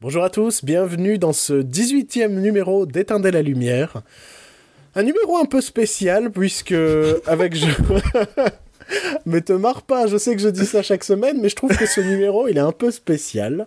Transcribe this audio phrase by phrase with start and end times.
[0.00, 4.02] Bonjour à tous, bienvenue dans ce 18e numéro d'Éteindre la lumière.
[4.94, 6.72] Un numéro un peu spécial puisque
[7.26, 7.66] avec je...
[9.26, 11.76] mais te marre pas, je sais que je dis ça chaque semaine, mais je trouve
[11.76, 13.66] que ce numéro il est un peu spécial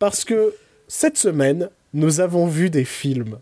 [0.00, 0.52] parce que
[0.88, 3.38] cette semaine nous avons vu des films.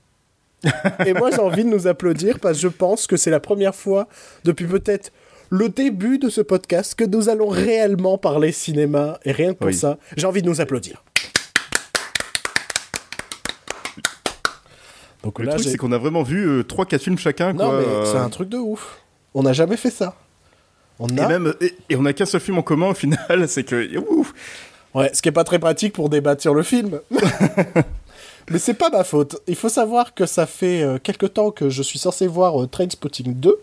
[1.07, 3.75] Et moi j'ai envie de nous applaudir parce que je pense que c'est la première
[3.75, 4.09] fois
[4.45, 5.11] depuis peut-être
[5.49, 9.69] le début de ce podcast que nous allons réellement parler cinéma et rien que pour
[9.69, 9.75] Oui.
[9.75, 11.03] ça, j'ai envie de nous applaudir.
[15.25, 17.53] Donc Le là, truc, c'est qu'on a vraiment vu 3-4 films chacun.
[17.53, 18.99] non quoi, mais euh, c'est un truc de ouf.
[19.35, 20.15] On n'a jamais fait ça.
[20.99, 21.29] On Et, a.
[21.29, 23.97] même, et, et on a qu'un seul film en commun au final, c'est que.
[23.99, 24.33] ouf,
[24.95, 27.01] Ouais, ce qui est pas très pratique pour débattre sur le film.
[28.51, 29.41] mais c'est pas ma faute.
[29.47, 32.67] Il faut savoir que ça fait euh, quelque temps que je suis censé voir euh,
[32.67, 33.57] Trainspotting 2.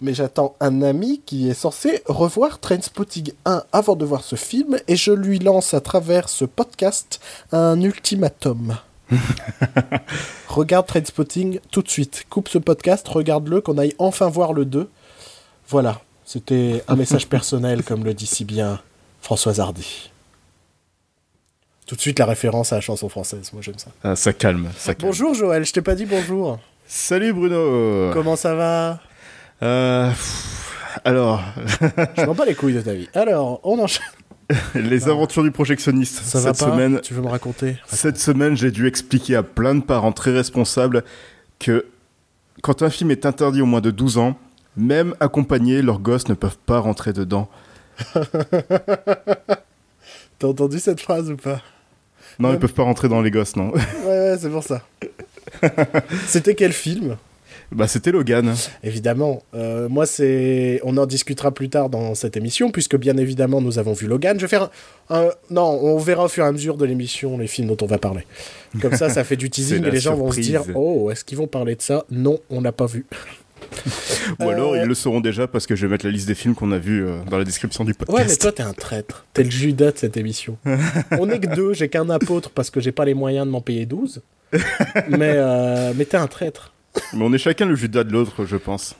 [0.00, 4.78] Mais j'attends un ami qui est censé revoir Trainspotting 1 avant de voir ce film
[4.88, 7.20] et je lui lance à travers ce podcast
[7.52, 8.76] un ultimatum.
[10.48, 12.24] Regarde Trainspotting tout de suite.
[12.30, 14.88] Coupe ce podcast, regarde-le, qu'on aille enfin voir le 2.
[15.68, 18.80] Voilà, c'était un message personnel, comme le dit si bien
[19.20, 20.10] Françoise Hardy.
[21.86, 23.90] Tout de suite la référence à la chanson française, moi j'aime ça.
[24.02, 25.08] ah, ça calme, ça calme.
[25.10, 26.58] Bonjour Joël, je t'ai pas dit bonjour.
[26.88, 29.00] Salut Bruno Comment ça va?
[29.62, 30.72] Euh, pff,
[31.04, 31.42] Alors,
[32.16, 33.08] Je m'en bats les couilles de ta vie.
[33.14, 34.04] Alors, on enchaîne.
[34.74, 36.20] Les aventures du projectionniste.
[36.22, 37.76] Ça va cette pas semaine, Tu veux me raconter?
[37.86, 41.02] Cette semaine, j'ai dû expliquer à plein de parents très responsables
[41.58, 41.86] que
[42.62, 44.38] quand un film est interdit au moins de 12 ans,
[44.76, 47.48] même accompagnés, leurs gosses ne peuvent pas rentrer dedans.
[50.38, 51.60] T'as entendu cette phrase ou pas?
[52.38, 52.54] Non, Ouais.
[52.56, 53.70] ils peuvent pas rentrer dans les gosses, non.
[53.72, 54.82] Ouais, ouais, c'est pour ça.
[56.26, 57.16] C'était quel film?
[57.72, 58.54] Bah, c'était Logan.
[58.84, 59.42] Évidemment.
[59.54, 60.80] Euh, moi, c'est.
[60.84, 64.36] On en discutera plus tard dans cette émission, puisque bien évidemment, nous avons vu Logan.
[64.38, 64.70] Je vais faire
[65.10, 65.16] un.
[65.26, 67.86] un- Non, on verra au fur et à mesure de l'émission les films dont on
[67.86, 68.26] va parler.
[68.80, 71.38] Comme ça, ça fait du teasing et les gens vont se dire Oh, est-ce qu'ils
[71.38, 72.04] vont parler de ça?
[72.10, 73.04] Non, on l'a pas vu.
[74.40, 76.34] Ou alors, Euh, ils le sauront déjà parce que je vais mettre la liste des
[76.34, 78.16] films qu'on a vus euh, dans la description du podcast.
[78.18, 79.26] Ouais, mais toi, t'es un traître.
[79.32, 80.56] T'es le Judas de cette émission.
[81.18, 83.60] On est que deux, j'ai qu'un apôtre parce que j'ai pas les moyens de m'en
[83.60, 84.22] payer 12.
[85.08, 86.72] mais euh, mais t'es un traître.
[87.12, 88.94] Mais on est chacun le Judas de l'autre, je pense.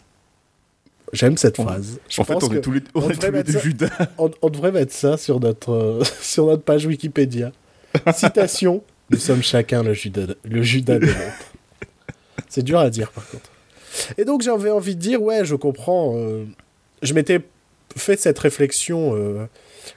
[1.12, 2.00] J'aime cette phrase.
[2.08, 3.58] Je en fait, on est tous les, on on est devrait tous les mettre deux
[3.58, 4.08] ça- Judas.
[4.18, 7.52] on, devrait mettre ça sur notre, euh, sur notre page Wikipédia.
[8.12, 11.52] Citation Nous sommes chacun le Judas, de- le Judas de l'autre.
[12.48, 13.50] C'est dur à dire, par contre.
[14.18, 16.14] Et donc, j'avais envie de dire, ouais, je comprends.
[16.16, 16.44] euh,
[17.02, 17.40] je m'étais
[17.96, 19.46] fait cette réflexion euh,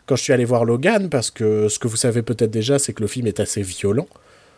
[0.05, 2.93] quand je suis allé voir Logan, parce que ce que vous savez peut-être déjà, c'est
[2.93, 4.07] que le film est assez violent.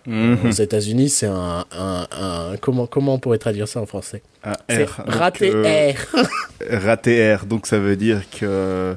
[0.08, 0.38] Mhm.
[0.48, 4.22] Aux États-Unis, c'est un, un- un- comment, comment on pourrait traduire ça en français?
[4.44, 5.04] Un R.
[5.06, 6.26] Donc, raté euh, R.
[6.84, 7.46] Raté R.
[7.46, 8.96] Donc ça veut dire que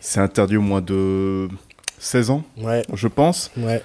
[0.00, 1.48] c'est interdit au moins de
[1.98, 3.50] 16 ans, Ouais, je pense.
[3.56, 3.82] ouais.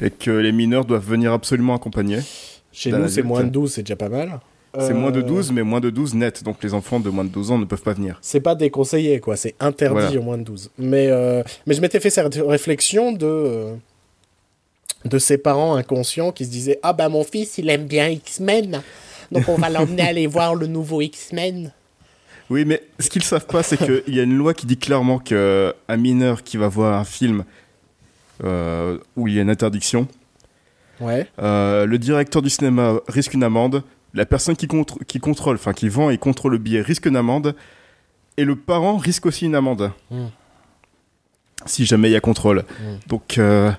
[0.00, 2.20] Et que les mineurs doivent venir absolument accompagnés.
[2.72, 4.40] Chez nous, c'est moins de 12, c'est déjà pas mal.
[4.80, 6.42] C'est moins de Euh, 12, mais moins de 12 net.
[6.42, 8.18] Donc les enfants de moins de 12 ans ne peuvent pas venir.
[8.20, 9.36] c'est pas déconseillé, quoi.
[9.36, 10.18] C'est interdit Voilà.
[10.18, 10.70] au moins de 12.
[10.78, 13.74] Mais, euh, mais je m'étais fait cette réflexion de, euh,
[15.04, 18.82] de ses parents inconscients qui se disaient Ah bah mon fils, il aime bien X-Men.
[19.32, 21.72] Donc on va l'emmener aller voir le nouveau X-Men.
[22.50, 25.18] Oui, mais ce qu'ils savent pas, c'est qu'il y a une loi qui dit clairement
[25.18, 27.44] qu'un mineur qui va voir un film
[28.44, 30.06] euh, où il y a une interdiction,
[31.00, 31.26] Ouais.
[31.40, 33.82] Euh, le directeur du cinéma risque une amende,
[34.14, 37.16] la personne qui, contre- qui contrôle, enfin qui vend et contrôle le billet risque une
[37.16, 37.54] amende,
[38.36, 39.90] et le parent risque aussi une amende.
[40.10, 40.26] Mm.
[41.66, 42.58] Si jamais il y a contrôle.
[42.80, 42.84] Mm.
[43.08, 43.72] Donc, euh,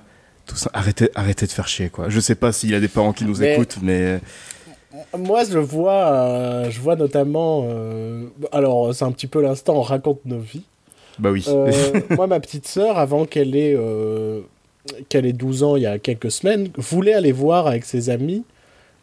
[0.46, 2.08] tout ça, arrêtez, arrêtez de faire chier, quoi.
[2.08, 4.20] Je sais pas s'il y a des parents qui nous Mais- écoutent, mais
[5.18, 7.66] Moi, je vois, euh, je vois notamment.
[7.68, 10.62] euh, alors, c'est un petit peu l'instant, on raconte nos vies.
[11.18, 11.44] bah oui.
[11.48, 11.70] Euh,
[12.10, 14.40] moi, ma petite sœur, avant qu'elle ait, euh,
[15.08, 18.44] qu'elle ait 12 ans, il y a quelques semaines, voulait aller voir avec ses amis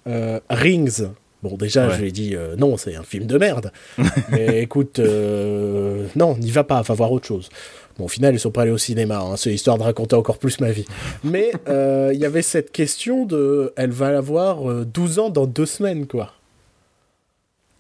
[0.08, 1.04] euh, Rings.
[1.44, 1.96] Bon, déjà, Ouais.
[1.96, 3.72] je lui ai dit euh, non, c'est un film de merde.
[4.32, 7.50] Mais écoute, euh, non, n'y va pas, va voir autre chose.
[7.98, 10.40] Bon, au final, ils sont pas allés au cinéma, hein, c'est histoire de raconter encore
[10.40, 10.86] plus ma vie.
[11.24, 15.46] Mais euh, il y avait cette question de elle va avoir euh, 12 ans dans
[15.46, 16.34] deux semaines, quoi.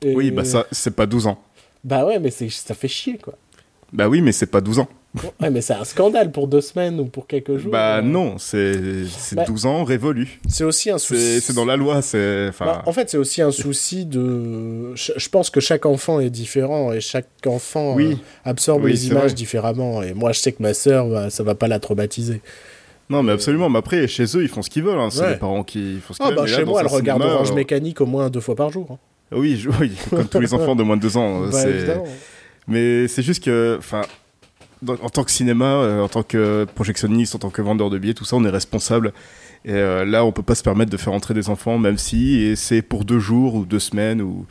[0.03, 1.41] Et- Oui, bah ça, c'est pas 12 ans.
[1.83, 3.33] Bah ouais, mais ça fait chier, quoi.
[3.91, 4.87] Bah oui, mais c'est pas 12 ans.
[5.39, 7.71] Ouais, mais c'est un scandale pour deux semaines ou pour quelques jours.
[7.71, 8.73] Bah Euh, non, c'est
[9.35, 10.39] Bah, 12 ans révolus.
[10.49, 11.39] C'est aussi un souci.
[11.39, 12.47] C'est dans la loi, c'est...
[12.49, 14.95] Enfin, Bah, en fait, c'est aussi un souci de.
[14.95, 18.13] Je pense que chaque enfant est différent et chaque enfant Oui.
[18.13, 18.15] euh,
[18.49, 19.33] absorbe Oui, les images vrai.
[19.33, 20.01] différemment.
[20.01, 22.41] Et moi, je sais que ma sœur, bah, ça va pas la traumatiser.
[23.09, 23.69] Non, mais absolument.
[23.69, 24.97] Mais après, chez eux, ils font ce qu'ils veulent.
[24.97, 25.09] Hein.
[25.11, 25.29] C'est Ouais.
[25.31, 26.35] les parents qui font ce qu'ils Ah veulent.
[26.37, 28.71] bah là, chez moi, elle regarde cinéma, Orange euh, Mécanique au moins deux fois par
[28.71, 28.87] jour.
[28.91, 28.97] hein.
[29.31, 31.41] Oui, je- oui, comme tous les enfants de moins de deux ans.
[31.51, 31.57] Bah.
[32.67, 34.01] Mais c'est juste que, enfin,
[34.83, 37.97] dans- en tant que cinéma, euh, en tant que projectionniste, en tant que vendeur de
[37.97, 39.13] billets, tout ça, on est responsable.
[39.65, 42.41] Et euh, là, on peut pas se permettre de faire entrer des enfants, même si
[42.41, 44.45] et c'est pour deux jours ou deux semaines ou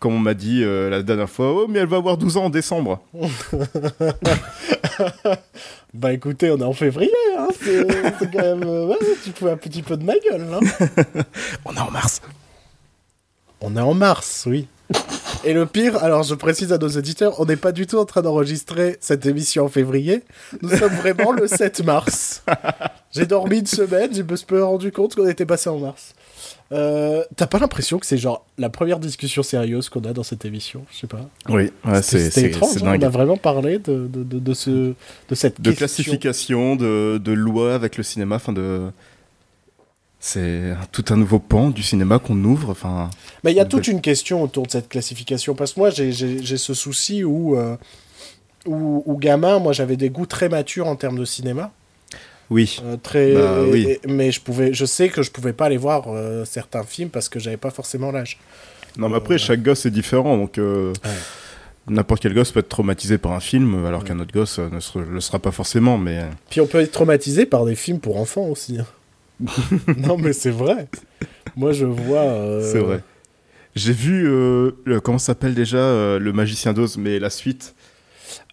[0.00, 2.44] comme on m'a dit euh, la dernière fois, oh mais elle va avoir 12 ans
[2.46, 3.00] en décembre.
[5.94, 8.62] bah écoutez, on est en février, hein, c'est quand même...
[8.64, 10.60] euh, ouais, tu fous un petit peu de ma gueule, hein.
[11.64, 12.20] On est en mars.
[13.60, 14.66] On est en mars, oui.
[15.46, 18.04] Et le pire, alors je précise à nos éditeurs, on n'est pas du tout en
[18.04, 20.22] train d'enregistrer cette émission en février.
[20.60, 22.42] Nous sommes vraiment le 7 mars.
[23.12, 26.14] J'ai dormi une semaine, je me suis rendu compte qu'on était passé en mars.
[26.72, 30.44] Euh, T'as pas l'impression que c'est genre la première discussion sérieuse qu'on a dans cette
[30.44, 31.20] émission Je sais pas?
[31.48, 35.34] Oui, ouais, c'est étrange, hein, on a vraiment parlé de, de, de, de ce, de
[35.36, 35.86] cette De question.
[35.86, 38.90] classification, de, de loi avec le cinéma, enfin de.
[40.28, 42.70] C'est tout un nouveau pan du cinéma qu'on ouvre.
[42.70, 43.10] Enfin,
[43.44, 45.54] Mais il y a toute une question autour de cette classification.
[45.54, 46.10] Parce que moi, j'ai-
[46.56, 47.76] ce souci où, euh,
[48.66, 51.70] où, où gamin, moi, j'avais des goûts très matures en termes de cinéma.
[52.50, 52.80] oui.
[52.84, 53.98] Euh, très, Bah, oui.
[54.08, 57.28] mais je, pouvais, je sais que je pouvais pas aller voir euh, certains films parce
[57.28, 58.38] que j'avais pas forcément l'âge.
[58.98, 61.10] Non, mais après, chaque gosse est différent, donc euh, Ouais.
[61.88, 64.98] n'importe quel gosse peut être traumatisé par un film, alors qu'un autre gosse ne se-
[64.98, 65.98] le sera pas forcément.
[65.98, 68.78] Mais Puis on peut être traumatisé par des films pour enfants aussi.
[69.44, 69.46] Hein.
[69.96, 70.88] non, mais c'est vrai.
[71.56, 72.20] Moi, je vois.
[72.20, 73.00] euh, c'est vrai.
[73.74, 77.74] J'ai vu euh, le, comment s'appelle déjà euh, le Magicien d'Oz, mais la suite.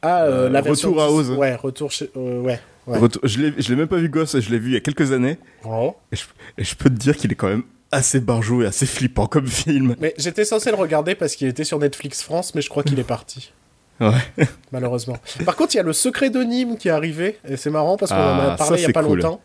[0.01, 1.31] Ah, la version Retour à Oz.
[1.31, 2.09] Ouais, retour chez.
[2.15, 2.59] ouais.
[2.85, 2.97] Ouais.
[2.99, 5.37] Retour- je l'ai même pas vu gosse, je l'ai vu il y a quelques années,
[5.63, 5.95] Oh.
[6.11, 6.23] et je,
[6.57, 7.63] et je peux te dire qu'il est quand même
[7.93, 9.95] assez barjou et assez flippant comme film.
[10.01, 12.99] Mais j'étais censé le regarder parce qu'il était sur Netflix France, mais je crois qu'il
[12.99, 13.53] est parti.
[14.01, 14.47] Ouais.
[14.73, 15.15] malheureusement.
[15.45, 17.95] Par contre, il y a le secret de Nîmes qui est arrivé, et c'est marrant
[17.95, 19.19] parce qu'on en Ah, a parlé ça, il y a pas cool.
[19.21, 19.39] longtemps.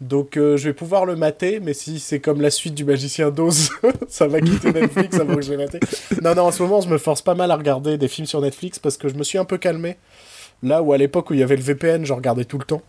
[0.00, 3.30] Donc euh, je vais pouvoir le mater, mais si c'est comme la suite du Magicien
[3.30, 3.70] d'Oz,
[4.08, 5.80] ça va quitter Netflix avant que je l'ai maté.
[6.22, 8.40] Non, non, en ce moment, je me force pas mal à regarder des films sur
[8.40, 9.96] Netflix parce que je me suis un peu calmé.
[10.62, 12.82] Là où à l'époque où il y avait le VPN, je regardais tout le temps.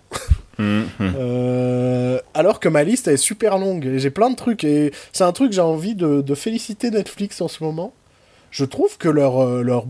[0.59, 1.13] Hum, hum.
[1.17, 4.91] Euh, alors que ma liste elle est super longue et j'ai plein de trucs et
[5.13, 7.94] c'est un truc que j'ai envie de, de féliciter Netflix en ce moment.
[8.51, 9.85] Je trouve que leur, euh, leur,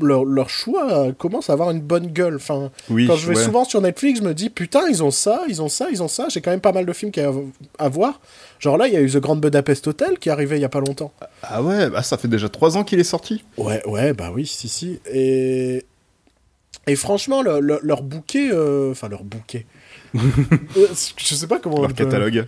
[0.00, 2.36] leur, leur choix euh, commence à avoir une bonne gueule.
[2.36, 3.44] Enfin, Oui, quand je vais ouais.
[3.44, 6.08] souvent sur Netflix, je me dis putain, ils ont ça, ils ont ça, ils ont
[6.08, 6.26] ça.
[6.28, 8.20] J'ai quand même pas mal de films à- à voir.
[8.58, 10.64] Genre là, il y a eu The Grand Budapest Hotel qui est arrivé il y
[10.64, 11.12] a pas longtemps.
[11.42, 13.44] Ah ouais, bah ça fait déjà trois ans qu'il est sorti.
[13.56, 15.00] Ouais, ouais, bah oui, si, si.
[15.12, 15.84] Et,
[16.86, 19.66] et franchement, le- le- leur bouquet, euh, enfin leur bouquet.
[20.16, 20.86] Euh,
[21.16, 21.76] je sais pas comment.
[21.78, 22.46] on Leur peut- catalogue.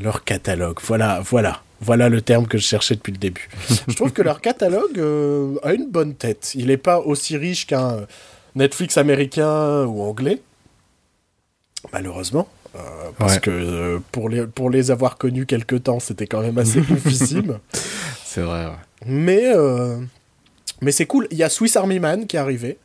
[0.00, 1.60] Leur catalogue, voilà, voilà.
[1.82, 3.48] Voilà le terme que je cherchais depuis le début.
[3.88, 6.52] je trouve que leur catalogue euh, a une bonne tête.
[6.54, 8.06] Il n'est pas aussi riche qu'un
[8.54, 10.40] Netflix américain ou anglais,
[11.92, 12.48] malheureusement.
[12.74, 12.78] euh,
[13.18, 13.40] parce Ouais.
[13.40, 17.58] que euh, pour, les, pour les avoir connus quelque temps, c'était quand même assez oufissime.
[18.24, 18.72] C'est vrai, ouais.
[19.06, 19.52] Mais,
[20.80, 21.26] mais c'est cool.
[21.30, 22.78] Il y a Swiss Army Man qui est arrivé.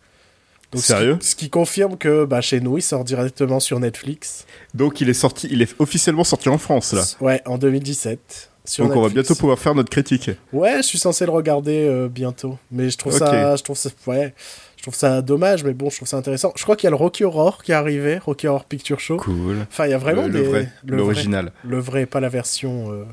[0.74, 1.18] ce qui- Sérieux?
[1.22, 4.46] ce qui, confirme que bah, chez nous, il sort directement sur Netflix.
[4.74, 7.04] Donc il est sorti, il est officiellement sorti en France là.
[7.22, 8.50] Ouais, en 2017.
[8.68, 10.30] Sur Donc on va bientôt pouvoir faire notre critique.
[10.52, 12.58] Ouais, je suis censé le regarder euh, bientôt.
[12.70, 14.34] Mais je trouve ça, je trouve ça, ouais,
[14.76, 16.52] je trouve ça dommage, mais bon, je trouve ça intéressant.
[16.58, 19.18] Je crois qu'il y a le Rocky Horror qui est arrivé, Rocky Horror Picture Show.
[19.18, 19.66] Cool.
[19.72, 21.46] Enfin, il y a vraiment le, des, le vrai, le l'original.
[21.46, 22.92] vrai, le vrai, pas la version.
[22.92, 23.06] euh,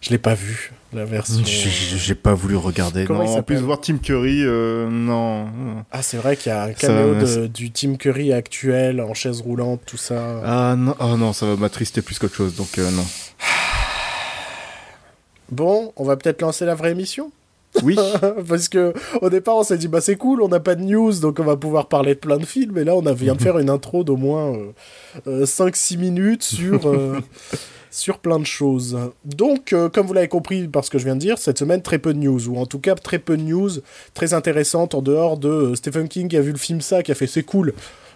[0.00, 1.42] Je l'ai pas vu, la version.
[1.44, 3.04] J'ai j'ai pas voulu regarder.
[3.04, 5.46] Comment il non, en plus voir Tim Curry, euh, non.
[5.90, 9.12] Ah, c'est vrai qu'il y a un caméo va, de- du Tim Curry actuel en
[9.12, 10.40] chaise roulante, tout ça.
[10.44, 13.04] Ah non, oh non, ça va m'attrister plus qu'autre chose, donc euh, non.
[15.50, 17.30] Bon, on va peut-être lancer la vraie émission.
[17.84, 17.96] Oui,
[18.48, 18.92] Parce que
[19.22, 21.44] au départ, on s'est dit, bah c'est cool, on n'a pas de news, donc on
[21.44, 22.76] va pouvoir parler de plein de films.
[22.78, 24.56] Et là, on a- vient de faire une intro d'au moins
[25.28, 27.20] euh, 5-6 minutes sur, euh,
[27.92, 28.98] sur plein de choses.
[29.24, 31.80] Donc, euh, comme vous l'avez compris par ce que je viens de dire, cette semaine,
[31.80, 33.70] très peu de news, ou en tout cas très peu de news
[34.14, 37.12] très intéressantes en dehors de euh, Stephen King qui a vu le film ça, qui
[37.12, 37.72] a fait c'est cool.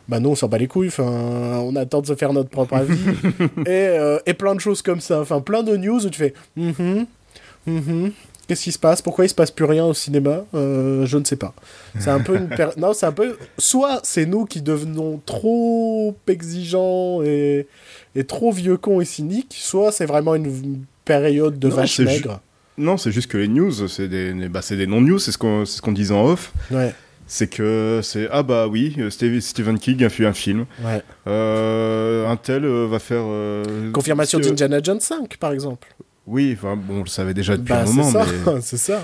[0.09, 2.75] Bah non, on s'en bat les couilles, enfin, on attend de se faire notre propre
[2.75, 2.99] avis.
[3.67, 6.35] et, euh, et plein de choses comme ça, enfin plein de news où tu fais
[6.57, 7.07] Mhm,
[7.67, 8.13] mhm.
[8.47, 9.01] Qu'est-ce qui se passe?
[9.01, 10.45] Pourquoi il se passe plus rien au cinéma?
[10.55, 11.55] Euh, Je ne sais pas.
[11.99, 16.15] C'est un peu une per- non, c'est un peu soit c'est nous qui devenons trop
[16.29, 17.67] exigeants et,
[18.15, 22.05] et trop vieux cons et cyniques, soit c'est vraiment une période de Non, vache ju-
[22.05, 22.41] maigre.
[22.77, 25.81] non, c'est juste que les news, c'est des, bah, des non-news, c'est ce qu'on ce
[25.81, 26.53] qu'on disait en off.
[26.71, 26.93] Ouais,
[27.27, 29.09] C'est que c'est ah bah oui, euh,
[29.41, 30.67] Stephen King a fait un film.
[30.85, 31.03] ouais.
[31.27, 33.23] Euh, un tel euh, va faire.
[33.25, 35.89] euh, Confirmation d'Indiana Jones 5, par exemple.
[36.27, 38.77] Oui, enfin bon, on le savait déjà depuis Bah, un c'est moment, ça, mais c'est
[38.79, 39.03] ça.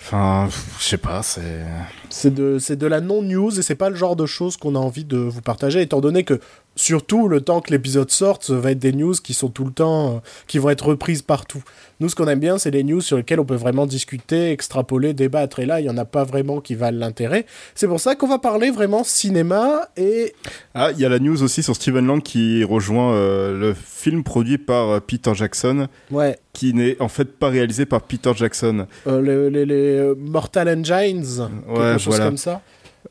[0.00, 0.48] enfin,
[0.78, 1.64] je sais pas, c'est.
[2.10, 4.78] C'est de, c'est de la non-news et c'est pas le genre de choses qu'on a
[4.78, 6.40] envie de vous partager, étant donné que
[6.76, 9.72] surtout le temps que l'épisode sorte, ça va être des news qui sont tout le
[9.72, 11.62] temps, euh, qui vont être reprises partout.
[12.00, 15.12] Nous, ce qu'on aime bien, c'est les news sur lesquelles on peut vraiment discuter, extrapoler,
[15.12, 15.58] débattre.
[15.60, 17.44] Et là, il n'y en a pas vraiment qui valent l'intérêt.
[17.74, 20.34] C'est pour ça qu'on va parler vraiment cinéma et.
[20.74, 24.24] Ah, il y a la news aussi sur Steven Lang qui rejoint euh, le film
[24.24, 25.88] produit par euh, Peter Jackson.
[26.10, 26.38] Ouais.
[26.54, 28.86] Qui n'est en fait pas réalisé par Peter Jackson.
[29.06, 31.48] Euh, les, les, Mortal Engines.
[31.68, 32.62] Ouais, comme ça.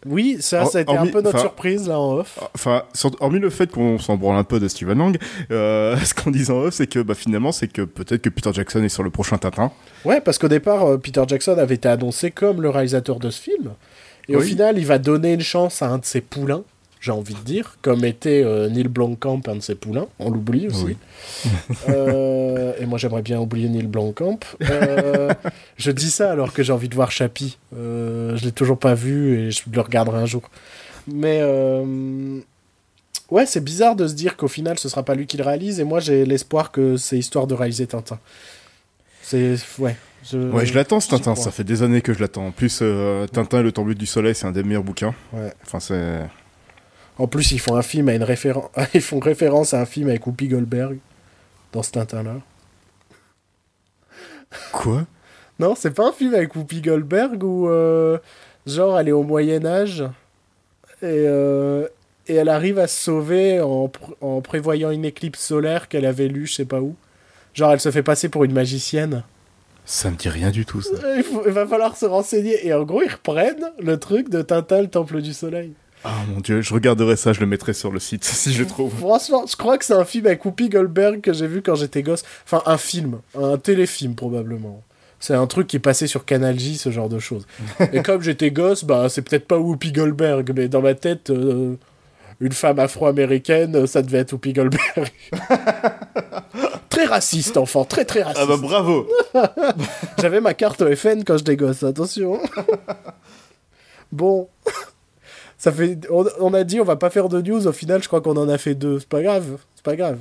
[0.06, 2.40] Oui, ça, ça a été un peu notre surprise là en off.
[2.54, 2.84] Enfin,
[3.20, 5.18] hormis le fait qu'on s'en branle un peu de Steven Lang,
[5.52, 8.52] euh, ce qu'on dit en off, c'est que bah, finalement, c'est que peut-être que Peter
[8.54, 9.72] Jackson est sur le prochain Tintin.
[10.06, 13.42] Ouais, parce qu'au départ, euh, Peter Jackson avait été annoncé comme le réalisateur de ce
[13.42, 13.72] film.
[14.28, 16.64] Et au final, il va donner une chance à un de ses poulains
[17.00, 20.68] j'ai envie de dire, comme était euh, Neil Blomkamp, un de ses poulains, on l'oublie
[20.68, 20.98] aussi.
[21.88, 24.40] Euh, et moi j'aimerais bien oublier Neil Blomkamp.
[24.70, 25.34] Euh,
[25.78, 27.58] je dis ça alors que j'ai envie de voir Chappie.
[27.72, 30.50] je l'ai toujours pas vu et je le regarderai un jour.
[31.08, 31.42] Mais
[33.32, 35.80] ouais, c'est bizarre de se dire qu'au final ce sera pas lui qui le réalise
[35.80, 38.20] et moi j'ai l'espoir que c'est histoire de réaliser Tintin.
[39.22, 39.96] C'est ouais.
[40.30, 40.38] Je...
[40.38, 42.48] Ouais, je l'attends ce Tintin, ça fait des années que je l'attends.
[42.48, 42.84] En plus,
[43.32, 45.16] Tintin et le tombeau du soleil, c'est un des meilleurs bouquins.
[45.32, 45.54] Ouais.
[45.64, 46.20] Enfin, c'est.
[47.20, 50.08] En plus, ils font un film à une référence, ils font référence à un film
[50.08, 50.98] avec Whoopi Goldberg
[51.74, 52.38] dans ce Tintin-là.
[54.72, 55.06] Quoi?
[55.60, 58.18] Non, c'est pas un film avec Whoopi Goldberg où euh,
[58.66, 60.02] genre elle est au Moyen Âge
[61.02, 61.88] et euh,
[62.28, 66.48] et elle arrive à se sauver en, en prévoyant une éclipse solaire qu'elle avait lue,
[66.48, 66.96] je sais pas où.
[67.54, 69.24] Genre elle se fait passer pour une magicienne.
[69.84, 70.92] Ça me dit rien du tout ça.
[71.18, 74.84] Il, il va falloir se renseigner et en gros ils reprennent le truc de Tintin,
[74.84, 75.74] le Temple du Soleil.
[76.04, 78.94] Ah mon dieu, je regarderai ça, je le mettrai sur le site si je trouve.
[78.98, 82.04] Franchement, je crois que c'est un film avec Whoopi Goldberg que j'ai vu quand j'étais
[82.04, 82.24] gosse.
[82.46, 84.84] Enfin, un film, un téléfilm probablement.
[85.20, 87.46] C'est un truc qui est passé sur Canal J, ce genre de choses.
[87.94, 91.76] Et comme j'étais gosse, bah c'est peut-être pas Whoopi Goldberg, mais dans ma tête, euh,
[92.40, 95.12] une femme afro-américaine, ça devait être Whoopi Goldberg.
[96.90, 98.42] très raciste, enfant, très très raciste.
[98.42, 99.06] Ah bah bravo
[100.18, 102.40] J'avais ma carte FN quand j'étais gosse, attention.
[104.14, 104.48] bon
[105.60, 108.22] ça fait, on, a dit on va pas faire de news, au final je crois
[108.22, 110.20] qu'on en a fait deux, c'est pas grave, c'est pas grave.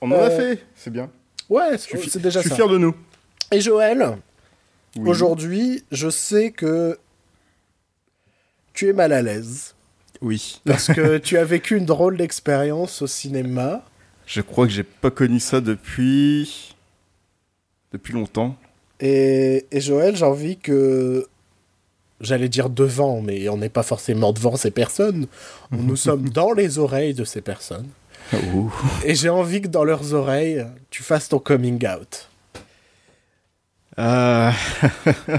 [0.00, 1.10] On en a euh, fait, c'est bien.
[1.50, 2.44] Ouais, c'est déjà ça.
[2.44, 2.94] Je suis fier de nous.
[3.50, 4.18] Et Joël,
[5.04, 6.96] aujourd'hui, je sais que
[8.72, 9.74] tu es mal à l'aise.
[10.20, 10.60] Oui.
[10.64, 13.82] Parce que tu as vécu une drôle d'expérience au cinéma.
[14.26, 16.76] Je crois que j'ai pas connu ça depuis
[17.92, 18.56] depuis longtemps.
[19.00, 21.26] Et, et Joël, j'ai envie que
[22.20, 25.26] j'allais dire devant, mais on n'est pas forcément devant ces personnes.
[25.70, 27.88] Nous sommes dans les oreilles de ces personnes.
[29.04, 32.28] Et j'ai envie que dans leurs oreilles, tu fasses ton coming out.
[33.98, 34.50] Euh,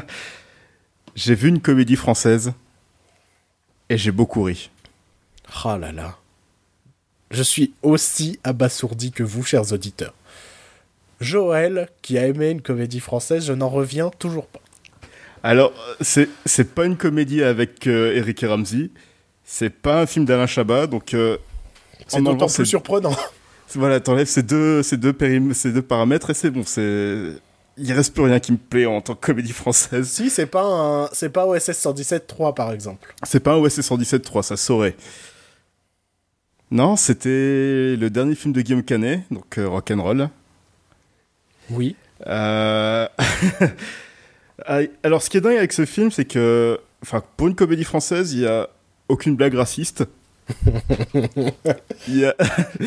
[1.15, 2.53] j'ai vu une comédie française
[3.89, 4.69] et j'ai beaucoup ri.
[5.65, 6.17] Oh là là.
[7.31, 10.13] Je suis aussi abasourdi que vous, chers auditeurs.
[11.21, 14.61] Joël, qui a aimé une comédie française, je n'en reviens toujours pas.
[15.43, 18.91] Alors, c'est, c'est pas une comédie avec euh, Eric et Ramsey.
[19.43, 21.13] C'est pas un film d'Alain Chabat, donc.
[21.13, 21.37] Euh,
[22.07, 23.15] c'est d'autant plus surprenant.
[23.75, 25.15] Voilà, t'enlèves ces deux, ces, deux
[25.53, 26.63] ces deux paramètres et c'est bon.
[26.65, 27.33] C'est...
[27.77, 30.09] Il reste plus rien qui me plaît en tant que comédie française.
[30.09, 31.09] Si, c'est pas un...
[31.13, 33.13] c'est pas OSS 117.3 par exemple.
[33.21, 34.95] C'est pas un OSS 117.3, ça saurait.
[36.71, 40.29] Non, c'était le dernier film de Guillaume Canet, donc euh, Rock'n'Roll.
[41.69, 41.95] Oui.
[42.25, 43.07] Euh...
[44.65, 48.33] Alors, ce qui est dingue avec ce film, c'est que, enfin, pour une comédie française,
[48.33, 48.69] il y a
[49.07, 50.05] aucune blague raciste.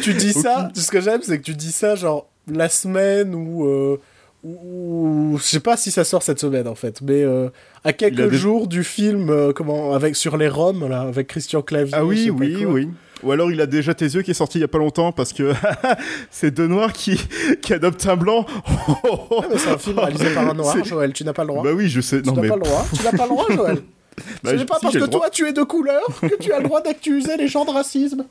[0.03, 3.67] tu dis ça, ce que j'aime, c'est que tu dis ça genre la semaine ou,
[3.67, 4.01] euh,
[4.43, 7.51] ou, je sais pas si ça sort cette semaine en fait, mais euh,
[7.85, 11.95] à quelques jours du film, euh, comment avec sur les Roms là, avec Christian Clavier.
[11.97, 12.89] Ah oui, oui, oui.
[13.23, 15.13] Ou alors il a déjà tes yeux qui est sorti il y a pas longtemps
[15.13, 15.53] parce que
[16.31, 17.21] c'est deux noirs qui,
[17.63, 18.47] qui adoptent un blanc.
[19.57, 21.13] c'est un film réalisé par un noir, Joël.
[21.13, 21.63] Tu n'as pas le droit.
[21.63, 22.21] Bah oui, je sais.
[22.23, 22.87] Tu n'as pas le droit.
[22.95, 23.83] Tu n'as pas le droit, Joël.
[24.43, 26.65] Bah, Ce n'est pas parce que toi tu es de couleur que tu as le
[26.65, 28.27] droit d'accuser les gens de racisme.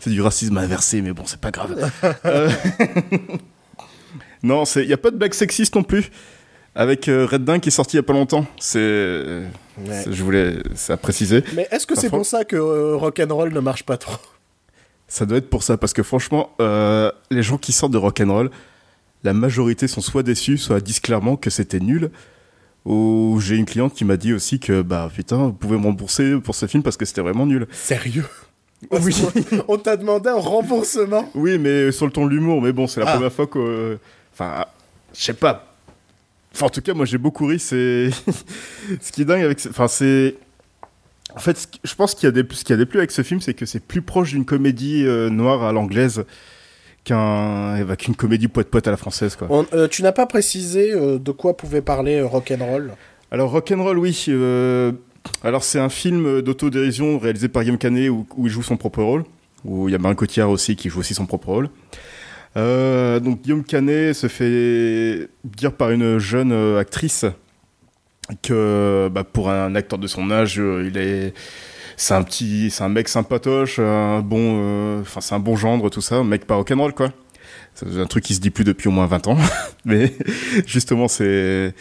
[0.00, 1.90] c'est du racisme inversé, mais bon, c'est pas grave.
[2.24, 2.48] Euh,
[4.42, 6.10] non, il n'y a pas de blague sexiste non plus
[6.78, 8.46] avec euh, Red Redin qui est sorti il y a pas longtemps.
[8.60, 11.42] C'est, je voulais ça préciser.
[11.54, 14.16] Mais est-ce que c'est pour ça que euh, Rock'n'Roll ne marche pas trop?
[15.08, 18.50] Ça doit être pour ça parce que franchement, euh, les gens qui sortent de Rock'n'Roll,
[19.24, 22.10] la majorité sont soit déçus, soit disent clairement que c'était nul.
[22.84, 26.36] Ou j'ai une cliente qui m'a dit aussi que bah putain, vous pouvez me rembourser
[26.36, 27.66] pour ce film parce que c'était vraiment nul.
[27.72, 28.24] Sérieux?
[28.92, 29.12] Oui.
[29.66, 31.28] On t'a demandé un remboursement?
[31.34, 32.62] Oui, mais sur le ton de l'humour.
[32.62, 33.14] Mais bon, c'est la ah.
[33.14, 33.98] première fois que.
[34.32, 34.66] Enfin,
[35.12, 35.67] je sais pas
[36.66, 37.58] en tout cas, moi j'ai beaucoup ri.
[37.58, 38.10] C'est
[39.00, 39.58] ce qui est dingue avec.
[39.68, 40.36] Enfin, c'est.
[41.36, 43.10] En fait, ce qui- je pense qu'il y a des, ce qui a déplu avec
[43.10, 46.24] ce film, c'est que c'est plus proche d'une comédie euh, noire à l'anglaise
[47.04, 49.46] qu'un, bah, qu'une comédie poète-poète à la française, quoi.
[49.50, 52.92] On- euh, tu n'as pas précisé euh, de quoi pouvait parler Rock'n'Roll?
[53.30, 54.26] Alors Rock'n'Roll, oui.
[55.44, 59.02] alors c'est un film d'autodérision réalisé par Guillaume Canet où, où il joue son propre
[59.02, 59.24] rôle.
[59.64, 61.68] Où il y a Marin Cotillard aussi qui joue aussi son propre rôle.
[62.56, 67.26] Euh, donc Guillaume Canet se fait dire par une jeune euh, actrice
[68.42, 71.34] que bah, pour un acteur de son âge, euh, il est
[71.96, 76.00] c'est un petit c'est un mec sympatoche, un bon enfin c'est un bon gendre tout
[76.00, 77.12] ça, un mec pas rock'n'roll quoi.
[77.74, 79.38] C'est un truc qui se dit plus depuis au moins 20 ans,
[79.84, 80.12] mais
[80.66, 81.74] justement c'est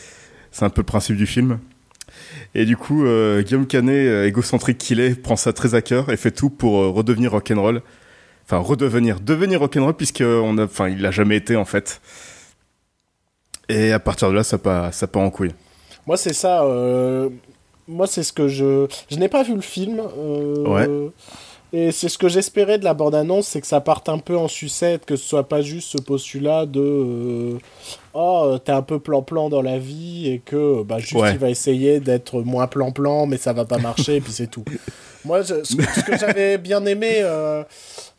[0.51, 1.59] c'est un peu le principe du film.
[2.55, 3.05] Et du coup,
[3.43, 7.31] Guillaume Canet, égocentrique qu'il est, prend ça très à cœur et fait tout pour redevenir
[7.31, 7.81] rock'n'roll.
[8.49, 11.99] Enfin, redevenir, devenir rock'n'roll puisque on a, enfin, il l'a jamais été en fait.
[13.69, 15.53] Et à partir de là, ça part, ça part en couille.
[16.05, 16.63] Moi, c'est ça.
[16.63, 17.29] euh,
[17.87, 18.87] Moi, c'est ce que je.
[19.09, 19.99] Je n'ai pas vu le film.
[20.17, 21.11] euh, Ouais.
[21.73, 24.47] Et c'est ce que j'espérais de la bande-annonce, c'est que ça parte un peu en
[24.47, 27.57] sucette, que ce soit pas juste ce postulat de euh,
[28.13, 31.33] oh t'es un peu plan-plan dans la vie et que bah juste Ouais.
[31.33, 34.63] il va essayer d'être moins plan-plan mais ça va pas marcher et puis c'est tout.
[35.25, 37.63] Moi, je- ce, que- ce que j'avais bien aimé, euh,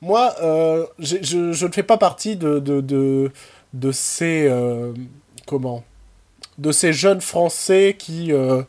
[0.01, 1.17] moi, euh, je,
[1.53, 3.31] je ne fais pas partie de de de,
[3.75, 4.93] de ces euh,
[5.47, 5.83] comment
[6.59, 8.63] de ces jeunes Français qui euh,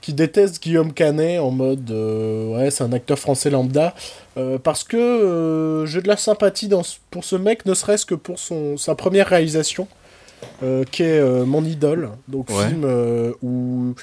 [0.00, 3.94] qui détestent Guillaume Canet en mode ouais c'est un acteur français lambda
[4.62, 8.76] parce que j'ai de la sympathie dans pour ce mec ne serait-ce que pour son
[8.76, 9.88] sa première réalisation
[10.92, 12.68] qui est mon idole donc Ouais.
[12.68, 12.84] film
[13.42, 13.94] où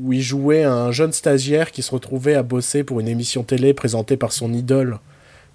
[0.00, 3.74] où il jouait un jeune stagiaire qui se retrouvait à bosser pour une émission télé
[3.74, 4.98] présentée par son idole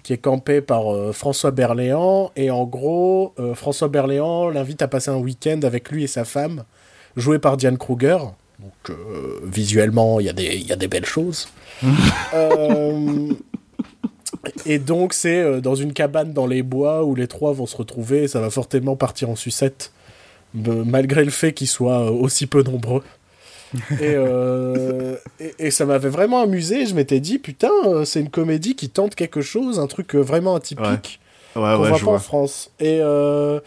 [0.04, 4.86] qui est campé par euh, François Berléand et en gros euh, François Berléand l'invite à
[4.88, 6.62] passer un week-end avec lui et sa femme
[7.16, 8.18] joué par Diane Kruger.
[8.60, 11.48] Donc euh, visuellement, il y, a des- il y a des belles choses.
[14.66, 18.24] Et donc c'est dans une cabane dans les bois où les trois vont se retrouver
[18.24, 19.92] et ça va fortement partir en sucette,
[20.54, 23.02] malgré le fait qu'ils soient aussi peu nombreux.
[24.00, 26.86] Et, euh, et, et ça m'avait vraiment amusé.
[26.86, 30.20] Je m'étais dit, putain, euh, c'est une comédie qui tente quelque chose, un truc euh,
[30.20, 31.20] vraiment atypique
[31.56, 32.18] Ouais, qu'on ouais, voit je pas en.
[32.18, 32.70] France.
[32.80, 33.60] Et, euh,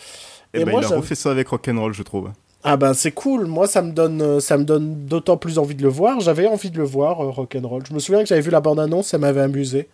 [0.53, 2.31] Et, et ben, moi, il a refait ça avec rock'n'roll, je trouve.
[2.63, 5.83] ah ben c'est cool, moi ça me donne ça me donne d'autant plus envie de
[5.83, 6.19] le voir.
[6.19, 7.83] J'avais envie de le voir, euh, Rock'n'Roll.
[7.87, 9.87] Je me souviens que j'avais vu la bande-annonce, ça m'avait amusé.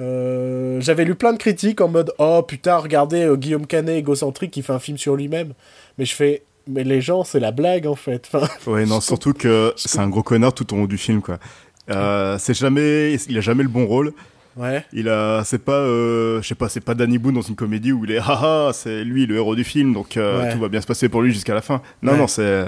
[0.00, 4.52] Euh, j'avais lu plein de critiques en mode oh putain regardez euh, Guillaume Canet égocentrique
[4.52, 5.52] qui fait un film sur lui-même.
[5.98, 8.28] Mais je fais mais les gens c'est la blague en fait.
[8.32, 11.38] Enfin, Ouais, non, surtout que c'est un gros connard tout au long du film, quoi.
[11.90, 14.12] Euh, c'est jamais, il a jamais le bon rôle.
[14.56, 14.84] ouais.
[14.92, 17.92] Il a, c'est pas, euh, je sais pas, c'est pas Danny Boone dans une comédie
[17.92, 20.52] où il est, haha, c'est lui le héros du film, donc euh, Ouais.
[20.52, 21.80] tout va bien se passer pour lui jusqu'à la fin.
[22.02, 22.18] Non, Ouais.
[22.18, 22.66] non, c'est,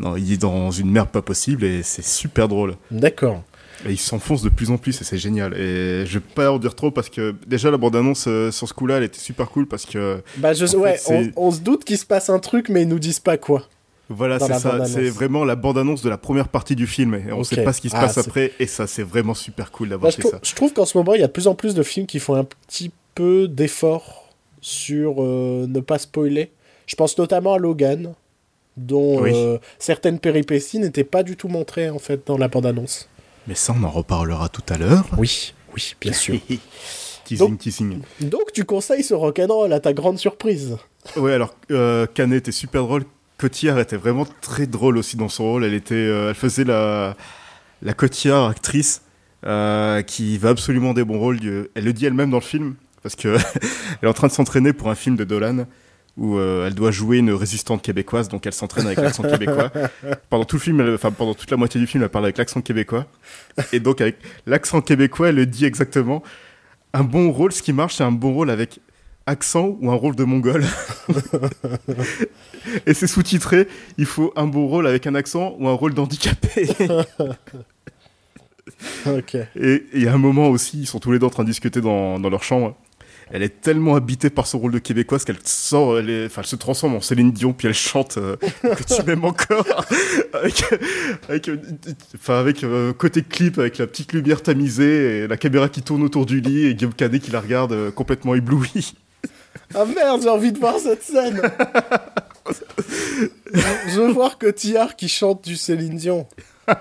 [0.00, 2.74] non, il est dans une merde pas possible et c'est super drôle.
[2.90, 3.42] D'accord.
[3.86, 5.54] Et il s'enfonce de plus en plus et c'est génial.
[5.54, 8.68] Et je vais pas en dire trop parce que déjà la bande annonce euh, sur
[8.68, 11.60] ce coup-là, elle était super cool parce que Bah je fait, ouais, on, on se
[11.60, 13.64] doute qu'il se passe un truc mais ils nous disent pas quoi.
[14.08, 14.90] voilà, c'est ça, bande-annonce.
[14.90, 17.72] c'est vraiment la bande annonce de la première partie du film et on sait pas
[17.72, 20.38] ce qui se Ah, passe après et ça c'est vraiment super cool d'avoir fait ça.
[20.42, 22.20] je trouve qu'en ce moment, il y a de plus en plus de films qui
[22.20, 26.50] font un petit peu d'effort sur euh, ne pas spoiler.
[26.86, 28.14] Je pense notamment à Logan,
[28.76, 29.30] dont Oui.
[29.34, 33.08] euh, certaines péripéties n'étaient pas du tout montrées en fait dans la bande-annonce.
[33.46, 35.04] Mais ça, on en reparlera tout à l'heure.
[35.18, 36.34] Oui, oui, bien sûr.
[37.24, 38.00] teasing, Donc- teasing.
[38.20, 40.76] Donc tu conseilles ce rock'n'roll à ta grande surprise.
[41.16, 43.04] Ouais, alors euh, Canet était super drôle.
[43.38, 45.64] Cotillard était vraiment très drôle aussi dans son rôle.
[45.64, 47.16] Elle était, euh, elle faisait la
[47.82, 49.02] la Cotillard actrice
[49.44, 51.38] euh, qui va absolument des bons rôles.
[51.74, 53.28] Elle le dit elle-même dans le film parce que
[54.02, 55.66] elle est en train de s'entraîner pour un film de Dolan
[56.16, 59.72] où euh, elle doit jouer une résistante québécoise, donc elle s'entraîne avec l'accent québécois.
[60.30, 62.38] Pendant tout le film, elle- enfin pendant toute la moitié du film, elle parle avec
[62.38, 63.06] l'accent québécois.
[63.72, 66.22] Et donc avec l'accent québécois, elle le dit exactement.
[66.92, 68.78] Un bon rôle, ce qui marche, c'est un bon rôle avec
[69.26, 70.64] accent ou un rôle de mongol.
[72.86, 73.66] Et c'est sous-titré,
[73.98, 76.68] il faut un bon rôle avec un accent ou un rôle d'handicapé.
[79.06, 79.36] ok.
[79.56, 81.48] Et il y a un moment aussi, ils sont tous les deux en train de
[81.48, 82.76] discuter dans, dans leur chambre.
[83.30, 86.46] Elle est tellement habitée par son rôle de québécoise qu'elle sort, elle, est- enfin, elle
[86.46, 89.64] se transforme en Céline Dion, puis elle chante euh, que tu m'aimes encore,
[90.34, 90.64] avec,
[91.28, 91.56] avec, euh,
[92.16, 96.02] enfin, avec euh, côté clip, avec la petite lumière tamisée, et la caméra qui tourne
[96.02, 98.94] autour du lit, et Guillaume Canet qui la regarde euh, complètement ébloui.
[99.74, 101.40] Ah merde, j'ai envie de voir cette scène.
[103.86, 106.26] Je veux voir Cotillard qui chante du Céline Dion.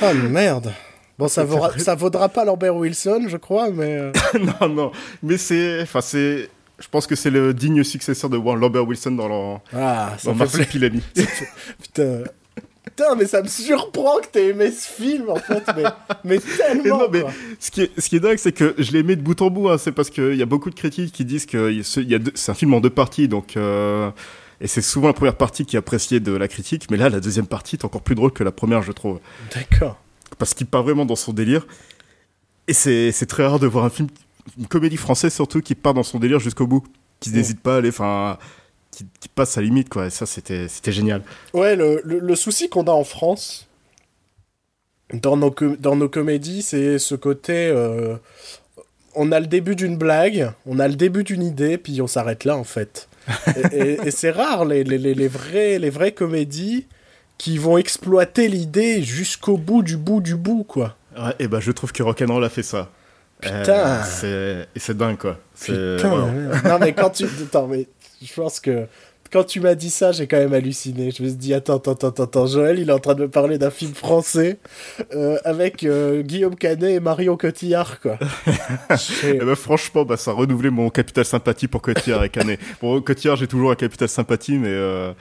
[0.00, 0.72] Ah merde.
[1.20, 3.96] Bon, ça vaudra, ça vaudra pas Lambert Wilson, je crois, mais.
[3.96, 4.12] euh,
[4.60, 8.86] non, non, mais c'est, enfin, c'est, je pense que c'est le digne successeur de Lambert
[8.86, 10.64] Wilson dans, leur, Ah, ça dans fait.
[11.82, 12.22] Putain.
[12.82, 15.84] Putain, mais ça me surprend que t'aies aimé ce film, en fait, mais,
[16.24, 16.98] mais tellement.
[17.00, 17.30] non, mais quoi.
[17.60, 19.50] ce qui est, ce qui est dingue, c'est que je l'ai aimé de bout en
[19.50, 19.68] bout.
[19.68, 19.76] hein.
[19.78, 22.80] C'est parce qu'il y a beaucoup de critiques qui disent que c'est un film en
[22.80, 24.10] deux parties, donc euh,
[24.62, 27.20] et c'est souvent la première partie qui est appréciée de la critique, mais là, la
[27.20, 29.20] deuxième partie est encore plus drôle que la première, je trouve,
[29.54, 29.98] D'accord.
[30.40, 31.66] Parce qu'il part vraiment dans son délire.
[32.66, 34.08] Et c'est très rare de voir un film,
[34.58, 36.84] une comédie française surtout, qui part dans son délire jusqu'au bout,
[37.20, 37.34] qui Mm.
[37.34, 38.38] n'hésite pas à aller, enfin,
[38.90, 40.06] qui, qui passe sa limite, quoi.
[40.06, 41.22] Et ça, c'était génial.
[41.54, 43.68] Ouais, le, le, le souci qu'on a en France,
[45.12, 47.52] dans nos, dans nos comédies, c'est ce côté.
[47.68, 48.16] euh,
[49.16, 52.44] on a le début d'une blague, on a le début d'une idée, puis on s'arrête
[52.44, 53.08] là, en fait.
[53.72, 56.86] et et- et c'est rare, les, les, les, les, vrais, les vraies comédies
[57.40, 60.94] qui vont exploiter l'idée jusqu'au bout du bout du bout, quoi.
[61.18, 62.90] Ouais, et ben, je trouve que Rock'n'Roll a fait ça.
[63.40, 63.56] Putain.
[63.72, 65.38] Euh, c'est- et c'est dingue, quoi.
[65.58, 66.68] Putain, ouais.
[66.68, 67.24] non mais quand tu...
[67.24, 67.86] Attends, mais
[68.22, 68.86] je pense que
[69.32, 71.12] quand tu m'as dit ça, j'ai quand même halluciné.
[71.12, 73.30] Je me suis dit, attends, attends, attends, attends, Joël, il est en train de me
[73.30, 74.58] parler d'un film français
[75.14, 78.18] euh, avec euh, Guillaume Canet et Marion Cotillard, quoi.
[79.24, 82.60] Eh ben, franchement, bah, ça a renouvelé mon capital sympathie pour Cotillard et Canet.
[82.82, 85.12] Bon, Cotillard, j'ai toujours un capital sympathie, mais euh,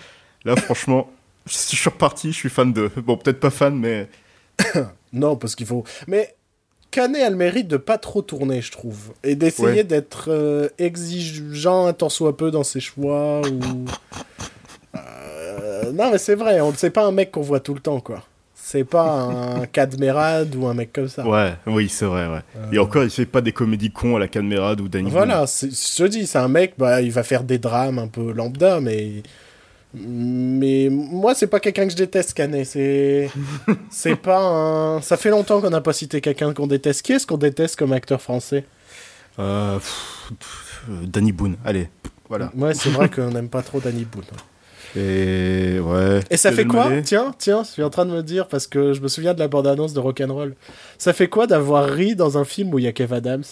[0.43, 1.10] là, franchement,
[1.50, 2.90] je suis reparti, je suis fan de.
[2.98, 4.08] Bon, peut-être pas fan, mais.
[5.14, 5.84] non, parce qu'il faut...
[6.08, 6.36] Mais
[6.92, 9.14] Canet a le mérite de pas trop tourner, je trouve.
[9.24, 9.84] Et d'essayer Ouais.
[9.84, 13.86] d'être euh, exigeant un tant soit peu dans ses choix, ou...
[14.96, 18.00] Euh, non, mais c'est vrai, on c'est pas un mec qu'on voit tout le temps,
[18.00, 18.24] quoi.
[18.56, 21.28] C'est pas un Cadmerade ou un mec comme ça.
[21.28, 22.42] Ouais, oui, c'est vrai, ouais.
[22.72, 25.68] Et encore, il fait pas des comédies cons à la Cadmerade ou Danny Voilà, je
[25.98, 29.24] te dis, c'est un mec, bah, il va faire des drames un peu lambda, mais.
[29.93, 32.65] Mais moi, c'est pas quelqu'un que je déteste, Canet.
[32.65, 33.30] C'est.
[33.89, 35.02] c'est pas un.
[35.02, 37.02] Ça fait longtemps qu'on n'a pas cité quelqu'un qu'on déteste.
[37.02, 38.65] Qui est-ce qu'on déteste comme acteur français?
[39.39, 41.89] Euh, pff, pff, Danny Boone, allez.
[42.28, 42.52] Voilà.
[42.56, 44.25] Ouais, c'est vrai qu'on n'aime pas trop Danny Boone.
[44.95, 46.19] Et ouais.
[46.30, 46.89] Et ça fait quoi?
[47.04, 49.39] Tiens, tiens, je suis en train de me dire, parce que je me souviens de
[49.39, 50.56] la bande-annonce de Rock'n'Roll.
[50.97, 53.43] Ça fait quoi d'avoir ri dans un film où il y a Kev Adams?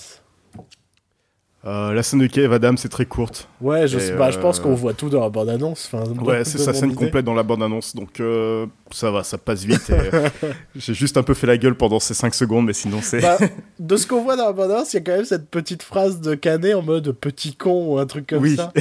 [1.66, 3.50] Euh, la scène de Kev Adams c'est très courte.
[3.62, 5.90] Ouais, je, bah, je pense euh, qu'on voit tout dans la bande-annonce.
[5.92, 6.96] Enfin, Ouais, c'est sa scène idée.
[6.96, 9.90] complète dans la bande-annonce, donc euh, ça va, ça passe vite.
[9.90, 10.30] euh,
[10.76, 13.22] J'ai juste un peu fait la gueule pendant ces 5 secondes, mais sinon c'est.
[13.22, 13.38] Bah,
[13.80, 16.22] de ce qu'on voit dans la bande-annonce, il y a quand même cette petite phrase
[16.22, 18.56] de Canet en mode petit con ou un truc comme Oui.
[18.56, 18.72] ça,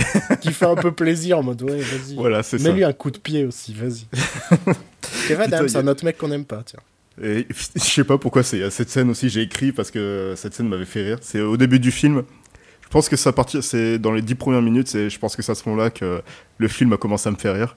[0.42, 2.14] qui fait un peu plaisir en mode ouais, vas-y.
[2.16, 2.42] voilà.
[2.60, 4.06] Mets-lui un coup de pied aussi, vas-y.
[5.28, 6.80] Kev Putain, c'est un autre mec qu'on n'aime pas, tiens.
[7.22, 10.68] Et je sais pas pourquoi c'est cette scène aussi j'ai écrit parce que cette scène
[10.68, 11.18] m'avait fait rire.
[11.22, 12.24] C'est au début du film.
[12.86, 15.42] Je pense que ça partir c'est dans les dix premières minutes, c'est je pense que
[15.42, 16.22] c'est à ce moment-là que
[16.58, 17.76] le film a commencé à me faire rire.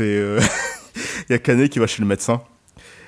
[0.00, 0.40] Euh,
[1.28, 2.40] il y a Canet qui va chez le médecin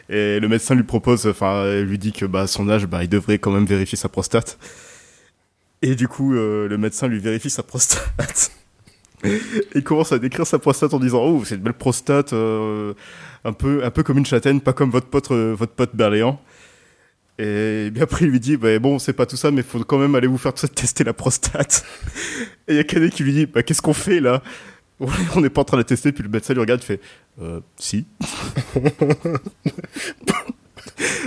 [0.09, 3.39] et le médecin lui propose enfin lui dit que bah son âge bah il devrait
[3.39, 4.59] quand même vérifier sa prostate.
[5.83, 8.51] Et du coup euh, le médecin lui vérifie sa prostate.
[9.23, 9.41] Et
[9.77, 12.93] il commence à décrire sa prostate en disant oh c'est une belle prostate euh,
[13.45, 16.41] un peu un peu comme une châtaigne pas comme votre pote votre pote Berléand
[17.41, 19.99] et bien après il lui dit bah, bon c'est pas tout ça mais faut quand
[19.99, 21.85] même aller vous faire tester la prostate
[22.69, 24.43] et il y a Canet qui lui dit bah qu'est-ce qu'on fait là?
[25.35, 27.01] On n'est pas en train de la tester puis le médecin lui regarde il fait
[27.41, 28.05] euh, si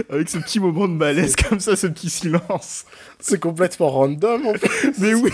[0.09, 2.85] avec ce petit moment de malaise comme ça ce petit silence
[3.19, 4.91] C'est complètement random, en fait.
[4.99, 5.31] mais oui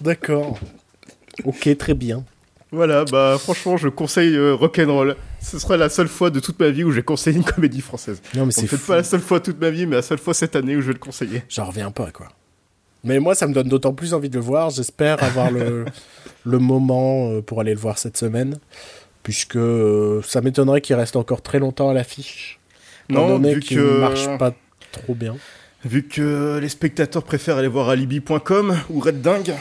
[0.00, 0.58] D'accord.
[1.44, 2.24] Ok, très bien.
[2.72, 6.70] Voilà bah franchement je conseille euh, Rock'n'Roll ce sera la seule fois de toute ma
[6.70, 9.38] vie où j'ai conseillé une comédie française Non, mais c'est peut-être pas la seule fois
[9.38, 11.42] de toute ma vie mais la seule fois cette année où je vais le conseiller
[11.48, 12.28] J'en reviens pas, quoi.
[13.06, 14.70] Mais moi, ça me donne d'autant plus envie de le voir.
[14.70, 15.84] J'espère avoir le,
[16.44, 18.58] le moment euh, pour aller le voir cette semaine.
[19.22, 22.58] Puisque euh, ça m'étonnerait qu'il reste encore très longtemps à l'affiche.
[23.08, 24.52] non vu qu'il que marche pas
[24.90, 25.36] trop bien.
[25.84, 29.54] Vu que les spectateurs préfèrent aller voir alibi.com ou Red Dingue.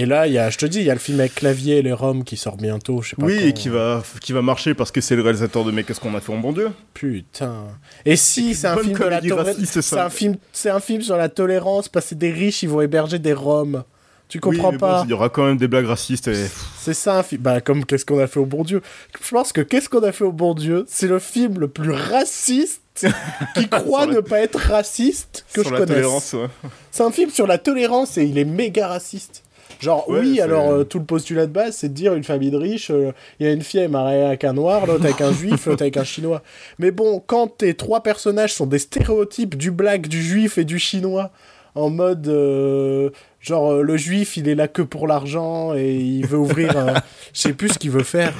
[0.00, 1.78] Et là, il y a, je te dis, il y a le film avec Clavier
[1.78, 3.02] et les Roms qui sort bientôt.
[3.02, 3.46] Je sais pas Oui, quand.
[3.46, 6.14] et qui va, qui va marcher parce que c'est le réalisateur de Mais qu'est-ce qu'on
[6.14, 6.70] a fait en bon Dieu?
[6.94, 7.64] Putain.
[8.04, 11.16] Et si c'est un film de la tolérance, c'est un film, c'est un film sur
[11.16, 13.82] la tolérance parce que des riches ils vont héberger des Roms.
[14.28, 16.28] Tu comprends Oui, mais pas Il y aura quand même des blagues racistes.
[16.28, 16.46] Et...
[16.78, 17.42] C'est ça un film.
[17.42, 18.82] Bah comme qu'est-ce qu'on a fait au bon Dieu?
[19.20, 21.90] Je pense que qu'est-ce qu'on a fait au bon Dieu, c'est le film le plus
[21.92, 22.82] raciste
[23.56, 26.34] qui croit la- ne pas être raciste que sur je la connaisse.
[26.34, 26.46] ouais.
[26.92, 29.42] C'est un film sur la tolérance et il est méga raciste.
[29.80, 32.50] Genre, Ouais, oui, alors euh, tout le postulat de base, c'est de dire une famille
[32.50, 35.20] de riches, euh, il y a une fille elle mariée avec un noir, l'autre avec
[35.20, 36.42] un juif, l'autre avec un chinois.
[36.80, 40.78] Mais bon, quand tes trois personnages sont des stéréotypes du black, du juif et du
[40.80, 41.30] chinois,
[41.76, 43.10] en mode euh,
[43.40, 46.94] genre le juif il est là que pour l'argent et il veut ouvrir, un-
[47.32, 48.32] je sais plus ce qu'il veut faire.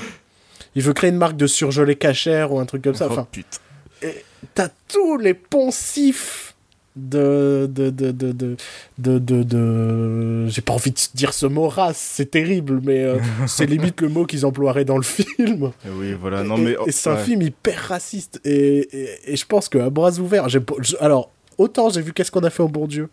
[0.74, 3.06] Il veut créer une marque de surgelé cachère ou un truc comme ça.
[3.08, 3.58] Oh, Enfin, putain.
[4.54, 6.47] t'as tous les poncifs
[6.96, 8.56] de de de de de
[8.98, 13.18] de, de, de- j'ai pas envie de dire ce mot race c'est terrible mais euh,
[13.46, 16.42] c'est limite le mot qu'ils emploieraient dans le film Et Oui, voilà.
[16.42, 16.76] Non, et, mais.
[16.90, 20.60] c'est un film hyper raciste et, et, et je pense qu'à bras ouverts j'ai
[21.00, 23.08] alors autant j'ai vu qu'est-ce qu'on a fait au bon Dieu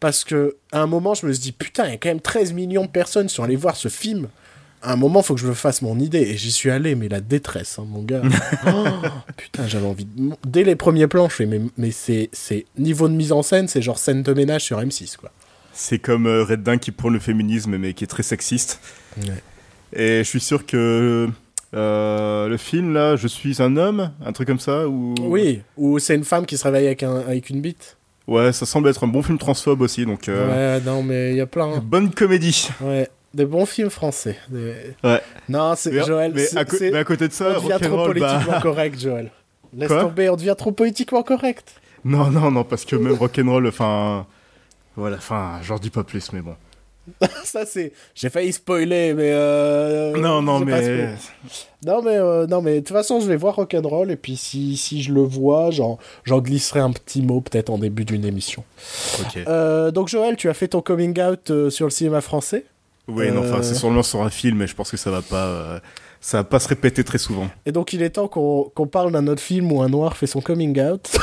[0.00, 2.20] parce que à un moment je me suis dit putain il y a quand même
[2.20, 4.28] 13 millions de personnes qui sont allées voir ce film
[4.84, 6.20] à un moment, faut que je me fasse mon idée.
[6.20, 8.22] Et j'y suis allé, mais la détresse, hein, mon gars.
[8.66, 8.84] Oh,
[9.36, 10.30] putain, j'avais envie de...
[10.46, 12.66] Dès les premiers plans, je fais, mais, mais c'est, c'est...
[12.78, 15.30] Niveau de mise en scène, c'est genre scène de ménage sur M6, quoi.
[15.72, 18.80] C'est comme euh, Red Dawn qui prône le féminisme, mais qui est très sexiste.
[19.92, 21.28] Et je suis sûr que
[21.74, 25.14] euh, le film, là, Je suis un homme, un truc comme ça, ou...
[25.20, 27.96] Oui, ou c'est une femme qui se réveille avec, un, avec une bite.
[28.26, 30.28] Ouais, ça semble être un bon film transphobe aussi, donc...
[30.28, 31.78] euh, Ouais, non, mais il y a plein.
[31.78, 32.68] Bonne comédie.
[32.80, 34.38] Ouais, des bons films français.
[34.52, 35.20] Ouais.
[35.48, 36.32] Non, c'est Joël.
[36.34, 39.30] mais à, mais côté de ça, on devient trop bah- politiquement correct, Joël.
[39.76, 41.74] Laisse Quoi tomber, on devient trop politiquement correct.
[42.04, 44.26] Non, non, non, parce que même rock'n'roll, enfin...
[44.96, 46.54] Voilà, enfin, j'en dis pas plus, mais bon.
[47.44, 47.92] Ça, c'est.
[48.14, 49.30] J'ai failli spoiler, mais.
[49.32, 50.16] Euh...
[50.16, 51.16] non, non, mais...
[51.84, 54.76] Non, mais, euh, non, mais de toute façon, je vais voir Rock'n'Roll, et puis si,
[54.76, 58.64] si je le vois, j'en, j'en glisserai un petit mot peut-être en début d'une émission.
[59.20, 59.42] Ok.
[59.46, 62.64] Euh, donc, Joël, tu as fait ton coming out euh, sur le cinéma français?
[63.06, 65.20] Oui, non, enfin, euh, c'est sûrement sur un film, mais je pense que ça va
[65.22, 65.44] pas...
[65.46, 65.78] euh,
[66.20, 67.48] Ça va pas se répéter très souvent.
[67.66, 70.40] Et donc, il est temps qu'on, parle d'un autre film où un noir fait son
[70.40, 71.06] coming out.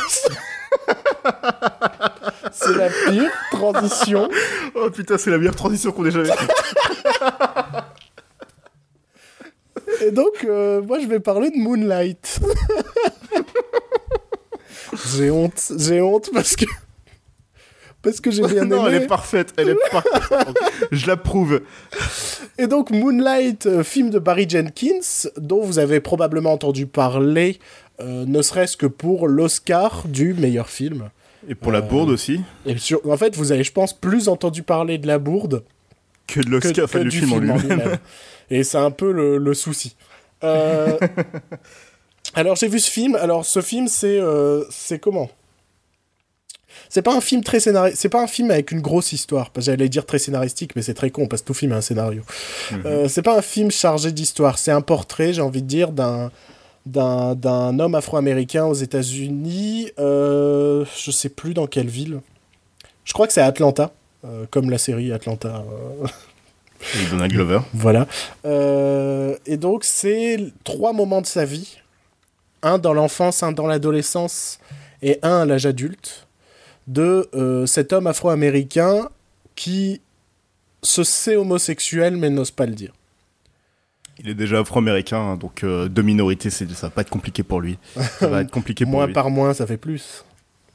[2.51, 4.29] c'est la pire transition.
[4.75, 6.51] Oh putain, c'est la meilleure transition qu'on ait jamais faite.
[10.03, 12.39] Et donc, euh, moi, je vais parler de Moonlight.
[15.15, 16.65] j'ai honte, j'ai honte parce que.
[18.03, 18.95] Parce que j'ai bien non, aimé.
[18.97, 20.47] elle est parfaite, elle est parfaite.
[20.91, 21.61] je l'approuve.
[22.57, 27.59] Et donc, Moonlight, euh, film de Barry Jenkins, dont vous avez probablement entendu parler,
[27.99, 31.09] euh, ne serait-ce que pour l'Oscar du meilleur film.
[31.47, 34.29] Et pour la Euh, bourde aussi, Et sur- en fait, vous avez, je pense, plus
[34.29, 35.63] entendu parler de la bourde
[36.27, 37.97] que de l'Oscar, enfin du du film en lui-même.
[38.49, 39.95] Et c'est un peu le, le souci.
[40.43, 40.97] Euh,
[42.33, 43.15] alors j'ai vu ce film.
[43.15, 44.19] Alors ce film c'est
[44.69, 45.29] c'est comment?
[46.93, 47.99] C'est pas un film très scénaristique.
[48.01, 49.49] C'est pas un film avec une grosse histoire.
[49.57, 52.21] J'allais dire très scénaristique, mais c'est très con parce que tout film a un scénario.
[52.71, 52.81] Mhm.
[52.85, 54.59] Euh, c'est pas un film chargé d'histoire.
[54.59, 56.29] C'est un portrait, j'ai envie de dire, d'un
[56.85, 59.91] d'un homme afro-américain aux États-Unis.
[59.99, 62.19] Euh, je sais plus dans quelle ville.
[63.05, 63.91] Je crois que c'est Atlanta,
[64.25, 65.63] euh, comme la série Atlanta.
[66.03, 66.07] euh,
[67.01, 67.59] Et Donald Glover.
[67.73, 68.07] voilà.
[68.45, 71.77] Euh, et donc, c'est trois moments de sa vie.
[72.63, 74.59] Un dans l'enfance, un dans l'adolescence
[75.03, 76.27] et un à l'âge adulte.
[76.87, 79.09] De euh, cet homme afro-américain
[79.55, 80.01] qui
[80.83, 82.91] se sait homosexuel mais n'ose pas le dire.
[84.19, 87.43] Il est déjà afro-américain, hein, donc euh, deux minorités, c'est, ça va pas être compliqué
[87.43, 87.77] pour lui.
[88.19, 89.13] Ça va être compliqué pour Moins lui.
[89.13, 90.23] par moins, ça fait plus.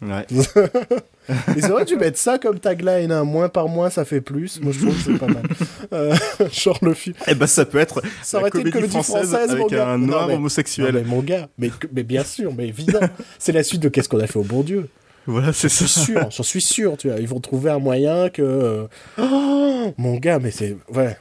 [0.02, 0.26] Ouais.
[1.56, 3.10] Ils auraient dû mettre ça comme tagline.
[3.10, 3.24] Hein.
[3.24, 4.60] Moins par moins, ça fait plus.
[4.60, 5.42] Moi, je trouve que c'est pas mal.
[5.92, 6.16] Euh,
[6.52, 7.14] genre le film.
[7.28, 9.88] Eh ben, ça peut être Ça aurait été une comédie française, française, mon avec gars.
[9.90, 10.92] un Non, noir mais- homosexuel.
[10.94, 12.98] Non, mais mon gars, mais, mais bien sûr, mais évident.
[13.38, 14.88] c'est la suite de Qu'est-ce qu'on a fait au bon Dieu.
[15.26, 15.86] Voilà, c'est ça.
[15.86, 17.18] sûr, j'en suis sûr, tu vois.
[17.18, 18.42] Ils vont trouver un moyen que.
[18.42, 18.86] euh,
[19.18, 20.76] oh, mon gars, mais c'est.
[20.94, 21.16] Ouais.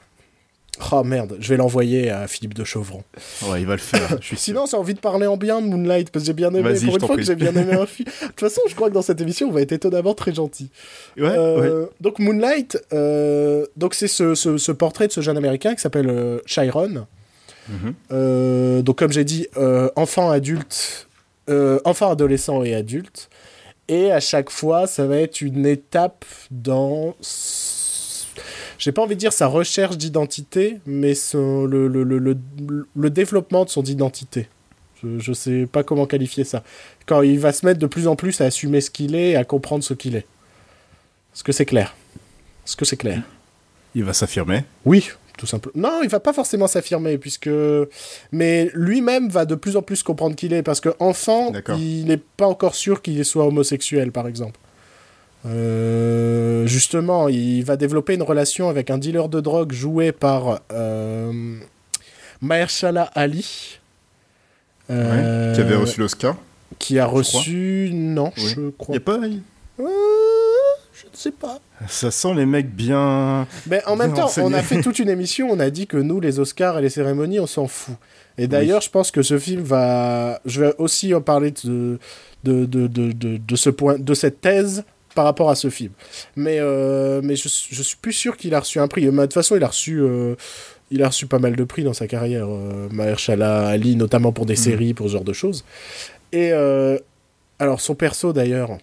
[0.92, 3.02] Oh merde, je vais l'envoyer à Philippe de Chauvron.
[3.48, 4.36] Ouais, il va le faire, je suis.
[4.38, 6.74] Sinon, j'ai envie de parler en bien de Moonlight, parce que j'ai bien aimé.
[6.84, 8.10] Pour une fois que j'ai bien aimé un film.
[8.22, 10.70] De toute façon, je crois que dans cette émission, on va être étonnamment très gentil.
[11.18, 11.36] Ouais, ouais.
[11.38, 15.82] Euh, Donc Moonlight, euh, donc c'est ce, ce- ce portrait de ce jeune américain qui
[15.82, 17.08] s'appelle euh, Chiron.
[17.70, 18.82] Mhm.
[18.84, 19.48] Donc comme j'ai dit,
[19.96, 21.08] enfant, adulte,
[21.86, 23.30] enfant, adolescent et adulte.
[23.88, 27.16] Et à chaque fois, ça va être une étape dans...
[28.78, 32.38] J'ai pas envie de dire sa recherche d'identité, mais son- le, le, le, le,
[32.96, 34.48] le développement de son identité.
[35.02, 36.64] Je, je sais pas comment qualifier ça.
[37.06, 39.36] Quand il va se mettre de plus en plus à assumer ce qu'il est et
[39.36, 40.26] à comprendre ce qu'il est.
[41.34, 41.96] Est-ce que c'est clair?
[42.66, 43.22] Est-ce que c'est clair?
[43.94, 44.64] Il va s'affirmer?
[44.86, 45.74] oui, tout simplement.
[45.90, 47.50] Non, il va pas forcément s'affirmer, puisque.
[48.32, 51.78] Mais lui-même va de plus en plus comprendre qui il est, parce que enfant, D'accord.
[51.80, 54.60] il n'est pas encore sûr qu'il soit homosexuel, par exemple.
[55.48, 61.32] Euh, justement, il va développer une relation avec un dealer de drogue joué par euh,
[62.42, 63.78] Mahershala Ali.
[64.90, 66.36] Euh, Qui avait reçu l'Oscar.
[66.80, 67.90] qui a reçu.
[67.94, 68.44] Non, Oui.
[68.56, 68.96] je Il crois.
[68.96, 69.20] y a pas.
[71.06, 71.60] Je ne sais pas.
[71.88, 73.48] Ça sent les mecs bien.
[73.68, 76.20] Mais en même temps, on a fait toute une émission, on a dit que nous,
[76.20, 77.96] les Oscars et les cérémonies, on s'en fout.
[78.38, 80.42] Et d'ailleurs, je pense que ce film va...
[80.46, 82.00] Je vais aussi en parler de,
[82.44, 85.94] de, de, de, de, ce point, de cette thèse par rapport à ce film.
[86.36, 89.06] Mais, euh, mais je, je suis plus sûr qu'il a reçu un prix.
[89.06, 90.00] Mais De toute façon, il a reçu...
[90.02, 90.36] euh,
[90.92, 94.46] il a reçu pas mal de prix dans sa carrière, euh, Mahershala Ali, notamment pour
[94.46, 95.66] des séries, pour ce genre de choses.
[96.32, 97.00] Et euh,
[97.58, 98.78] alors, son perso d'ailleurs,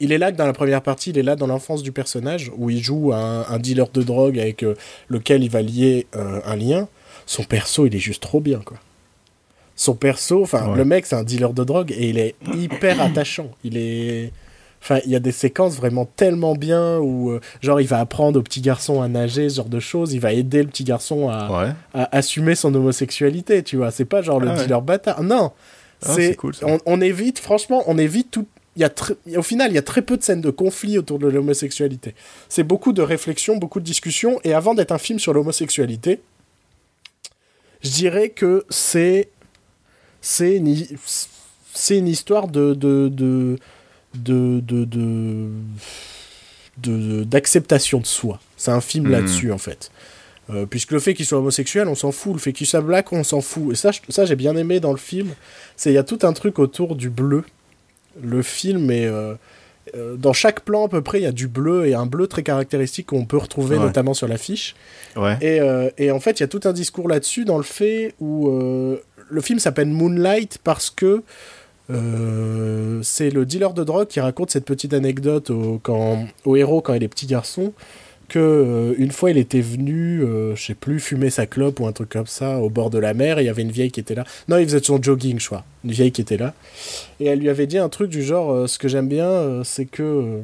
[0.00, 2.50] il est là que dans la première partie, il est là dans l'enfance du personnage,
[2.56, 4.74] où il joue un, un dealer de drogue avec euh,
[5.08, 6.88] lequel il va lier euh, un lien.
[7.26, 8.78] Son perso, il est juste trop bien, quoi.
[9.76, 10.76] Son perso, enfin, Ouais.
[10.76, 13.50] le mec, c'est un dealer de drogue et il est hyper attachant.
[13.64, 14.32] Il est.
[14.82, 18.38] Enfin, il y a des séquences vraiment tellement bien où, euh, genre, il va apprendre
[18.38, 20.14] au petit garçon à nager, ce genre de choses.
[20.14, 21.72] Il va aider le petit garçon à, Ouais.
[21.92, 23.90] à assumer son homosexualité, tu vois.
[23.90, 24.62] C'est pas genre le Ah ouais.
[24.64, 25.22] dealer bâtard.
[25.22, 25.52] Non.
[26.02, 26.54] Ah, c'est cool.
[26.62, 28.46] On, on évite, franchement, on évite tout.
[28.76, 28.92] Y a
[29.36, 32.14] au final, il y a très peu de scènes de conflit autour de l'homosexualité.
[32.48, 34.40] C'est beaucoup de réflexion, beaucoup de discussions.
[34.44, 36.20] Et avant d'être un film sur l'homosexualité,
[37.82, 39.28] je dirais que c'est
[40.20, 40.76] c'est une,
[41.74, 43.56] c'est une histoire de de de
[44.14, 45.48] de de- de-
[46.78, 48.40] de- d'acceptation de soi.
[48.56, 49.10] C'est un film Mhm.
[49.12, 49.90] là-dessus en fait.
[50.50, 52.32] Euh, puisque le fait qu'il soit homosexuel, on s'en fout.
[52.34, 53.72] Le fait qu'il soit black, on s'en fout.
[53.72, 55.28] Et ça, ça j'ai bien aimé dans le film.
[55.76, 57.44] C'est il y a tout un truc autour du bleu.
[58.22, 59.34] Le film est euh,
[59.96, 62.26] euh, dans chaque plan à peu près, il y a du bleu et un bleu
[62.26, 63.82] très caractéristique qu'on peut retrouver Ouais.
[63.84, 64.74] notamment sur l'affiche.
[65.16, 65.36] Ouais.
[65.40, 68.14] Et, euh, et en fait, il y a tout un discours là-dessus dans le fait
[68.20, 68.96] où euh,
[69.28, 71.22] le film s'appelle Moonlight parce que
[71.90, 76.80] euh, c'est le dealer de drogue qui raconte cette petite anecdote au, quand, au héros
[76.80, 77.72] quand il est petit garçon
[78.30, 81.86] que euh, une fois il était venu, euh, je sais plus, fumer sa clope ou
[81.86, 83.90] un truc comme ça au bord de la mer et il y avait une vieille
[83.90, 84.24] qui était là.
[84.48, 85.64] Non, il faisait son jogging, je crois.
[85.84, 86.54] Une vieille qui était là.
[87.20, 89.84] Et elle lui avait dit un truc du genre euh, ce que j'aime bien, c'est
[89.86, 90.40] que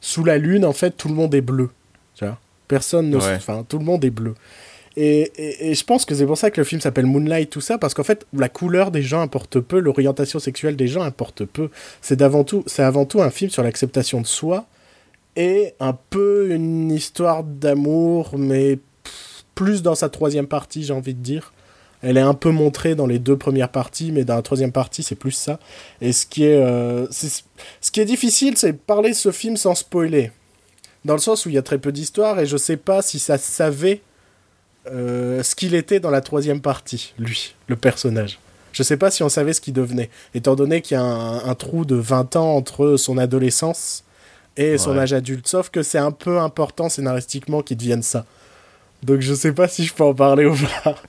[0.00, 1.70] sous la lune, en fait, tout le monde est bleu.
[2.14, 2.38] Tu vois?
[2.68, 3.16] Personne ne.
[3.16, 3.34] Ouais.
[3.36, 4.34] Enfin, tout le monde est bleu.
[4.96, 7.60] Et, et- et je pense que c'est pour ça que le film s'appelle Moonlight, tout
[7.60, 11.44] ça, parce qu'en fait, la couleur des gens importe peu, l'orientation sexuelle des gens importe
[11.44, 11.70] peu.
[12.02, 14.66] C'est d'avant tout, c'est avant tout un film sur l'acceptation de soi
[15.36, 18.78] et un peu une histoire d'amour, mais
[19.54, 21.52] plus dans sa troisième partie, j'ai envie de dire.
[22.02, 25.02] Elle est un peu montrée dans les deux premières parties, mais dans la troisième partie,
[25.02, 25.58] c'est plus ça.
[26.00, 29.74] Et ce qui est, euh, ce qui est difficile, c'est parler de ce film sans
[29.74, 30.32] spoiler.
[31.04, 33.18] Dans le sens où il y a très peu d'histoire, et je sais pas si
[33.18, 34.00] ça savait
[34.90, 38.38] euh, ce qu'il était dans la troisième partie, lui, le personnage.
[38.72, 41.44] Je sais pas si on savait ce qu'il devenait, étant donné qu'il y a un,
[41.44, 44.04] un trou de 20 ans entre son adolescence
[44.56, 45.46] et son âge adulte.
[45.46, 48.24] Sauf que c'est un peu important scénaristiquement qu'il devienne ça.
[49.02, 50.96] Donc je sais pas si je peux en parler ou pas.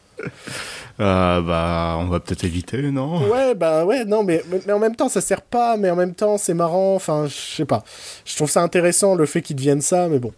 [1.00, 3.28] Euh, bah, on va peut-être éviter, non?
[3.28, 5.96] Ouais, bah ouais, non, mais, mais, mais en même temps, ça sert pas, mais en
[5.96, 7.84] même temps, c'est marrant, enfin, je sais pas.
[8.24, 10.32] Je trouve ça intéressant le fait qu'il devienne ça, mais bon,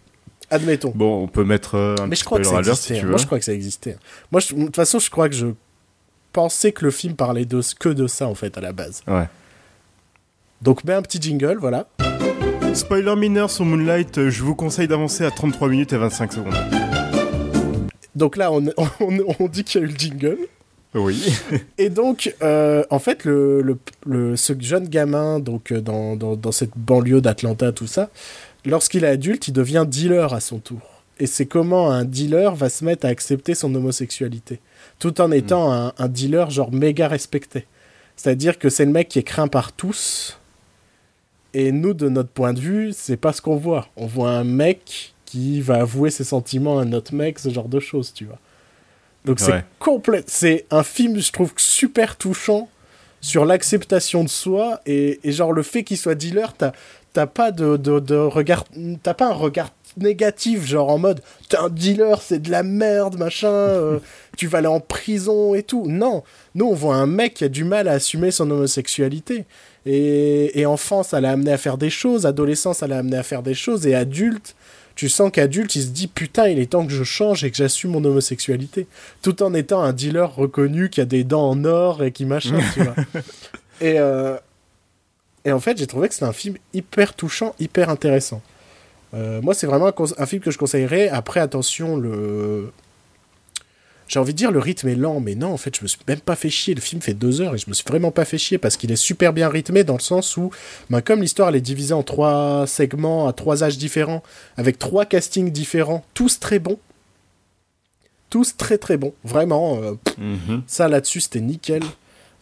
[0.49, 0.93] admettons.
[0.95, 2.93] Bon, on peut mettre euh, un mais petit je crois que spoiler ça alert existait.
[2.93, 3.07] si tu hein.
[3.07, 3.09] veux.
[3.09, 3.97] Moi, je crois que ça existait.
[4.31, 5.47] Moi, de toute façon, je crois que je
[6.31, 9.01] pensais que le film parlait de que de ça, en fait, à la base.
[9.07, 9.27] Ouais.
[10.61, 11.87] Donc, mets un petit jingle, voilà.
[12.73, 16.55] Spoiler mineur sur Moonlight, euh, je vous conseille d'avancer à 33 minutes et 25 secondes.
[18.15, 18.65] Donc là, on,
[18.99, 20.37] on, on dit qu'il y a eu le jingle.
[20.95, 21.23] Oui.
[21.77, 26.35] Et donc, euh, en fait, le, le, le- ce jeune gamin, donc euh, dans, dans,
[26.35, 28.09] dans cette banlieue d'Atlanta, tout ça,
[28.65, 30.79] lorsqu'il est adulte, il devient dealer à son tour.
[31.19, 34.59] Et c'est comment un dealer va se mettre à accepter son homosexualité,
[34.99, 37.65] tout en étant un, un dealer genre méga respecté.
[38.15, 40.39] C'est-à-dire que c'est le mec qui est craint par tous.
[41.53, 43.87] Et nous, de notre point de vue, c'est pas ce qu'on voit.
[43.95, 47.67] On voit un mec qui va avouer ses sentiments à un autre mec, ce genre
[47.67, 48.39] de choses, tu vois.
[49.25, 50.23] Donc c'est complet.
[50.27, 52.69] C'est un film, je trouve, super touchant
[53.21, 56.73] sur l'acceptation de soi et, et genre le fait qu'il soit dealer, t'as
[57.13, 58.65] t'as pas de, de, de regard,
[59.01, 63.17] t'as pas un regard négatif, genre en mode t'es un dealer, c'est de la merde,
[63.17, 63.99] machin, euh,
[64.35, 65.85] tu vas aller en prison et tout.
[65.87, 66.23] Non,
[66.55, 69.45] nous on voit un mec qui a du mal à assumer son homosexualité.
[69.85, 73.23] Et, et enfant, ça l'a amené à faire des choses, adolescent, ça l'a amené à
[73.23, 74.55] faire des choses, et adulte,
[74.95, 77.57] tu sens qu'adulte, il se dit putain, il est temps que je change et que
[77.57, 78.87] j'assume mon homosexualité.
[79.21, 82.59] Tout en étant un dealer reconnu qui a des dents en or et qui machin,
[82.73, 82.95] tu vois.
[83.81, 84.37] Et, euh,
[85.43, 88.41] et en fait, j'ai trouvé que c'était un film hyper touchant, hyper intéressant.
[89.13, 91.09] Euh, moi, c'est vraiment un film que je conseillerais.
[91.09, 92.71] Après, attention, le.
[94.13, 95.97] J'ai envie de dire le rythme est lent, mais non, en fait, je me suis
[96.07, 96.75] même pas fait chier.
[96.75, 98.91] Le film fait deux heures et je me suis vraiment pas fait chier parce qu'il
[98.91, 100.51] est super bien rythmé dans le sens où,
[100.91, 104.21] ben, comme l'histoire elle est divisée en trois segments à trois âges différents,
[104.55, 106.77] avec trois castings différents, tous très bons,
[108.29, 109.79] tous très très bons, vraiment.
[109.81, 110.61] euh, Mhm.
[110.67, 111.81] ça là-dessus, c'était nickel.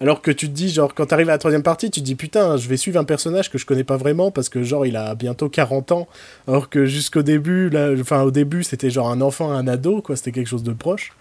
[0.02, 2.16] Alors que tu te dis, genre, quand t'arrives à la troisième partie, tu te dis,
[2.16, 4.96] putain, je vais suivre un personnage que je connais pas vraiment parce que, genre, il
[4.98, 6.08] a bientôt 40 ans.
[6.48, 10.16] Alors que jusqu'au début, là, enfin, au début, c'était genre un enfant, un ado, quoi,
[10.16, 11.14] c'était quelque chose de proche.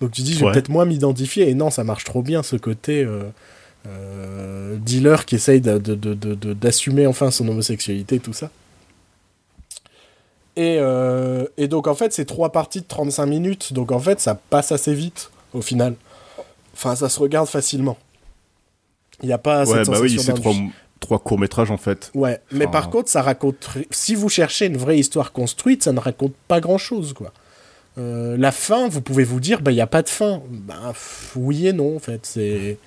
[0.00, 0.52] Donc tu dis, je vais Ouais.
[0.52, 1.48] peut-être moins m'identifier.
[1.48, 3.22] Et non, ça marche trop bien, ce côté euh,
[3.86, 8.50] euh, dealer qui essaye d'assumer enfin son homosexualité, tout ça.
[10.56, 13.72] Et, euh, et donc, en fait, c'est trois parties de 35 minutes.
[13.72, 15.94] Donc, en fait, ça passe assez vite, au final.
[16.72, 17.98] Enfin, ça se regarde facilement.
[19.22, 20.52] Il n'y a pas Ouais, cette bah oui, c'est trois,
[21.00, 22.10] trois courts métrages en fait.
[22.14, 23.68] Ouais, mais par contre, ça raconte.
[23.90, 27.32] Si vous cherchez une vraie histoire construite, ça ne raconte pas grand chose, quoi.
[27.98, 30.42] Euh, la fin, vous pouvez vous dire, bah, il n'y a pas de fin.
[30.50, 30.92] Bah,
[31.34, 32.20] oui et non, en fait.
[32.24, 32.78] C'est.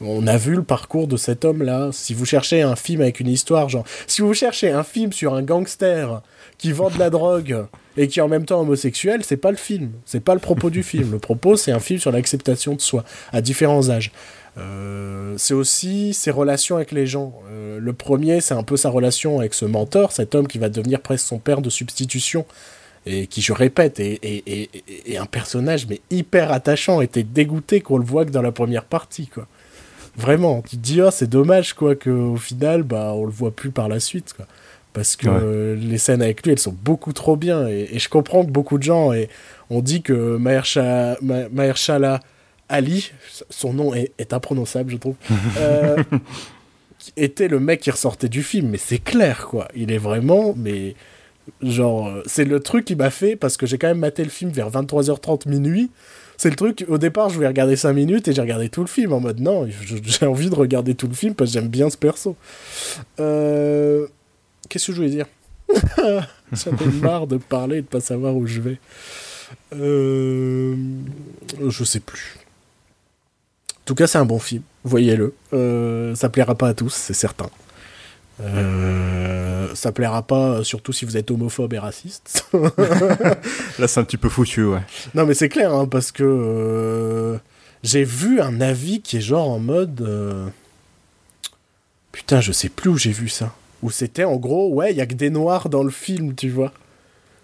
[0.00, 1.90] On a vu le parcours de cet homme-là.
[1.92, 3.84] Si vous cherchez un film avec une histoire, genre.
[4.06, 6.22] Si vous cherchez un film sur un gangster
[6.56, 9.56] qui vend de la drogue et qui est en même temps homosexuel, c'est pas le
[9.56, 9.90] film.
[10.04, 11.10] C'est pas le propos du film.
[11.10, 14.12] Le propos, c'est un film sur l'acceptation de soi, à différents âges.
[14.58, 17.32] Euh, c'est aussi ses relations avec les gens.
[17.50, 20.68] Euh, le premier, c'est un peu sa relation avec ce mentor, cet homme qui va
[20.68, 22.44] devenir presque son père de substitution,
[23.08, 27.00] et qui, je répète, est, est- est- est- est un personnage mais hyper attachant.
[27.00, 29.46] Et t'es dégoûté qu'on le voit que dans la première partie, quoi.
[30.16, 33.70] Vraiment, tu te dis, oh, c'est dommage, quoi, qu'au final, bah, on le voit plus
[33.70, 34.46] par la suite, quoi.
[34.92, 35.76] Parce que Ouais.
[35.80, 37.68] les scènes avec lui, elles sont beaucoup trop bien.
[37.68, 39.28] Et, et je comprends que beaucoup de gens et,
[39.70, 42.20] ont dit que Mahershala, Ma- Mahershala
[42.68, 43.12] Ali,
[43.48, 45.14] son nom est, est imprononçable, je trouve,
[45.58, 46.02] euh,
[47.16, 48.68] était le mec qui ressortait du film.
[48.70, 49.68] Mais c'est clair, quoi.
[49.76, 50.94] Il est vraiment, mais
[51.62, 54.30] genre, euh, c'est le truc qui m'a fait, parce que j'ai quand même maté le
[54.30, 55.90] film vers 23h30 minuit.
[56.36, 58.86] C'est le truc, au départ, je voulais regarder 5 minutes et j'ai regardé tout le
[58.86, 59.66] film en mode non,
[60.02, 62.36] j'ai envie de regarder tout le film parce que j'aime bien ce perso.
[63.18, 64.06] Euh,
[64.68, 65.26] Qu'est-ce que je voulais dire?
[66.52, 68.78] J'en ai marre de parler et de pas savoir où je vais.
[69.74, 70.76] Euh...
[71.68, 72.36] Je sais plus.
[73.70, 74.62] En tout cas, c'est un bon film.
[74.84, 75.34] Voyez-le.
[75.54, 77.50] Euh, ça plaira pas à tous, c'est certain.
[78.40, 82.46] Euh, ça plaira pas, surtout si vous êtes homophobe et raciste.
[83.78, 84.80] Là, c'est un petit peu foutu, ouais.
[85.14, 87.38] non, mais c'est clair, hein, parce que euh,
[87.82, 90.00] j'ai vu un avis qui est genre en mode.
[90.02, 90.46] euh,
[92.12, 93.54] Putain, je sais plus où j'ai vu ça.
[93.82, 96.48] Où c'était en gros, ouais, il y a que des noirs dans le film, tu
[96.50, 96.72] vois.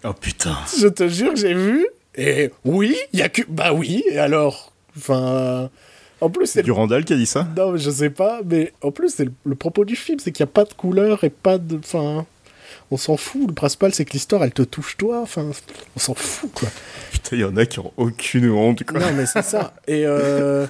[0.03, 0.57] Oh putain.
[0.79, 1.87] Je te jure que j'ai vu.
[2.15, 3.41] Et oui, il y a que.
[3.47, 5.69] Bah oui, et alors Enfin.
[6.21, 8.73] En plus, c'est le Durandal qui a dit ça non, mais je sais pas, mais
[8.81, 11.23] en plus, c'est le, le propos du film, c'est qu'il n'y a pas de couleur
[11.23, 11.77] et pas de.
[11.77, 12.25] Enfin.
[12.91, 13.47] On s'en fout.
[13.47, 15.21] Le principal, c'est que l'histoire, elle te touche toi.
[15.21, 15.49] Enfin,
[15.95, 16.69] on s'en fout, quoi.
[17.11, 18.99] Putain, il y en a qui ont aucune honte, quoi.
[18.99, 19.73] Non, mais c'est ça.
[19.87, 20.67] Et, euh,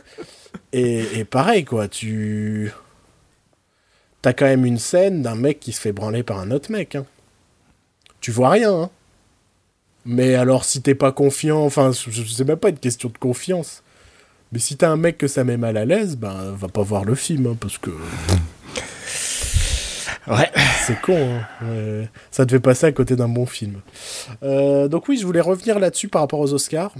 [0.71, 1.89] et, et pareil, quoi.
[1.89, 2.71] Tu.
[4.21, 6.95] T'as quand même une scène d'un mec qui se fait branler par un autre mec.
[6.95, 7.05] Hein.
[8.21, 8.89] Tu vois rien, hein.
[10.05, 13.83] Mais alors, si t'es pas confiant, enfin, je sais même pas une question de confiance.
[14.55, 17.03] Mais si t'as un mec que ça met mal à l'aise, ben, va pas voir
[17.03, 17.91] le film, hein, parce que
[20.27, 20.49] Ouais.
[20.87, 21.17] c'est con.
[21.17, 21.65] Hein.
[21.67, 22.09] Ouais.
[22.31, 23.81] Ça devait passer à côté d'un bon film.
[24.43, 26.93] Euh, donc oui, je voulais revenir là-dessus par rapport aux Oscars.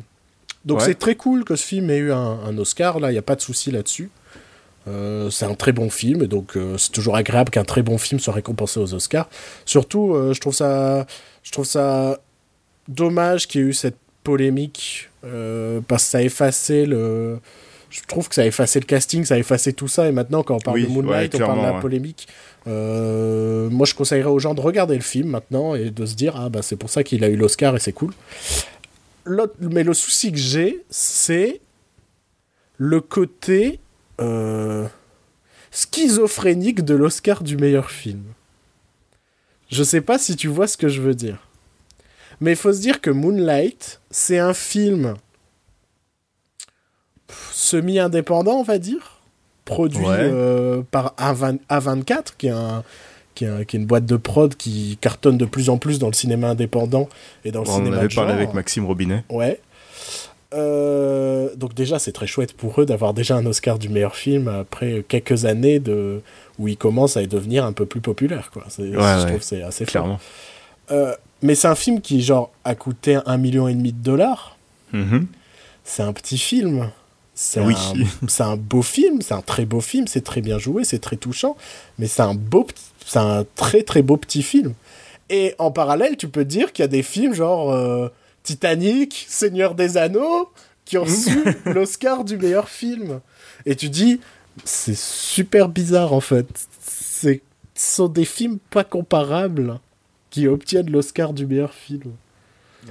[0.66, 0.86] Donc Ouais.
[0.86, 3.22] c'est très cool que ce film ait eu un, un Oscar, là, il n'y a
[3.24, 4.10] pas de souci là-dessus.
[4.88, 7.98] Euh, c'est un très bon film, et donc euh, c'est toujours agréable qu'un très bon
[7.98, 9.30] film soit récompensé aux Oscars.
[9.66, 11.08] Surtout, je trouve ça,
[11.42, 12.20] je trouve ça
[12.90, 17.40] dommage qu'il y ait eu cette polémique, euh, parce que ça a effacé le...
[17.90, 20.44] Je trouve que ça a effacé le casting, ça a effacé tout ça, et maintenant
[20.44, 21.80] quand on parle Oui, de Moonlight, ouais, on parle de la ouais.
[21.80, 22.28] polémique.
[22.68, 26.36] Euh, moi, je conseillerais aux gens de regarder le film maintenant et de se dire
[26.36, 28.14] ah bah c'est pour ça qu'il a eu l'Oscar et c'est cool.
[29.60, 31.62] Mais le souci que j'ai, c'est
[32.78, 33.80] le côté
[34.20, 34.88] euh,
[35.72, 38.24] schizophrénique de l'Oscar du meilleur film.
[39.70, 41.45] Je sais pas si tu vois ce que je veux dire.
[42.42, 45.16] Mais il faut se dire que Moonlight, c'est un film
[47.52, 49.20] semi-indépendant, on va dire,
[49.66, 50.18] produit Ouais.
[50.20, 52.84] euh, par A20 A24, qui est, un,
[53.34, 55.98] qui, est un- qui est une boîte de prod qui cartonne de plus en plus
[56.00, 57.10] dans le cinéma indépendant
[57.44, 58.38] et dans le On cinéma avait de parlé genre.
[58.42, 59.24] avec Maxime Robinet.
[59.30, 59.60] Ouais.
[60.54, 64.48] Euh, donc déjà, c'est très chouette pour eux d'avoir déjà un Oscar du meilleur film
[64.48, 66.22] après quelques années de
[66.60, 68.52] où ils commencent à devenir un peu plus populaires.
[68.54, 68.64] Quoi.
[68.70, 69.26] C'est- je ouais.
[69.26, 69.92] trouve que c'est assez fort.
[69.92, 70.20] Clairement.
[70.92, 71.14] Euh,
[71.46, 74.58] mais c'est un film qui genre a coûté un million et demi de dollars.
[74.94, 75.28] Mhm.
[75.84, 76.90] C'est un petit film.
[77.34, 77.76] C'est Oui.
[77.76, 81.00] un, c'est un beau film, c'est un très beau film, c'est très bien joué, c'est
[81.00, 81.58] très touchant,
[82.00, 82.66] mais c'est un beau,
[83.06, 84.74] c'est un très très beau petit film.
[85.30, 88.08] Et en parallèle, tu peux dire qu'il y a des films genre euh,
[88.44, 90.50] Titanic, Seigneur des Anneaux,
[90.86, 93.20] qui ont reçu l'Oscar du meilleur film.
[93.66, 94.22] Et tu dis,
[94.64, 96.48] c'est super bizarre en fait.
[96.88, 97.42] C'est,
[97.76, 99.80] ce sont des films pas comparables
[100.36, 102.12] qui obtiennent l'Oscar du meilleur film.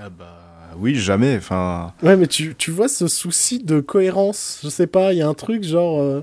[0.00, 1.36] Ah bah oui, jamais.
[1.36, 4.60] Enfin, Ouais, mais tu, tu vois ce souci de cohérence.
[4.64, 6.00] Je sais pas, il y a un truc genre.
[6.00, 6.20] euh,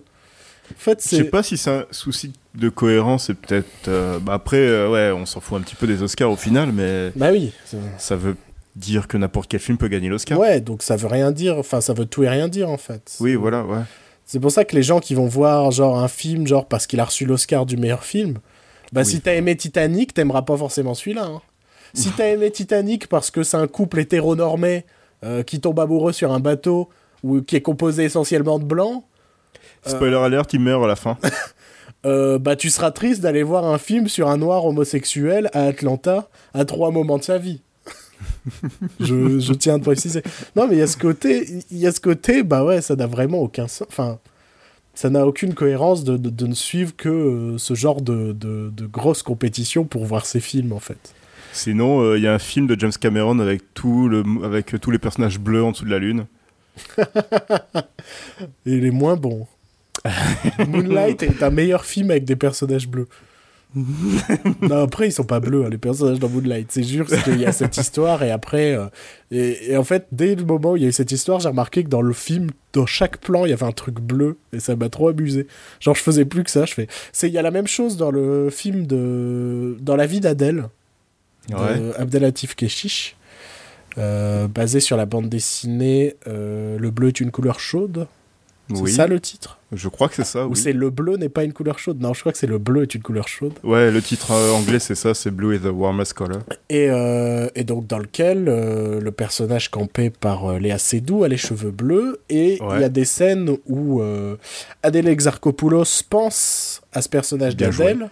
[0.71, 3.27] En fait, je sais pas si c'est un souci de cohérence.
[3.27, 3.87] C'est peut-être.
[3.87, 6.71] euh, bah après, euh, ouais, on s'en fout un petit peu des Oscars au final,
[6.73, 7.53] mais Bah oui.
[7.99, 8.35] ça veut
[8.75, 10.39] dire que n'importe quel film peut gagner l'Oscar.
[10.39, 11.57] Ouais, donc ça veut rien dire.
[11.59, 13.15] Enfin, ça veut tout et rien dire en fait.
[13.19, 13.81] Oui, voilà, ouais.
[14.25, 16.99] C'est pour ça que les gens qui vont voir genre un film, genre parce qu'il
[16.99, 18.39] a reçu l'Oscar du meilleur film,
[18.91, 19.05] bah Oui.
[19.07, 21.25] si t'as aimé Titanic, t'aimeras pas forcément celui-là.
[21.25, 21.41] hein.
[21.93, 24.85] Si t'as aimé Titanic parce que c'est un couple hétéronormé
[25.23, 26.89] euh, qui tombe amoureux sur un bateau
[27.23, 29.03] ou qui est composé essentiellement de blancs,
[29.85, 31.17] Spoiler alert, il meurt à la fin.
[32.05, 36.29] euh, bah tu seras triste d'aller voir un film sur un noir homosexuel à Atlanta
[36.53, 37.61] à trois moments de sa vie.
[38.99, 40.21] je, je, tiens à préciser.
[40.55, 42.95] Non, mais il y a ce côté, il y a ce côté, bah ouais, ça
[42.95, 43.87] n'a vraiment aucun sens.
[43.89, 44.19] Enfin,
[44.93, 48.85] ça n'a aucune cohérence de, de, de, ne suivre que euh, ce genre de, de,
[48.85, 51.13] grosse compétition pour voir ces films, en fait.
[51.53, 54.91] Sinon, euh, il y a un film de James Cameron avec, tout le, avec tous
[54.91, 56.25] les personnages bleus en dessous de la Lune.
[58.65, 59.47] Il est moins bon.
[60.67, 63.07] Moonlight est un meilleur film avec des personnages bleus.
[63.73, 66.71] Non, après, ils sont pas bleus, hein, les personnages dans Moonlight.
[66.71, 68.75] C'est sûr qu'il y a cette histoire, et après.
[68.75, 68.87] Euh,
[69.31, 71.83] et, en fait, dès le moment où il y a eu cette histoire, j'ai remarqué
[71.83, 74.75] que dans le film, dans chaque plan, il y avait un truc bleu, et ça
[74.75, 75.47] m'a trop amusé.
[75.79, 76.65] Genre, je faisais plus que ça.
[76.65, 76.87] Je fais.
[77.23, 79.77] Il y a la même chose dans le film de.
[79.79, 80.65] Dans la vie d'Adèle,
[81.49, 81.95] ouais.
[81.97, 83.15] Abdelatif Keshish,
[83.97, 88.07] euh, basé sur la bande dessinée euh, Le bleu est une couleur chaude.
[88.75, 90.47] C'est ça le titre Je crois que c'est ça.
[90.47, 92.01] Ou c'est le bleu n'est pas une couleur chaude?
[92.01, 93.53] Non, je crois que c'est le bleu est une couleur chaude.
[93.63, 96.39] Ouais, le titre euh, anglais c'est ça, c'est Blue is the warmest color.
[96.69, 101.37] Et, euh, et donc dans lequel euh, le personnage campé par Léa Seydoux a les
[101.37, 104.01] cheveux bleus et il y a des scènes où
[104.83, 108.09] Adèle Exarchopoulos pense à ce personnage d'Adèle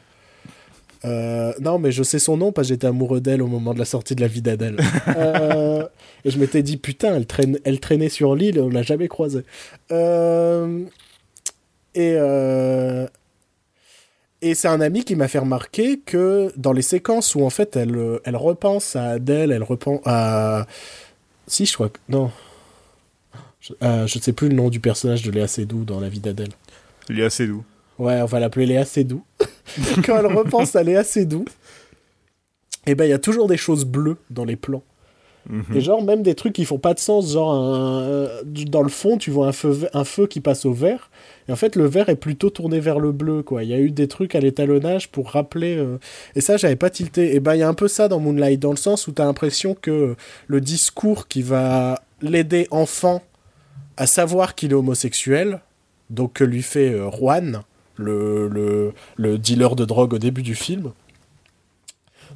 [1.03, 3.85] non, mais je sais son nom parce que j'étais amoureux d'elle au moment de la
[3.85, 4.77] sortie de la vie d'Adèle.
[6.25, 9.07] euh, et je m'étais dit, putain, elle, traîne, elle traînait sur l'île on l'a jamais
[9.07, 9.43] croisée.
[9.91, 10.83] Euh,
[11.95, 13.07] et euh,
[14.41, 17.75] et c'est un ami qui m'a fait remarquer que dans les séquences où en fait
[17.75, 20.65] elle, elle repense à Adèle, elle repense à.
[21.47, 21.99] Si, je crois que.
[22.07, 22.31] Non.
[23.61, 26.51] Je, ne sais plus le nom du personnage de Léa Seydoux dans la vie d'Adèle.
[27.09, 27.63] Léa Seydoux.
[27.97, 29.23] Ouais, on va l'appeler Léa Seydoux.
[30.05, 31.45] quand elle repense à Léa Seydoux,
[32.85, 34.83] eh ben il y a toujours des choses bleues dans les plans.
[35.47, 35.63] Mhm.
[35.75, 37.53] Et genre même des trucs qui font pas de sens, genre
[38.43, 41.09] dans le fond tu vois un feu, un feu qui passe au vert,
[41.47, 43.63] et en fait le vert est plutôt tourné vers le bleu quoi.
[43.63, 45.97] Il y a eu des trucs à l'étalonnage pour rappeler, euh,
[46.35, 47.35] et ça j'avais pas tilté.
[47.35, 49.21] Et ben il y a un peu ça dans Moonlight, dans le sens où tu
[49.21, 50.15] as l'impression que
[50.47, 53.23] le discours qui va l'aider enfant
[53.97, 55.61] à savoir qu'il est homosexuel,
[56.09, 57.63] donc que lui fait euh, Juan,
[57.97, 60.91] le, le, le, dealer de drogue au début du film.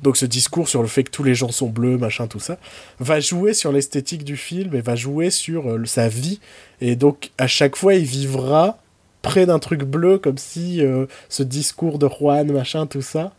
[0.03, 2.57] Donc ce discours sur le fait que tous les gens sont bleus, machin, tout ça,
[2.99, 6.41] va jouer sur l'esthétique du film et va jouer sur euh, sa vie.
[6.81, 8.79] Et donc à chaque fois, il vivra
[9.21, 13.31] près d'un truc bleu, comme si euh, ce discours de Juan, machin, tout ça,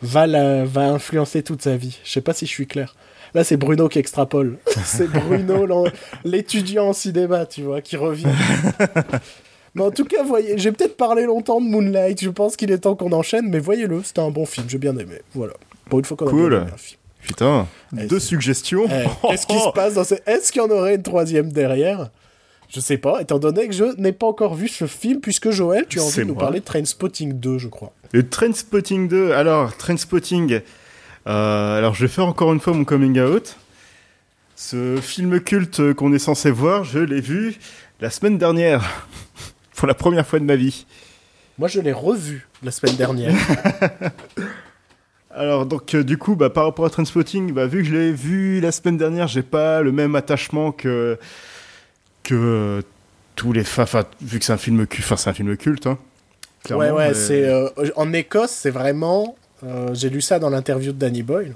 [0.00, 1.98] va, la, va influencer toute sa vie.
[2.04, 2.94] Je sais pas si je suis clair.
[3.34, 4.58] Là, c'est Bruno qui extrapole.
[4.84, 5.88] c'est Bruno,
[6.24, 8.28] l'étudiant en cinéma, tu vois, qui revient.
[9.74, 12.22] Mais en tout cas, voyez, j'ai peut-être parlé longtemps de Moonlight.
[12.22, 14.68] Je pense qu'il est temps qu'on enchaîne, mais voyez-le, c'était un bon film.
[14.68, 15.16] J'ai bien aimé.
[15.34, 15.54] Voilà.
[15.88, 16.54] Pour une fois qu'on cool.
[16.54, 16.66] a.
[17.22, 18.86] Putain, deux suggestions.
[18.86, 20.20] Eh, qu'est-ce qui se passe dans ces...
[20.26, 22.10] Est-ce qu'il y en aurait une troisième derrière?
[22.68, 25.86] Je sais pas, étant donné que je n'ai pas encore vu ce film, puisque Joël,
[25.88, 27.92] tu as envie de nous parler de Trainspotting 2, je crois.
[28.12, 30.60] Le Trainspotting 2, alors, Trainspotting,
[31.26, 33.56] euh, alors je vais faire encore une fois mon coming out.
[34.56, 37.56] Ce film culte qu'on est censé voir, je l'ai vu
[38.00, 39.06] la semaine dernière
[39.76, 40.86] pour la première fois de ma vie.
[41.58, 43.34] Moi, je l'ai revu la semaine dernière.
[45.36, 48.12] Alors, donc, euh, du coup, bah, par rapport à Transpotting, bah, vu que je l'ai
[48.12, 51.18] vu la semaine dernière, j'ai pas le même attachement que,
[52.22, 52.82] que euh,
[53.34, 53.62] tous les.
[53.62, 55.88] Enfin, vu que c'est un film, enfin, c'est un film culte.
[55.88, 55.98] Hein,
[56.70, 57.48] ouais, ouais, c'est.
[57.48, 59.36] Euh, en Écosse, c'est vraiment.
[59.92, 61.54] j'ai lu ça dans l'interview de Danny Boyle.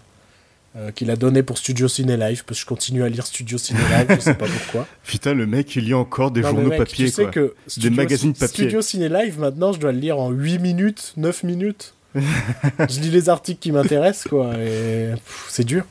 [0.95, 3.81] Qu'il a donné pour Studio Ciné Live, parce que je continue à lire Studio Ciné
[3.81, 4.87] Live, je sais pas pourquoi.
[5.05, 8.67] Putain, le mec, il lit encore des journaux papier, tu sais que des magazines papier.
[8.67, 11.95] Studio Ciné Live, maintenant, je dois le lire en 8 minutes, 9 minutes.
[12.15, 15.11] je lis les articles qui m'intéressent, quoi, et
[15.49, 15.85] c'est dur.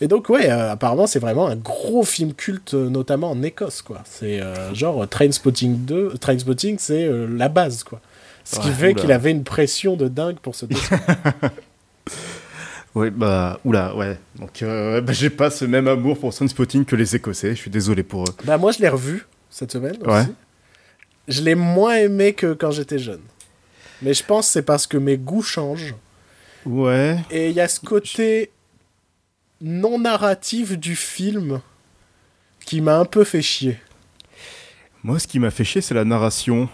[0.00, 3.82] Et donc, ouais, euh, apparemment, c'est vraiment un gros film culte, euh, notamment en Écosse,
[3.82, 4.02] quoi.
[4.04, 4.40] C'est
[4.74, 8.00] genre Trainspotting 2, Trainspotting, c'est la base, quoi.
[8.44, 10.96] Ce qui fait qu'il avait une pression de dingue pour ce dossier.
[12.94, 14.18] Oui, bah, oula, ouais.
[14.38, 17.50] Donc, euh, bah, j'ai pas ce même amour pour Sunspotting que les Écossais.
[17.50, 18.34] Je suis désolé pour eux.
[18.44, 20.28] Bah, moi, je l'ai revu cette semaine aussi.
[21.28, 23.20] Je l'ai moins aimé que quand j'étais jeune.
[24.02, 25.94] Mais je pense que c'est parce que mes goûts changent.
[26.66, 27.18] Ouais.
[27.30, 28.50] Et il y a ce côté
[29.60, 31.60] non narratif du film
[32.64, 33.78] qui m'a un peu fait chier.
[35.04, 36.68] Moi, ce qui m'a fait chier, c'est la narration.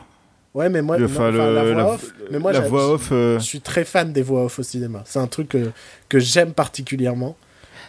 [0.55, 4.13] Ouais, mais moi, la voix off, mais moi, voix off, euh, je suis très fan
[4.13, 5.03] des voix off au cinéma.
[5.07, 5.71] C'est un truc que,
[6.09, 7.37] que j'aime particulièrement.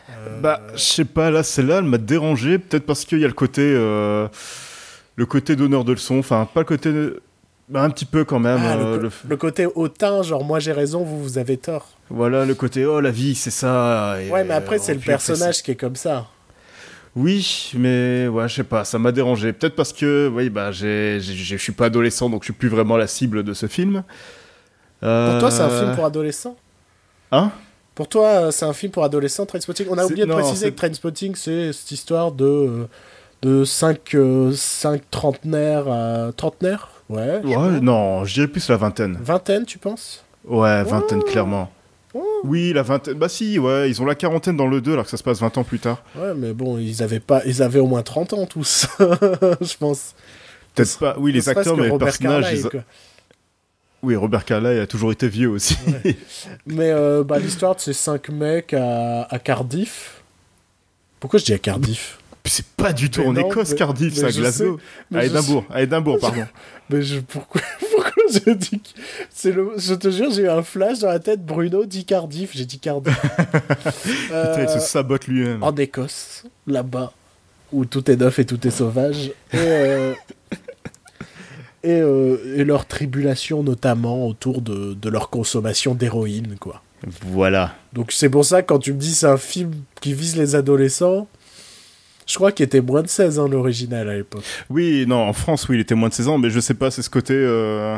[0.09, 3.27] Euh, bah, je sais pas, là, celle-là, elle m'a dérangé, peut-être parce qu'il y a
[3.27, 4.27] le côté, euh,
[5.15, 6.91] le côté donneur de leçons, enfin, pas le côté,
[7.69, 8.59] bah, un petit peu quand même.
[8.63, 9.37] Ah, le, le...
[9.37, 11.87] côté hautain, genre, moi j'ai raison, vous, vous avez tort.
[12.09, 14.17] Voilà, le côté, oh, la vie, c'est ça.
[14.31, 16.27] ouais, mais après, c'est le personnage qui est comme ça.
[17.15, 19.53] Oui, mais ouais, je sais pas, ça m'a dérangé.
[19.53, 23.07] Peut-être parce que, oui, bah, je suis pas adolescent, donc je suis plus vraiment la
[23.07, 24.03] cible de ce film.
[24.99, 26.57] Pour toi, c'est un film pour adolescents?
[27.31, 27.51] Hein?
[27.99, 30.71] Pour toi, euh, c'est un film pour adolescents, Trainspotting On a oublié de non, préciser
[30.71, 32.87] que Trainspotting, c'est cette histoire de, euh,
[33.41, 36.31] de 5 euh, cinq trentenaires à...
[36.31, 36.98] Trentenaires?
[37.09, 37.41] Ouais.
[37.81, 39.17] non, je dirais plus la vingtaine.
[39.21, 40.23] Vingtaine, tu penses?
[40.45, 41.71] Ouais, vingtaine, clairement.
[42.13, 42.23] Oh.
[42.43, 43.15] Oui, la vingtaine.
[43.15, 45.39] Bah si, ouais, ils ont la quarantaine dans le 2 alors que ça se passe
[45.39, 46.01] 20 ans plus tard.
[46.15, 47.41] Ouais, mais bon, ils avaient, pas...
[47.45, 50.15] ils avaient au moins 30 ans tous, je pense.
[50.75, 51.15] Peut-être pas.
[51.19, 52.43] Oui, les acteurs, mais les personnages.
[52.43, 52.81] Carlyle, ils- quoi.
[54.01, 55.77] Oui, Robert Carlyle a toujours été vieux aussi.
[56.65, 59.23] Mais euh, bah, l'histoire de ces 5 mecs à...
[59.23, 60.21] à Cardiff...
[61.19, 62.17] Pourquoi je dis à Cardiff?
[62.49, 64.79] C'est pas du tout Mais en non, Écosse, mais- Cardiff, c'est à Glasgow.
[65.11, 66.45] Mais À je Édimbourg, à Édimbourg, pardon.
[66.89, 67.61] Mais je, pourquoi,
[67.95, 68.81] pourquoi je dis
[69.29, 71.45] c'est le, je te jure, j'ai eu un flash dans la tête.
[71.45, 73.17] Bruno dit Cardiff, j'ai dit Cardiff.
[74.31, 75.63] Euh, Putain, il se sabote lui-même.
[75.63, 77.13] en Écosse, là-bas,
[77.71, 79.27] où tout est neuf et tout est sauvage.
[79.53, 80.13] Et, euh,
[81.83, 86.81] et, euh, et leur tribulation, notamment autour de, de leur consommation d'héroïne, quoi.
[87.27, 87.75] Voilà.
[87.93, 89.71] Donc c'est pour ça, quand tu me dis c'est un film
[90.01, 91.27] qui vise les adolescents,
[92.29, 94.43] je crois qu'il était moins de 16 ans l'original à l'époque.
[94.69, 96.91] Oui, non, en France, oui, il était moins de 16 ans, mais je sais pas,
[96.91, 97.33] c'est ce côté.
[97.35, 97.97] euh,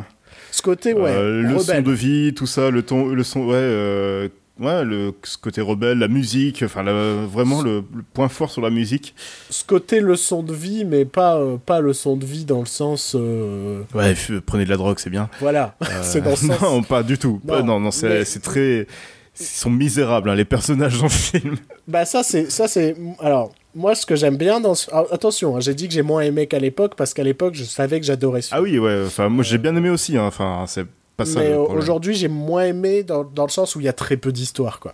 [0.52, 3.56] Ce côté, ouais, euh, le son de vie, tout ça, le ton, le son, ouais,
[3.56, 4.30] euh,
[4.60, 8.62] ouais, le ce côté rebelle, la musique, enfin, la- vraiment le, le point fort sur
[8.62, 9.16] la musique.
[9.50, 13.16] ce côté leçon de vie, mais pas, euh, pas leçon de vie dans le sens.
[13.20, 14.14] euh, Ouais,
[14.46, 15.30] prenez de la drogue, c'est bien.
[15.42, 16.62] voilà, Euh, c'est dans ce sens.
[16.62, 17.42] Non, pas du tout.
[17.46, 18.88] Non, Non, c'est mais- très.
[19.40, 21.56] Ils sont misérables, hein, les personnages dans le film.
[21.88, 22.52] Bah, ça, c'est.
[22.52, 24.90] ça c'est Alors, moi, ce que j'aime bien dans ce.
[24.92, 27.64] ah, attention, hein, j'ai dit que j'ai moins aimé qu'à l'époque, parce qu'à l'époque, je
[27.64, 30.66] savais que j'adorais ce Ah oui, ouais, enfin, moi j'ai bien aimé aussi, hein, enfin,
[30.68, 30.86] c'est
[31.18, 33.94] pas ça mais aujourd'hui, j'ai moins aimé dans, dans le sens où il y a
[33.94, 34.94] très peu d'histoire, quoi.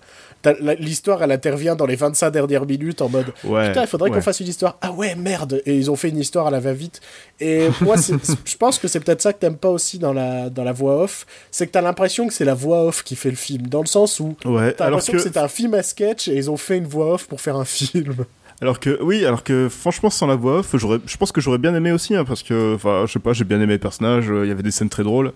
[0.79, 4.15] L'histoire, elle intervient dans les 25 dernières minutes en mode Ouais, Putain, il faudrait ouais.
[4.15, 4.77] qu'on fasse une histoire.
[4.81, 7.01] Ah ouais, merde Et ils ont fait une histoire à la va-vite.
[7.41, 10.13] Et moi, c'est- c'est- je pense que c'est peut-être ça que t'aimes pas aussi dans
[10.13, 11.25] la, dans la voix off.
[11.51, 13.67] C'est que t'as l'impression que c'est la voix off qui fait le film.
[13.67, 16.35] Dans le sens où Ouais, t'as l'impression que, que, c'était un film à sketch et
[16.35, 18.15] ils ont fait une voix off pour faire un film.
[18.61, 21.57] Alors que, oui, alors que, franchement, sans la voix off, j'aurais, je pense que j'aurais
[21.59, 24.29] bien aimé aussi, hein, parce que, enfin, je sais pas, j'ai bien aimé les personnages,
[24.31, 25.31] euh, il y avait des scènes très drôles.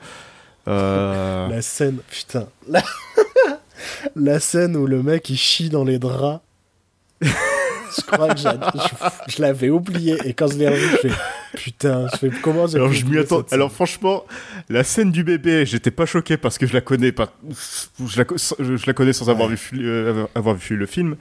[0.68, 2.48] Euh, La scène, putain.
[2.68, 2.82] La...
[4.16, 6.42] la scène où le mec il chie dans les draps.
[7.22, 8.48] je crois que je,
[9.36, 10.18] je l'avais oublié.
[10.26, 11.16] Et quand je l'ai revu, je fais
[11.54, 13.44] putain, je fais comment j'ai Alors je m'y attends.
[13.52, 14.24] Alors franchement,
[14.70, 17.34] la scène du bébé, j'étais pas choqué parce que je la connais pas.
[18.06, 19.56] Je la, co- je, je la connais sans avoir Ouais.
[19.56, 21.16] vu euh, avoir vu le film.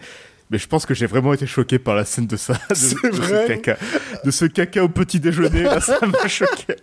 [0.50, 3.46] Mais je pense que j'ai vraiment été choqué par la scène de ça, de, vrai
[3.46, 3.76] ce caca,
[4.24, 5.62] de ce caca au petit déjeuner.
[5.62, 6.74] Là, ça m'a choqué.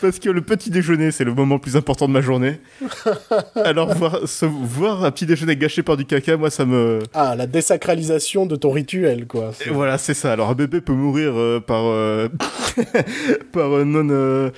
[0.00, 2.60] Parce que le petit déjeuner, c'est le moment le plus important de ma journée.
[3.54, 6.98] Alors voir, se- voir un petit déjeuner gâché par du caca, moi ça me.
[7.14, 9.52] Ah, la désacralisation de ton rituel, quoi.
[9.64, 10.32] Et voilà, c'est ça.
[10.32, 12.28] Alors un bébé peut mourir euh, par euh,
[13.52, 14.50] par euh, non.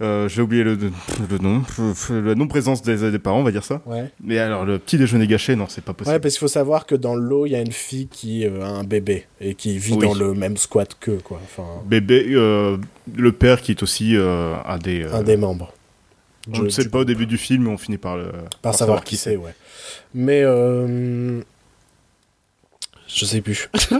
[0.00, 1.62] Euh, J'ai oublié le, le nom,
[2.10, 3.82] la non présence des, des parents, on va dire ça.
[3.86, 4.10] Ouais.
[4.22, 6.14] Mais alors le petit déjeuner gâché, non, c'est pas possible.
[6.14, 8.62] Ouais, parce qu'il faut savoir que dans l'eau, il y a une fille qui euh,
[8.62, 10.06] a un bébé et qui vit Oui.
[10.06, 11.40] dans le même squat qu'eux, quoi.
[11.44, 12.76] Enfin, Bébé, euh,
[13.14, 15.04] le père qui est aussi un des.
[15.04, 15.72] un des membres.
[16.48, 18.32] ne Je- sait du pas au début du film, mais on finit par le.
[18.62, 19.54] Par savoir qui c'est, ouais.
[20.14, 21.40] Mais euh...
[23.06, 23.68] je sais plus.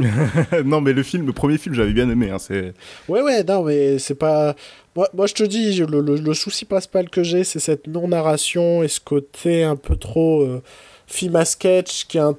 [0.64, 2.30] non, mais le film, le premier film, j'avais bien aimé.
[2.30, 2.72] Hein, c'est.
[3.08, 4.54] ouais, ouais, non, mais c'est pas.
[4.96, 8.88] Moi, moi, je te dis, le- le souci principal que j'ai, c'est cette non-narration et
[8.88, 10.62] ce côté un peu trop euh,
[11.06, 12.36] film à sketch, qui est un,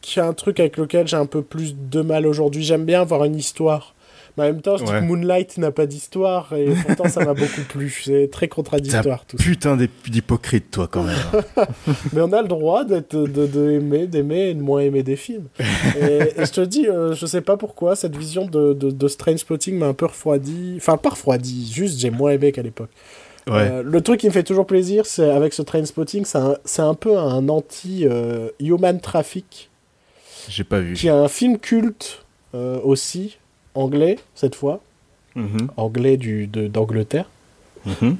[0.00, 2.64] qui est un truc avec lequel j'ai un peu plus de mal aujourd'hui.
[2.64, 3.94] J'aime bien avoir une histoire.
[4.36, 5.00] Mais en même temps, je dis Ouais.
[5.00, 7.90] que Moonlight n'a pas d'histoire et pourtant ça m'a beaucoup plu.
[8.04, 9.36] C'est très contradictoire tout.
[9.36, 11.18] Putain d'hy- d'hypocrite, toi, quand même.
[12.14, 15.16] Mais on a le droit d'être, de, de aimer, d'aimer et de moins aimer des
[15.16, 15.48] films.
[16.00, 19.08] et, et je te dis, euh, je sais pas pourquoi, cette vision de, de, de
[19.08, 20.74] Trainspotting m'a un peu refroidi.
[20.78, 22.90] Enfin, pas refroidi, juste j'ai moins aimé qu'à l'époque.
[23.48, 23.54] Ouais.
[23.70, 26.80] Euh, le truc qui me fait toujours plaisir, c'est avec ce Trainspotting, c'est un, c'est
[26.82, 29.70] un peu un anti-human traffic,
[30.48, 30.94] J'ai pas vu.
[30.94, 32.24] qui est un film culte
[32.54, 33.38] euh, aussi,
[33.74, 34.80] anglais cette fois,
[35.34, 37.28] Mhm, anglais du, de, d'Angleterre.
[37.86, 38.16] mhm.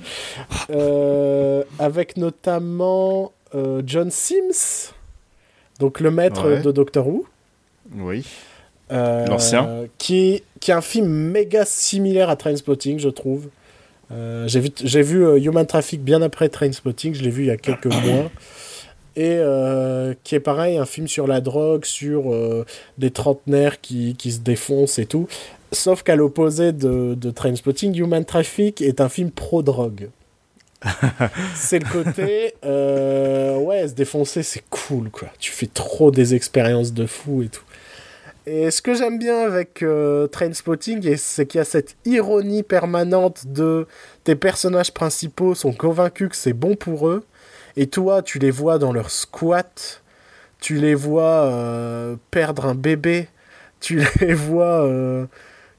[0.70, 4.92] Euh, avec notamment euh, John Sims,
[5.78, 6.62] donc le maître Ouais.
[6.62, 7.26] de Doctor Who.
[7.96, 8.24] Oui.
[8.90, 9.86] euh, L'ancien.
[9.98, 13.48] Qui, qui est un film méga similaire à Trainspotting, je trouve.
[14.46, 17.56] J'ai vu, j'ai vu Human Traffic bien après Trainspotting, je l'ai vu il y a
[17.56, 18.30] quelques mois.
[19.14, 22.64] Et euh, qui est pareil, un film sur la drogue, sur euh,
[22.98, 25.28] des trentenaires qui, qui se défoncent et tout.
[25.70, 30.08] Sauf qu'à l'opposé de, de Trainspotting, Human Traffic est un film pro-drogue.
[31.54, 35.28] c'est le côté, euh, ouais, se défoncer, c'est cool, quoi.
[35.38, 37.62] Tu fais trop des expériences de fou et tout.
[38.46, 43.44] Et ce que j'aime bien avec euh, Trainspotting, c'est qu'il y a cette ironie permanente
[43.46, 43.86] de
[44.24, 47.24] tes personnages principaux sont convaincus que c'est bon pour eux,
[47.76, 50.02] et toi, tu les vois dans leur squat,
[50.60, 53.28] tu les vois euh, perdre un bébé,
[53.80, 55.26] tu les vois, euh,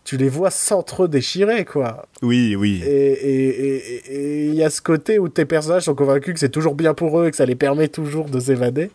[0.04, 2.08] tu les vois s'entre-déchirer, quoi.
[2.22, 2.84] Oui, oui.
[2.86, 6.94] Et il y a ce côté où tes personnages sont convaincus que c'est toujours bien
[6.94, 8.92] pour eux et que ça les permet toujours de s'évader.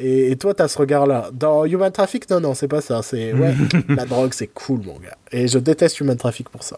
[0.00, 1.30] Et, et toi, t'as ce regard-là.
[1.32, 3.02] Dans Human Traffic, non, non, c'est pas ça.
[3.02, 3.54] C'est ouais,
[3.88, 5.16] la drogue, c'est cool, mon gars.
[5.30, 6.76] Et je déteste Human Traffic pour ça.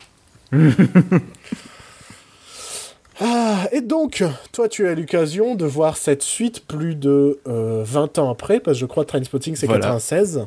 [3.20, 7.82] Ah, et donc, toi, tu as eu l'occasion de voir cette suite plus de euh,
[7.84, 9.82] 20 ans après, parce que je crois que Trainspotting, c'est Voilà.
[9.82, 10.46] 96.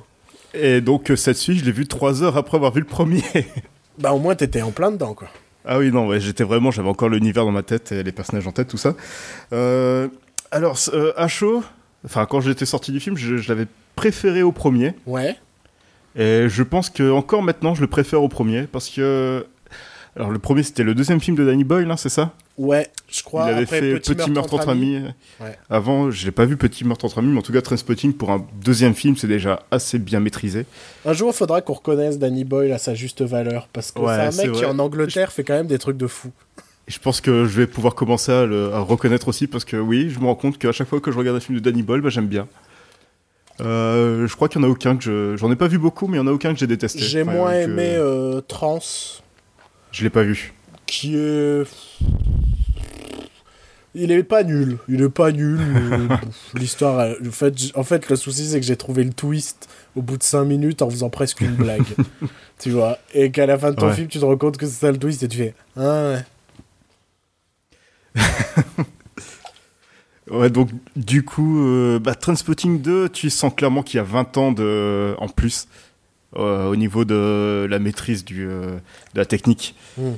[0.53, 3.23] Et donc, euh, cette suite, je l'ai vue trois heures après avoir vu le premier.
[3.99, 5.27] Bah, au moins, t'étais en plein dedans, quoi.
[5.65, 8.45] Ah oui, non, ouais, j'étais vraiment, j'avais encore l'univers dans ma tête, et les personnages
[8.45, 8.93] en tête, tout ça.
[9.53, 10.07] Euh,
[10.51, 11.63] alors, euh, à chaud,
[12.05, 13.65] enfin, quand j'étais sorti du film, je, je l'avais
[13.95, 14.93] préféré au premier.
[15.07, 15.35] Ouais.
[16.15, 19.47] Et je pense que encore maintenant, je le préfère au premier, parce que.
[20.15, 22.33] Alors, le premier, c'était le deuxième film de Danny Boyle, hein, c'est ça?
[22.57, 23.45] Ouais, je crois.
[23.45, 24.99] Il avait après fait Petit, meurtre entre amis.
[25.39, 25.55] Ouais.
[25.69, 28.31] Avant, je l'ai pas vu Petit meurtre entre amis, mais en tout cas, Trainspotting, pour
[28.31, 30.65] un deuxième film, c'est déjà assez bien maîtrisé.
[31.05, 33.67] Un jour, il faudra qu'on reconnaisse Danny Boyle à sa juste valeur.
[33.71, 36.07] Parce que Ouais, c'est un mec qui, en Angleterre, fait quand même des trucs de
[36.07, 36.31] fou.
[36.87, 40.09] Je pense que je vais pouvoir commencer à le à reconnaître aussi parce que oui,
[40.09, 41.99] je me rends compte qu'à chaque fois que je regarde un film de Danny Boyle,
[42.01, 42.47] bah, j'aime bien.
[43.59, 45.35] Euh, je crois qu'il y en a aucun que je.
[45.37, 46.99] J'en ai pas vu beaucoup, mais il y en a aucun que j'ai détesté.
[46.99, 48.79] J'ai Enfin, moins que- aimé euh, Trans,
[49.91, 50.53] Je l'ai pas vu.
[50.85, 51.63] qui est.
[53.99, 54.77] Il est pas nul.
[54.87, 55.57] Il est pas nul.
[56.07, 56.99] pff, L'histoire.
[56.99, 60.17] euh, En fait, en fait, le souci, c'est que j'ai trouvé le twist au bout
[60.17, 61.81] de 5 minutes en faisant presque une blague.
[62.59, 62.99] tu vois?
[63.13, 63.95] Et qu'à la fin de ton Ouais.
[63.95, 65.53] film, tu te rends compte que c'est ça le twist et tu fais.
[65.75, 66.13] Ah
[68.15, 68.23] ouais.
[70.29, 74.35] Ouais, donc du coup, euh, bah, Trainspotting 2, tu sens clairement qu'il y a 20
[74.35, 75.69] ans de en plus
[76.35, 78.75] euh, au niveau de la maîtrise du, euh,
[79.13, 79.73] de la technique.
[79.97, 80.15] Hmm.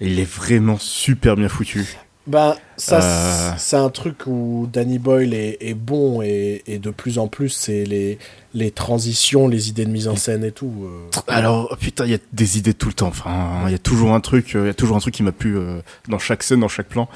[0.00, 1.84] Il est vraiment super bien foutu.
[2.28, 3.54] Ben, ça, Euh.
[3.58, 7.48] c'est- un truc où Danny Boyle est, est bon et, et de plus en plus,
[7.48, 8.16] c'est les,
[8.54, 10.72] les transitions, les idées de mise en scène et tout.
[10.84, 11.08] euh.
[11.26, 13.08] Alors putain, il y a des idées tout le temps.
[13.08, 15.24] Enfin, il y a toujours un truc, euh, il y a toujours un truc qui
[15.24, 17.08] m'a plu euh, dans chaque scène, dans chaque plan.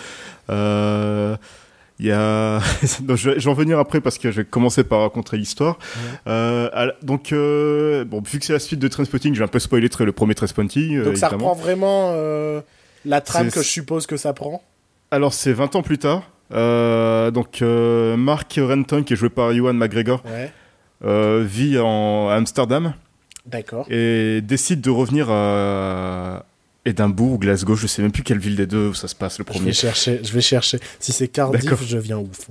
[0.50, 1.36] Euh,
[1.98, 2.59] Il y a,
[3.00, 5.38] Donc, je vais- je vais en venir après parce que je vais commencer par raconter
[5.38, 5.78] l'histoire.
[6.26, 6.68] Euh,
[7.02, 9.88] donc, euh, bon, vu que c'est la suite de Trainspotting, je vais un peu spoiler
[10.00, 10.96] le premier Trainspotting.
[10.98, 11.50] euh, Donc ça évidemment.
[11.52, 12.12] reprend vraiment
[13.07, 14.62] la trame C'est- que je suppose que ça prend.
[15.11, 16.22] Alors, c'est 20 ans plus tard.
[16.52, 20.50] Euh, donc, euh, Mark Renton, qui est joué par Ewan McGregor, Ouais,
[21.04, 22.94] euh, vit en à Amsterdam
[23.46, 23.86] d'accord.
[23.90, 26.44] et décide de revenir à
[26.84, 27.74] Édimbourg ou Glasgow.
[27.74, 29.59] Je sais même plus quelle ville des deux où ça se passe le Je vais
[29.59, 29.72] premier.
[29.72, 30.78] chercher, je vais chercher.
[31.00, 32.50] Si c'est Cardiff, je viens ouf.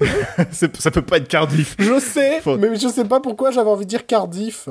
[0.50, 1.76] Ça peut pas être Cardiff.
[1.78, 4.68] Je sais, Faut- mais je sais pas pourquoi j'avais envie de dire Cardiff.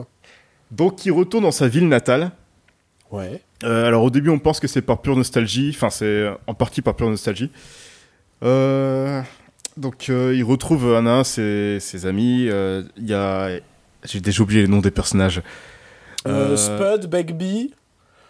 [0.71, 2.31] Donc, il retourne dans sa ville natale.
[3.16, 3.41] Ouais.
[3.63, 6.82] Euh, alors au début on pense que c'est par pure nostalgie, enfin c'est en partie
[6.82, 7.51] par pure nostalgie.
[8.43, 9.22] Euh,
[9.78, 13.49] donc euh, il retrouve un ses, ses amis, euh, il y a...
[14.03, 15.41] J'ai déjà oublié les noms des personnages.
[16.28, 17.74] Euh, Euh, Spud, Begbie,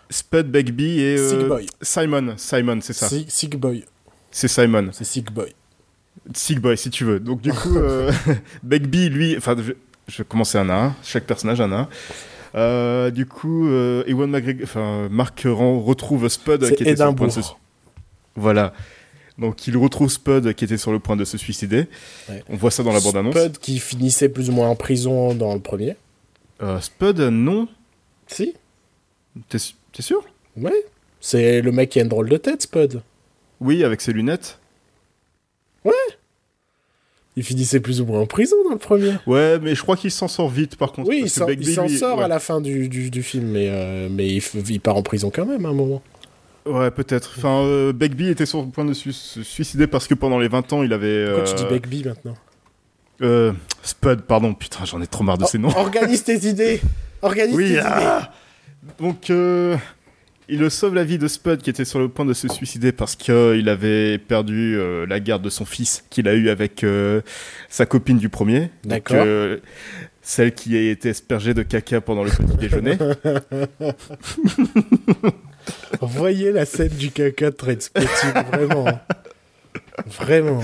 [0.09, 1.65] Spud, Begbie et euh, Boy.
[1.81, 2.33] Simon.
[2.37, 3.07] Simon, c'est ça.
[3.09, 3.83] Sick, Sick Boy.
[4.31, 4.89] C'est Simon.
[4.91, 5.53] C'est Sick Boy.
[6.33, 7.19] Sick Boy si tu veux.
[7.19, 8.11] Donc du coup, euh,
[8.63, 9.73] Begbie, lui, enfin je,
[10.07, 11.87] je vais commencer un, chaque personnage un.
[12.55, 17.15] Euh, du coup, euh, Ewan McGregor, enfin Mark Ren- retrouve Spud qui était sur le
[17.15, 17.41] point de se.
[18.35, 18.73] Voilà.
[19.37, 21.87] Donc il retrouve Spud qui était sur le point de se suicider.
[22.29, 22.43] Ouais.
[22.49, 23.35] On voit ça dans la bande-annonce.
[23.35, 25.97] Spud qui finissait plus ou moins en prison dans le premier.
[26.63, 27.67] Euh, Spud, non
[28.27, 28.53] Si.
[29.49, 30.23] T'es sûr?
[30.55, 30.85] Ouais.
[31.19, 33.01] C'est le mec qui a une drôle de tête, Spud.
[33.59, 34.59] Oui, avec ses lunettes.
[37.37, 39.13] Il finissait plus ou moins en prison dans le premier.
[39.27, 41.09] Ouais, mais je crois qu'il s'en sort vite par contre.
[41.09, 42.23] Oui, il s'en Begbie, il s'en lui, sort ouais.
[42.23, 45.45] à la fin du, du, du film, mais, euh, mais il, part en prison quand
[45.45, 46.01] même à un moment.
[46.65, 47.35] Ouais, peut-être.
[47.37, 49.11] Enfin, euh, Begbie était sur le point de se
[49.43, 51.25] suicider parce que pendant les 20 ans, il avait.
[51.25, 52.35] Pourquoi euh, tu dis Begbie maintenant
[53.21, 55.69] euh, Spud, pardon, putain, j'en ai trop marre de ces noms.
[55.75, 56.81] Oh, Organise tes idées
[57.21, 58.31] Organise tes Oui, idées ah
[58.99, 59.77] Donc, euh,
[60.47, 63.15] il sauve la vie de Spud qui était sur le point de se suicider parce
[63.15, 67.21] qu'il avait perdu euh, la garde de son fils qu'il a eu avec euh,
[67.69, 68.69] sa copine du premier.
[68.83, 69.23] D'accord.
[69.25, 69.57] euh,
[70.21, 72.97] celle qui a été aspergée de caca pendant le petit déjeuner.
[76.01, 78.99] Voyez la scène du caca de Trainspotting, vraiment.
[80.07, 80.61] Vraiment.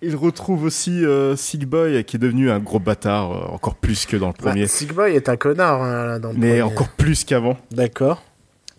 [0.00, 4.06] Il retrouve aussi euh, Sick Boy qui est devenu un gros bâtard, euh, encore plus
[4.06, 4.62] que dans le premier.
[4.62, 6.62] Bah, Sick Boy est un connard hein, là, dans le mais premier.
[6.62, 7.56] encore plus qu'avant.
[7.72, 8.22] D'accord.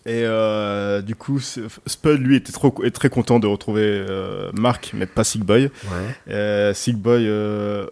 [0.06, 4.92] Et euh, du coup, Spud, lui, était trop, est très content de retrouver euh, Mark,
[4.96, 5.70] mais pas Sick Boy.
[6.28, 6.72] Ouais.
[6.74, 7.86] Sick Boy euh,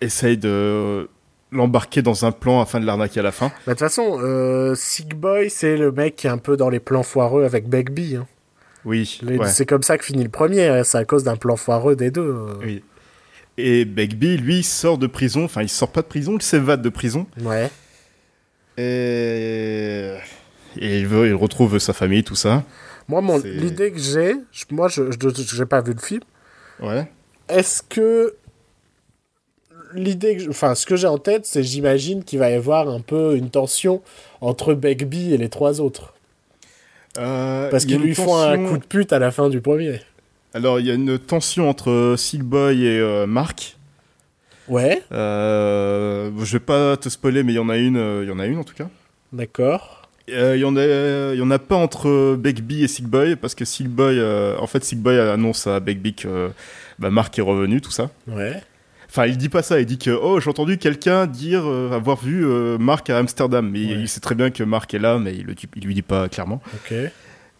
[0.00, 1.08] essaye de
[1.52, 3.46] l'embarquer dans un plan afin de l'arnaquer à la fin.
[3.48, 6.68] Bah, De toute façon, euh, Sick Boy, c'est le mec qui est un peu dans
[6.68, 8.16] les plans foireux avec Begbie.
[8.16, 8.26] hein.
[8.86, 9.48] Oui, ouais.
[9.48, 12.10] C'est comme ça que finit le premier, hein, c'est à cause d'un plan foireux des
[12.10, 12.34] deux.
[12.62, 12.82] oui.
[13.58, 16.90] Et Begbie, lui, sort de prison, enfin, il sort pas de prison, il s'évade de
[16.90, 17.26] prison.
[17.40, 17.70] Ouais.
[18.76, 20.12] Et,
[20.78, 22.64] et il, veut, il retrouve sa famille, tout ça.
[23.08, 24.34] Moi, mon- l'idée que j'ai,
[24.70, 25.04] moi, je
[25.54, 26.20] j'ai pas vu le film.
[26.80, 27.10] Ouais.
[27.48, 28.34] Est-ce que
[29.94, 33.36] l'idée, enfin, ce que j'ai en tête, c'est j'imagine qu'il va y avoir un peu
[33.36, 34.02] une tension
[34.42, 36.12] entre Begbie et les trois autres,
[37.18, 40.00] Euh, parce qu'ils lui font un coup de pute à la fin du premier.
[40.54, 43.76] Alors, il y a une tension entre Sick Boy et euh, Mark.
[44.68, 48.28] Ouais, Euh, je vais pas te spoiler, mais il y en a une, euh, il
[48.28, 48.88] y en a une en tout cas.
[49.32, 50.02] d'accord.
[50.28, 50.84] Euh, Il y en a,
[51.34, 54.56] il y en a pas entre Begbie et Sick Boy parce que Sick Boy, euh,
[54.58, 56.50] en fait, Sick Boy annonce à Begbie que
[56.98, 58.10] bah, Mark est revenu, tout ça.
[58.26, 58.60] Ouais.
[59.16, 62.22] Enfin, il dit pas ça, il dit que oh, j'ai entendu quelqu'un dire euh, avoir
[62.22, 63.94] vu euh, Mark à Amsterdam, mais Ouais.
[64.00, 66.28] il sait très bien que Mark est là, mais il, le, il lui dit pas
[66.28, 66.60] clairement.
[66.74, 66.94] Ok.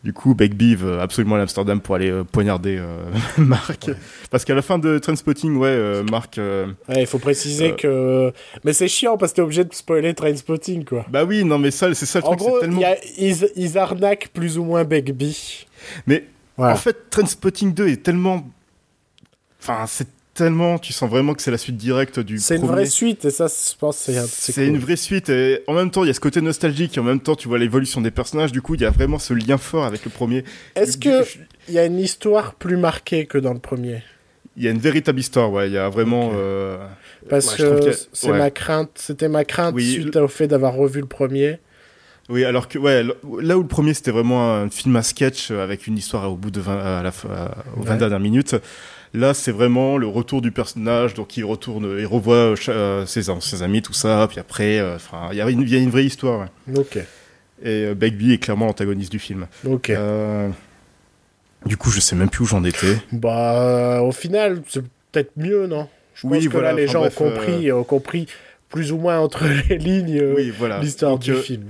[0.04, 2.98] Du coup, Begbie veut absolument à Amsterdam pour aller euh, poignarder euh,
[3.38, 3.90] Mark,
[4.30, 6.36] parce qu'à la fin de Trainspotting, ouais, euh, Mark.
[6.36, 8.30] euh, Ouais, il faut préciser que.
[8.62, 11.06] Mais c'est chiant parce que t'es obligé de spoiler Trainspotting, quoi.
[11.08, 12.80] Bah oui, non, mais ça, c'est ça le En truc, gros, tellement.
[12.82, 15.66] y a- ils, ils arnaquent plus ou moins Begbie.
[16.06, 16.26] Mais.
[16.58, 18.46] En fait, Trainspotting 2 est tellement.
[19.60, 20.06] Enfin, c'est
[20.36, 20.78] tellement.
[20.78, 23.46] Tu sens vraiment que c'est la suite directe du C'est une vraie suite, et ça,
[23.48, 24.62] je pense, c'est C'est cool.
[24.64, 27.04] une vraie suite et en même temps il y a ce côté nostalgique et en
[27.04, 29.58] même temps tu vois l'évolution des personnages du coup il y a vraiment ce lien
[29.58, 30.44] fort avec le premier.
[30.76, 31.24] Est-ce que
[31.68, 34.02] il y a une histoire plus marquée que dans le premier?
[34.56, 36.78] Il y a une véritable histoire ouais il y a vraiment euh,
[37.28, 38.38] Parce ouais, que qu'il y a- c'est ouais.
[38.38, 41.58] ma crainte, c'était ma crainte Oui, suite au fait d'avoir revu le premier.
[42.28, 43.04] Oui, alors que ouais,
[43.40, 46.36] là où le premier c'était vraiment un film à sketch euh, avec une histoire au
[46.36, 47.10] bout de 20, à la
[47.76, 47.98] aux 20 Ouais.
[47.98, 48.56] dernières minutes,
[49.14, 53.22] là c'est vraiment le retour du personnage, donc il retourne, il revoit euh, euh, ses,
[53.40, 54.96] ses amis, tout ça, puis après, euh,
[55.30, 56.48] il y a une, il y a une vraie histoire.
[56.66, 56.78] ouais.
[56.78, 57.04] Ok, Et
[57.64, 59.46] euh, Begbie est clairement l'antagoniste du film.
[59.64, 59.92] ok.
[61.64, 62.96] Du coup, je sais même plus où j'en étais.
[63.12, 65.88] Bah, au final, c'est peut-être mieux, non?
[66.14, 68.26] Je Oui, pense que voilà, là, les gens bref, ont compris, ont compris
[68.68, 71.64] plus ou moins entre les lignes oui, l'histoire du film.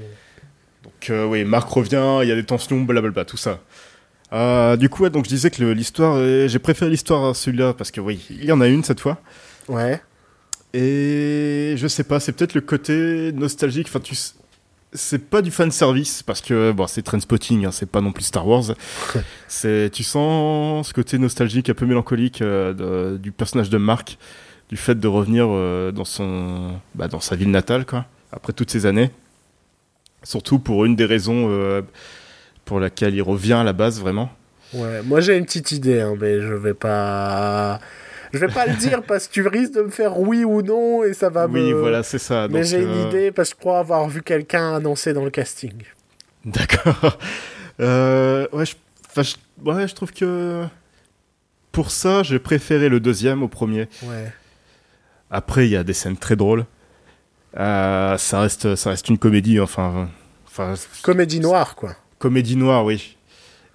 [0.86, 3.60] Donc euh, oui, Marc revient, il y a des tensions, blablabla, tout ça.
[4.32, 7.74] Euh, du coup, ouais, donc je disais que l'histoire, est- j'ai préféré l'histoire à celui-là
[7.74, 9.18] parce que oui, il y en a une cette fois.
[9.68, 10.00] Ouais.
[10.74, 13.86] Et je sais pas, c'est peut-être le côté nostalgique.
[13.88, 14.14] Enfin, tu,
[14.92, 18.24] c'est pas du fan service parce que bon, c'est Trainspotting, hein, c'est pas non plus
[18.24, 18.64] Star Wars.
[19.48, 24.18] c'est, tu sens ce côté nostalgique, un peu mélancolique euh, de- du personnage de Marc,
[24.68, 28.70] du fait de revenir euh, dans son, bah, dans sa ville natale, quoi, après toutes
[28.70, 29.10] ces années.
[30.26, 31.82] Surtout pour une des raisons euh,
[32.64, 34.28] pour laquelle il revient à la base, vraiment.
[34.74, 37.78] Ouais, moi j'ai une petite idée, hein, mais je vais pas.
[38.32, 41.04] Je vais pas le dire parce que tu risques de me faire oui ou non
[41.04, 41.74] et ça va oui, me.
[41.78, 42.48] voilà, c'est ça.
[42.50, 45.30] Mais j'ai une euh, idée parce que je crois avoir vu quelqu'un annoncer dans le
[45.30, 45.74] casting.
[46.44, 47.18] D'accord.
[47.78, 48.74] Euh, ouais, je,
[49.10, 50.64] enfin, je- ouais, je trouve que
[51.72, 53.86] pour ça, j'ai préféré le deuxième au premier.
[54.04, 54.32] Ouais.
[55.30, 56.64] Après, il y a des scènes très drôles.
[57.58, 60.08] Euh, ça reste, ça reste une comédie, enfin,
[60.46, 61.94] enfin, Comédie noire, quoi.
[62.18, 63.16] comédie noire, oui.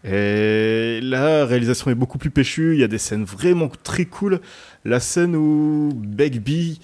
[0.03, 2.73] Et la réalisation est beaucoup plus péchue.
[2.73, 4.39] Il y a des scènes vraiment très cool.
[4.83, 6.79] La scène où Begbie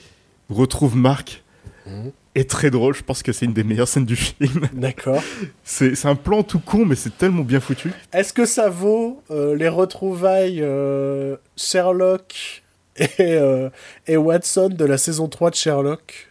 [0.50, 1.44] retrouve Mark
[1.88, 2.12] Mhm.
[2.36, 2.94] est très drôle.
[2.94, 4.68] Je pense que c'est une des meilleures scènes du film.
[4.74, 5.24] D'accord.
[5.64, 7.92] C'est c'est un plan tout con, mais c'est tellement bien foutu.
[8.14, 12.64] Est-ce que ça vaut euh, les retrouvailles euh, Sherlock
[12.98, 13.40] et,
[14.08, 16.27] et Watson de la saison 3 de Sherlock?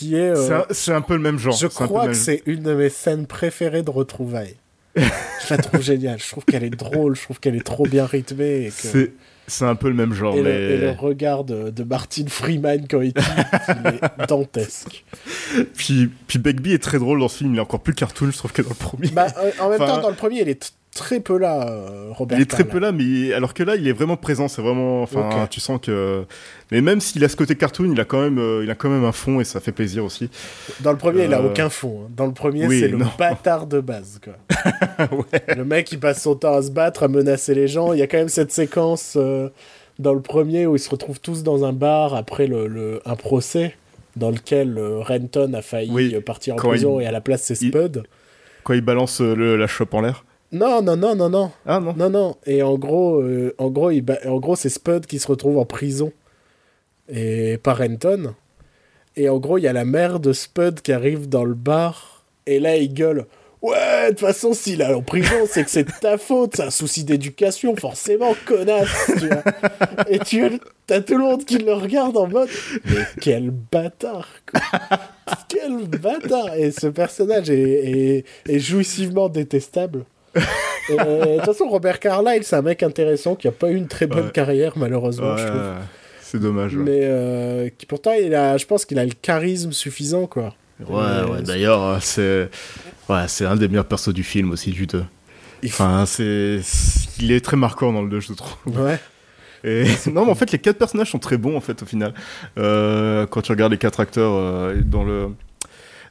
[0.00, 0.30] Qui est.
[0.36, 1.54] euh, C'est un- peu le même genre.
[1.54, 4.56] je crois que c'est une de mes scènes préférées de retrouvailles.
[4.96, 5.02] je
[5.50, 6.18] la trouve géniale.
[6.18, 7.14] Je trouve qu'elle est drôle.
[7.16, 8.66] Je trouve qu'elle est trop bien rythmée.
[8.66, 9.12] Et, que- C'est
[9.46, 10.58] c'est un peu le même genre, et, mais...
[10.58, 13.12] le, et le regard de, de Martin Freeman quand il
[13.68, 15.04] il est dantesque.
[15.76, 18.36] Puis, puis Begbie est très drôle dans ce film, il est encore plus cartoon, je
[18.38, 19.08] trouve, que dans le premier.
[19.08, 22.08] Bah, euh, en même Enfin- temps, dans le premier, il est très peu là, euh,
[22.10, 22.38] Robert.
[22.38, 25.02] il est très peu là, mais alors que là, il est vraiment présent, c'est vraiment...
[25.02, 26.24] Enfin, tu sens que...
[26.72, 28.88] Mais même s'il a ce côté cartoon, il a quand même, euh, il a quand
[28.90, 30.28] même un fond, et ça fait plaisir aussi.
[30.80, 32.02] Dans le premier, il a Euh, aucun fond.
[32.04, 32.10] hein.
[32.16, 34.20] Dans le premier, oui, c'est le bâtard de base.
[34.22, 34.34] Quoi.
[35.32, 35.56] ouais.
[35.56, 37.92] Le mec, il passe son temps à se battre, à menacer les gens.
[37.92, 39.48] Il y a quand même cette séquence euh,
[39.98, 43.16] dans le premier où ils se retrouvent tous dans un bar après le, le- un
[43.16, 43.76] procès
[44.16, 47.42] dans lequel euh, Renton a failli Oui, partir en prison il- et à la place,
[47.42, 48.02] c'est il- Spud.
[48.64, 50.24] Quand il balance le- la chope en l'air.
[50.52, 51.52] Non, non, non, non, non.
[51.66, 52.36] Ah non Non, non.
[52.46, 55.58] Et en gros, euh, en gros, il ba- en gros c'est Spud qui se retrouve
[55.58, 56.12] en prison.
[57.08, 58.34] Et par Renton.
[59.16, 62.24] Et en gros, il y a la mère de Spud qui arrive dans le bar.
[62.46, 63.26] Et là, il gueule
[63.62, 66.62] Ouais, de toute façon, s'il est en prison, c'est que c'est de ta faute, c'est
[66.62, 68.88] un souci d'éducation, forcément, connasse,
[69.18, 69.42] tu vois.
[70.08, 70.42] Et tu
[70.88, 72.48] as tout le monde qui le regarde en mode,
[72.86, 74.62] mais quel bâtard, quoi.
[75.48, 76.54] quel bâtard.
[76.54, 80.06] Et ce personnage est, est, jouissivement détestable.
[80.34, 84.06] De toute façon, Robert Carlyle, c'est un mec intéressant qui a pas eu une très
[84.06, 85.62] bonne carrière, malheureusement, je trouve.
[86.22, 86.76] C'est dommage.
[86.76, 90.54] Mais euh, qui pourtant, il a, je pense qu'il a le charisme suffisant, quoi.
[90.88, 91.42] Ouais, ouais.
[91.42, 92.48] D'ailleurs, euh, c'est
[93.08, 95.04] ouais, c'est un des meilleurs persos du film aussi, du 2.
[95.66, 96.60] Enfin, c'est
[97.18, 98.78] il est très marquant dans le 2, je trouve.
[98.78, 98.98] Ouais.
[99.64, 102.14] Et non, mais en fait, les quatre personnages sont très bons en fait au final.
[102.58, 105.28] Euh, quand tu regardes les quatre acteurs euh, dans le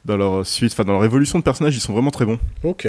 [0.04, 2.38] dans leur suite, enfin dans leur évolution de personnages, ils sont vraiment très bons.
[2.62, 2.88] Ok.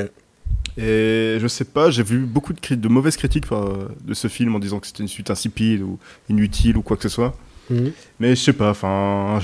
[0.77, 4.59] Et je sais pas, j'ai vu beaucoup de, de mauvaises critiques de ce film en
[4.59, 5.99] disant que c'était une suite insipide ou
[6.29, 7.35] inutile ou quoi que ce soit.
[7.69, 7.91] Mhm.
[8.19, 9.39] Mais je sais pas, enfin,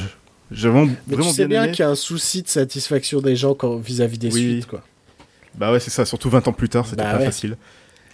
[0.51, 3.55] j'ai vraiment, Mais tu sais bien, qu'il y a un souci de satisfaction des gens
[3.77, 4.83] vis-à-vis des suites, quoi.
[5.55, 7.57] Bah ouais, c'est ça, surtout 20 ans plus tard, c'était bah pas facile.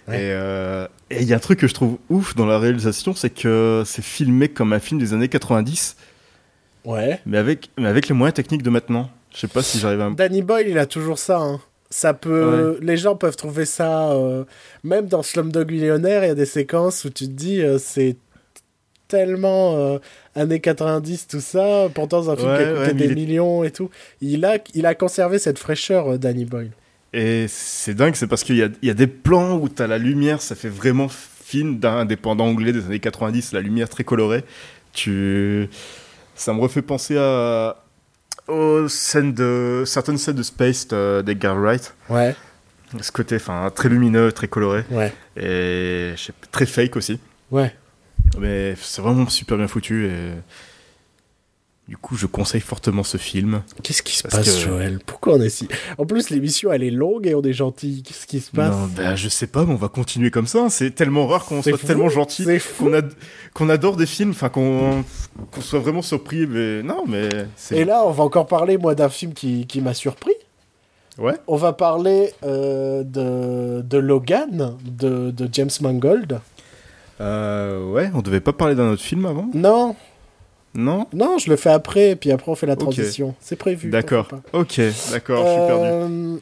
[0.08, 3.30] Euh, et il y a un truc que je trouve ouf dans la réalisation, c'est
[3.30, 5.96] que c'est filmé comme un film des années 90.
[6.84, 7.20] Ouais.
[7.26, 9.10] Mais avec, mais avec les moyens techniques de maintenant.
[9.32, 10.10] Je sais pas si j'arrive à.
[10.10, 11.38] Danny Boyle, il a toujours ça.
[11.38, 11.60] Hein.
[11.90, 12.78] Ça peut.
[12.82, 14.10] Les gens peuvent trouver ça.
[14.12, 14.44] Euh,
[14.82, 18.16] même dans Slumdog Millionnaire, il y a des séquences où tu te dis euh, c'est
[19.06, 19.98] tellement euh,
[20.34, 21.88] années 90, tout ça.
[21.94, 23.90] Pourtant, c'est un film qui a coûté des millions et tout.
[24.20, 26.72] Il a, il a conservé cette fraîcheur, Danny Boyle.
[27.12, 29.86] Et c'est dingue, c'est parce qu'il y a, y a, des plans où tu as
[29.86, 34.02] la lumière, ça fait vraiment film d'un indépendant anglais des années 90, la lumière très
[34.02, 34.42] colorée.
[34.92, 35.68] Tu...
[36.34, 37.83] Ça me refait penser à,
[38.48, 41.94] aux scènes de, certaines scènes de Space d'Edgar Wright.
[42.08, 42.34] Ouais.
[43.00, 44.84] Ce côté enfin très lumineux, très coloré.
[44.90, 45.12] Ouais.
[45.36, 46.14] Et
[46.50, 47.18] très fake aussi.
[47.50, 47.74] Ouais.
[48.38, 50.32] Mais c'est vraiment super bien foutu et
[51.86, 53.62] du coup, je conseille fortement ce film.
[53.82, 55.00] Qu'est-ce qui se passe, Joël?
[55.04, 55.68] Pourquoi on est si.
[55.98, 58.02] En plus, l'émission, elle est longue et on est gentil.
[58.02, 58.74] Qu'est-ce qui se passe?
[58.74, 60.70] Non, ben, je sais pas, mais on va continuer comme ça.
[60.70, 62.46] C'est tellement rare qu'on soit tellement gentil,
[62.78, 62.90] qu'on
[63.52, 65.04] qu'on adore des films, enfin, qu'on
[65.60, 66.46] soit vraiment surpris.
[66.46, 67.28] Mais non, mais.
[67.70, 70.34] Et là, on va encore parler, moi, d'un film qui, qui m'a surpris.
[71.18, 71.34] Ouais.
[71.46, 76.40] On va parler euh, de, de Logan, de, de James Mangold.
[77.20, 79.48] Euh, ouais, on devait pas parler d'un autre film avant?
[79.54, 79.94] Non.
[80.74, 83.34] Non Non, je le fais après, puis après on fait la transition.
[83.40, 83.90] C'est prévu.
[83.90, 84.28] D'accord.
[84.52, 85.86] Ok, d'accord, je suis perdu.
[85.86, 86.36] Euh,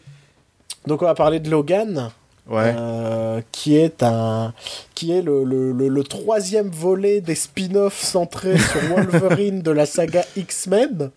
[0.86, 2.10] donc on va parler de Logan.
[2.48, 2.74] Ouais.
[2.76, 4.52] Euh, qui est un
[4.96, 10.24] qui est le, le, le, troisième volet des spin-offs centrés sur Wolverine de la saga
[10.36, 11.12] X-Men.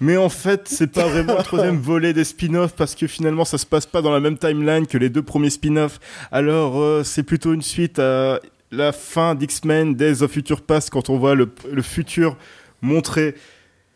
[0.00, 3.58] Mais en fait, c'est pas vraiment le troisième volet des spin-offs parce que finalement, ça
[3.58, 6.00] se passe pas dans la même timeline que les deux premiers spin-offs.
[6.32, 8.40] Alors, euh, c'est plutôt une suite à
[8.70, 11.48] la fin d'X-Men, Days of Future Past, quand on voit le,
[11.82, 12.36] futur
[12.82, 13.34] montré.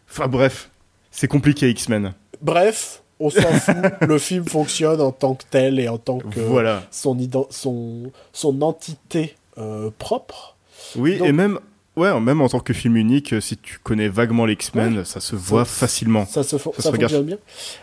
[0.09, 0.71] Enfin bref,
[1.11, 2.15] c'est compliqué X-Men.
[2.41, 3.77] Bref, on s'en fout.
[4.01, 6.83] le film fonctionne en tant que tel et en tant que voilà.
[6.91, 7.17] son,
[7.51, 10.57] son, son entité euh, propre.
[10.97, 11.59] Oui, et même,
[11.97, 15.37] ouais, même en tant que film unique, si tu connais vaguement les X-Men, ça se
[15.37, 16.27] voit facilement.
[16.27, 17.39] Ça se, ça fonctionne bien.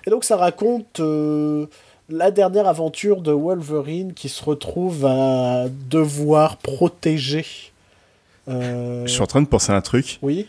[0.06, 1.68] Et donc ça raconte euh,
[2.10, 7.46] la dernière aventure de Wolverine qui se retrouve à devoir protéger.
[8.48, 10.20] Euh, Je suis en train de penser à un truc.
[10.22, 10.48] Oui.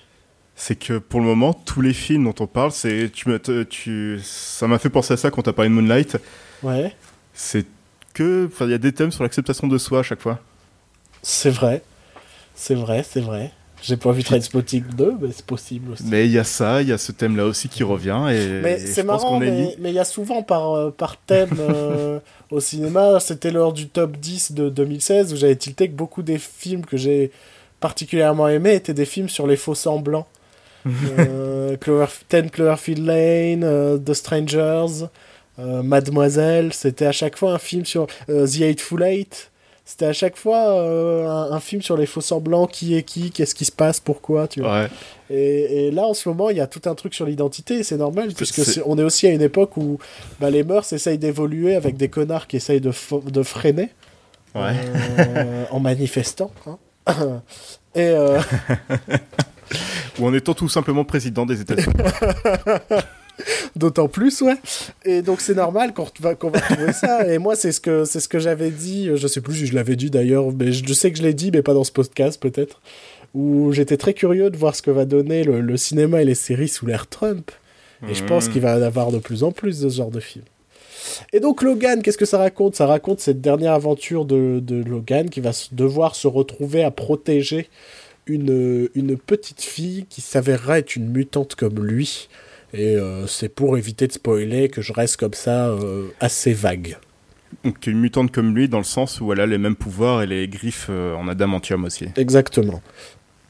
[0.55, 4.21] C'est que pour le moment, tous les films dont on parle, c'est tu me, tu,
[4.23, 6.17] ça m'a fait penser à ça quand t'as parlé de Moonlight.
[6.63, 6.95] Ouais.
[7.33, 7.67] C'est
[8.15, 10.41] que, il y a des thèmes sur l'acceptation de soi à chaque fois.
[11.23, 11.83] C'est vrai,
[12.55, 13.53] c'est vrai, c'est vrai.
[13.83, 16.05] J'ai pas vu Trainspotting 2, mais c'est possible aussi.
[16.07, 18.27] Mais il y a ça, il y a ce thème-là aussi qui revient.
[18.31, 22.19] Et, mais c'est marrant, mais il y a souvent par, euh, par thème euh,
[22.51, 23.21] au cinéma.
[23.21, 26.97] C'était lors du top 10 de 2016 où j'avais tilté que beaucoup des films que
[26.97, 27.31] j'ai
[27.81, 30.27] particulièrement aimés étaient des films sur les faux semblants.
[31.19, 35.07] euh, Clover, Ten Cloverfield Lane, euh, The Strangers,
[35.59, 36.73] Mademoiselle.
[36.73, 39.51] C'était à chaque fois un film sur The Eightful Eight.
[39.89, 43.55] C'était à chaque fois euh, un, film sur les faux semblants, qui est qui, qu'est-ce
[43.55, 44.87] qui se passe, pourquoi, tu vois.
[45.31, 48.35] Et, là, en ce moment, il y a tout un truc sur l'identité, c'est normal,
[48.35, 49.99] puisque on est aussi à une époque où
[50.41, 52.93] bah, les mœurs essayent d'évoluer avec des connards qui essayent de,
[53.31, 53.89] de freiner
[54.57, 56.51] euh, en manifestant.
[56.67, 57.41] Hein.
[57.95, 58.43] et euh,
[60.19, 61.95] ou en étant tout simplement président des États-Unis.
[63.77, 64.57] D'autant plus, ouais.
[65.05, 67.27] Et donc c'est normal qu'on va, qu'on va trouver ça.
[67.33, 69.11] Et moi, c'est ce que, c'est ce que j'avais dit.
[69.15, 71.51] Je sais plus si je l'avais dit d'ailleurs, mais je, sais que je l'ai dit,
[71.53, 72.81] mais pas dans ce podcast peut-être.
[73.35, 76.69] Où j'étais très curieux de voir ce que va donner le, cinéma et les séries
[76.69, 77.51] sous l'ère Trump.
[78.09, 78.53] Et je pense mmh.
[78.53, 80.45] qu'il va y en avoir de plus en plus de ce genre de films.
[81.33, 82.77] Et donc Logan, qu'est-ce que ça raconte?
[82.77, 87.69] Ça raconte cette dernière aventure de, de, Logan qui va devoir se retrouver à protéger
[88.27, 92.29] une, une petite fille qui s'avérera être une mutante comme lui
[92.75, 96.99] Et euh, c'est pour éviter de spoiler que je reste comme ça euh, assez vague.
[97.65, 100.27] Donc une mutante comme lui, dans le sens où elle a les mêmes pouvoirs et
[100.27, 102.09] les griffes euh, en adamantium aussi.
[102.17, 102.83] Exactement.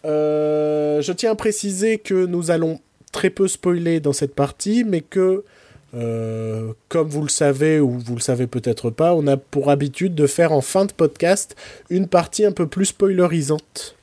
[0.04, 2.80] Je tiens à préciser que nous allons
[3.12, 5.44] très peu spoiler dans cette partie, mais que,
[5.94, 10.14] euh, comme vous le savez ou vous le savez peut-être pas, on a pour habitude
[10.14, 11.56] de faire en fin de podcast
[11.90, 13.96] une partie un peu plus spoilerisante.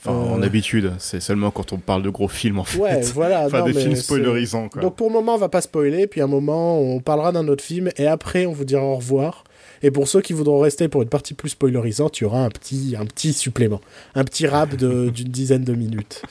[0.00, 0.34] Enfin, Euh.
[0.36, 2.78] en habitude, c'est seulement quand on parle de gros films en fait.
[2.78, 3.46] Ouais, voilà.
[3.46, 4.80] enfin, non, des films spoilerisants quoi.
[4.80, 7.48] Donc pour le moment, on va pas spoiler, puis à un moment, on parlera d'un
[7.48, 9.44] autre film, et après, on vous dira au revoir.
[9.82, 12.48] Et pour ceux qui voudront rester pour une partie plus spoilerisante, il y aura un
[12.48, 13.80] petit, un petit supplément,
[14.14, 16.22] un petit rap d'une dizaine de minutes.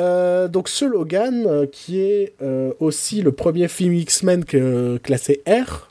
[0.00, 4.44] Euh, donc ce Logan, euh, qui est euh, aussi le premier film X-Men
[5.02, 5.88] classé R,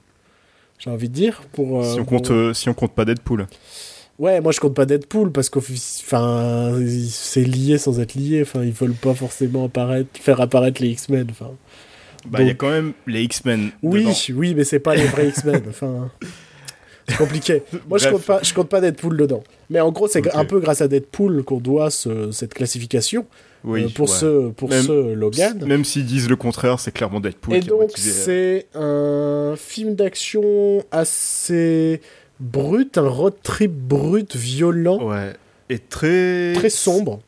[0.78, 1.42] j'ai envie de dire.
[1.54, 3.48] Pour, si, on compte, si on compte pas Deadpool.
[4.20, 6.74] Ouais, moi je compte pas Deadpool parce qu'au enfin,
[7.10, 8.42] c'est lié sans être lié.
[8.44, 11.28] Enfin, ils veulent pas forcément apparaître, faire apparaître les X-Men.
[11.32, 11.52] Enfin,
[12.28, 13.72] Bah, il y a quand même les X-Men.
[13.82, 14.14] Oui, dedans.
[14.40, 15.64] oui, mais c'est pas les vrais X-Men.
[15.70, 16.12] Enfin,
[17.08, 17.64] c'est compliqué.
[17.90, 19.44] Moi, je compte pas, je compte pas Deadpool dedans.
[19.70, 23.26] Mais en gros, c'est un peu grâce à Deadpool qu'on doit ce- cette classification
[23.66, 24.16] Oui, euh, pour ouais.
[24.16, 25.66] ce pour Même- ce Logan.
[25.66, 30.84] Même s'ils disent le contraire, c'est clairement Deadpool Et qui donc, c'est un film d'action
[30.92, 32.00] assez
[32.40, 35.34] brut, un road trip brut, violent, Ouais.
[35.70, 36.54] Et très...
[36.54, 37.20] très sombre.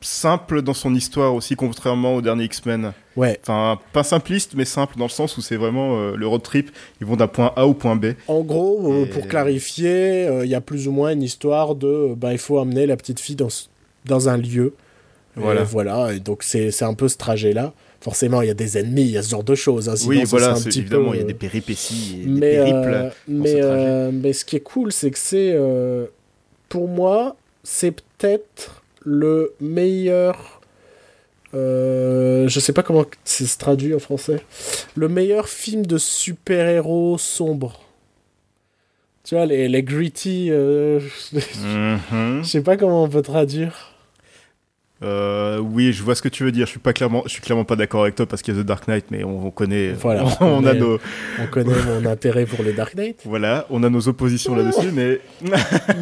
[0.00, 2.92] simple dans son histoire aussi, contrairement au dernier X-Men.
[3.16, 3.38] Ouais.
[3.42, 6.70] Enfin, pas simpliste, mais simple dans le sens où c'est vraiment euh, le road trip.
[7.00, 8.14] Ils vont d'un point A au point B.
[8.26, 12.14] En gros, euh, pour clarifier, euh, il y a plus ou moins une histoire de
[12.16, 13.48] bah, il faut amener la petite fille dans,
[14.06, 14.74] dans un lieu.
[15.36, 15.62] Voilà.
[15.62, 17.72] Et voilà, et donc c'est c'est un peu ce trajet-là.
[18.02, 19.88] Forcément, il y a des ennemis, il y a ce genre de choses.
[19.88, 22.26] hein, sinon oui, voilà, un petit évidemment, peu, il y a euh, des péripéties et
[22.26, 22.76] des périples.
[22.94, 25.52] euh, mais, euh, mais ce qui est cool, c'est que c'est.
[25.54, 26.06] euh,
[26.68, 30.60] pour moi, c'est peut-être le meilleur.
[31.52, 34.40] je sais pas comment c'est se traduit en français.
[34.96, 37.80] Le meilleur film de super-héros sombre.
[39.24, 40.50] Tu vois, les, les gritty.
[41.32, 42.42] Mhm.
[42.42, 43.91] je sais pas comment on peut traduire.
[45.02, 46.66] Euh, oui, je vois ce que tu veux dire.
[46.66, 48.62] Je suis pas clairement, je suis clairement pas d'accord avec toi parce qu'il y a
[48.62, 50.98] The Dark Knight, mais on, on connaît, Voilà, on, on a est- nos,
[51.40, 53.20] On connaît mon intérêt pour les Dark Knight.
[53.24, 55.52] voilà, on a nos oppositions là-dessus, mais, Mais,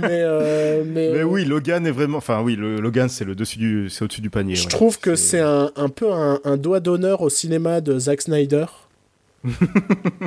[0.05, 3.88] euh, mais, mais oui, Logan est vraiment, enfin oui, le, Logan c'est le dessus du,
[3.90, 4.55] c'est au-dessus du panier.
[4.55, 4.68] Je ouais.
[4.68, 8.66] trouve que c'est un, un peu un, un doigt d'honneur au cinéma de Zack Snyder.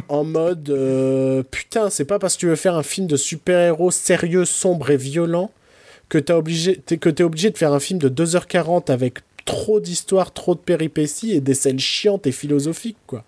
[0.10, 3.92] en mode euh, putain, c'est pas parce que tu veux faire un film de super-héros
[3.92, 5.52] sérieux, sombre et violent
[6.22, 10.56] que obligé, t'es- que obligé de faire un film de 2h40 avec trop d'histoires, trop
[10.56, 13.24] de péripéties et des scènes chiantes et philosophiques, quoi.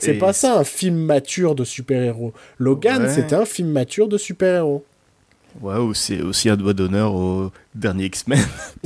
[0.00, 2.32] C'est pas ça un film mature de super-héros.
[2.58, 3.12] Logan, Ouais.
[3.12, 4.84] c'était un film mature de super-héros.
[5.60, 8.38] Ouais, ou c'est aussi un doigt d'honneur au dernier X-Men.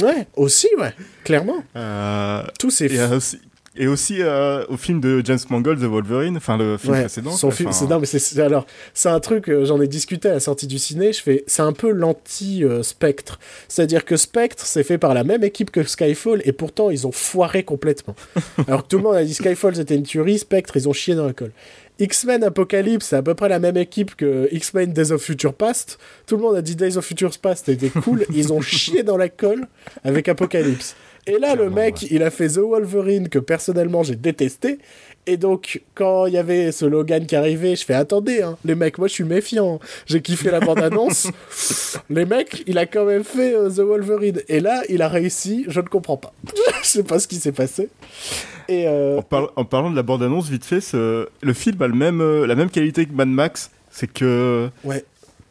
[0.03, 1.63] Ouais, aussi, ouais, clairement.
[1.77, 3.39] Euh, Tous ces aussi,
[3.77, 7.31] et aussi euh, au film de James Mangold, The Wolverine, enfin le film Ouais, précédent.
[7.31, 9.81] son quoi, film, enfin, c'est non, mais c'est- c'est alors c'est un truc euh, j'en
[9.81, 11.13] ai discuté à la sortie du ciné.
[11.13, 15.25] Je fais c'est un peu l'anti euh, Spectre, c'est-à-dire que Spectre c'est fait par la
[15.25, 18.15] même équipe que Skyfall et pourtant ils ont foiré complètement.
[18.69, 21.15] alors que tout le monde a dit Skyfall c'était une tuerie, Spectre ils ont chié
[21.15, 21.53] dans la colle.
[21.99, 25.99] X-Men Apocalypse c'est à peu près la même équipe que X-Men Days of Future Past.
[26.27, 29.17] Tout le monde a dit Days of Future Past était cool, ils ont chié dans
[29.17, 29.67] la colle
[30.05, 30.97] avec Apocalypse.
[31.27, 34.79] Et là, le mec, il a fait The Wolverine que personnellement j'ai détesté.
[35.27, 38.75] Et donc, quand il y avait ce Logan qui arrivait, je fais attendez, hein, les
[38.75, 39.79] mecs, moi je suis méfiant.
[40.07, 41.29] J'ai kiffé la bande-annonce.
[42.11, 44.41] les mecs, il a quand même fait euh, The Wolverine.
[44.49, 46.33] Et là, il a réussi, je ne comprends pas.
[46.83, 47.89] je sais pas ce qui s'est passé.
[48.69, 51.87] Et euh, En, par- en parlant de la bande-annonce, vite fait, ce- le film a
[51.87, 55.05] le même, euh, la même qualité que Mad Max, c'est que ouais,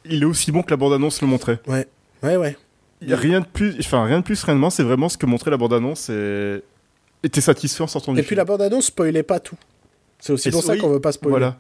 [0.04, 1.60] il est aussi bon que la bande-annonce le montrait.
[1.68, 1.88] ouais,
[2.24, 2.58] ouais, ouais.
[3.02, 5.26] Il y a rien de plus, enfin rien de plus réellement, c'est vraiment ce que
[5.26, 6.62] montrait la bande-annonce et
[7.24, 9.58] et t'es satisfait en sortant du Et puis la bande-annonce spoilait pas tout.
[10.20, 11.32] C'est aussi Et pour ça oui, qu'on veut pas spoiler.
[11.32, 11.58] Voilà.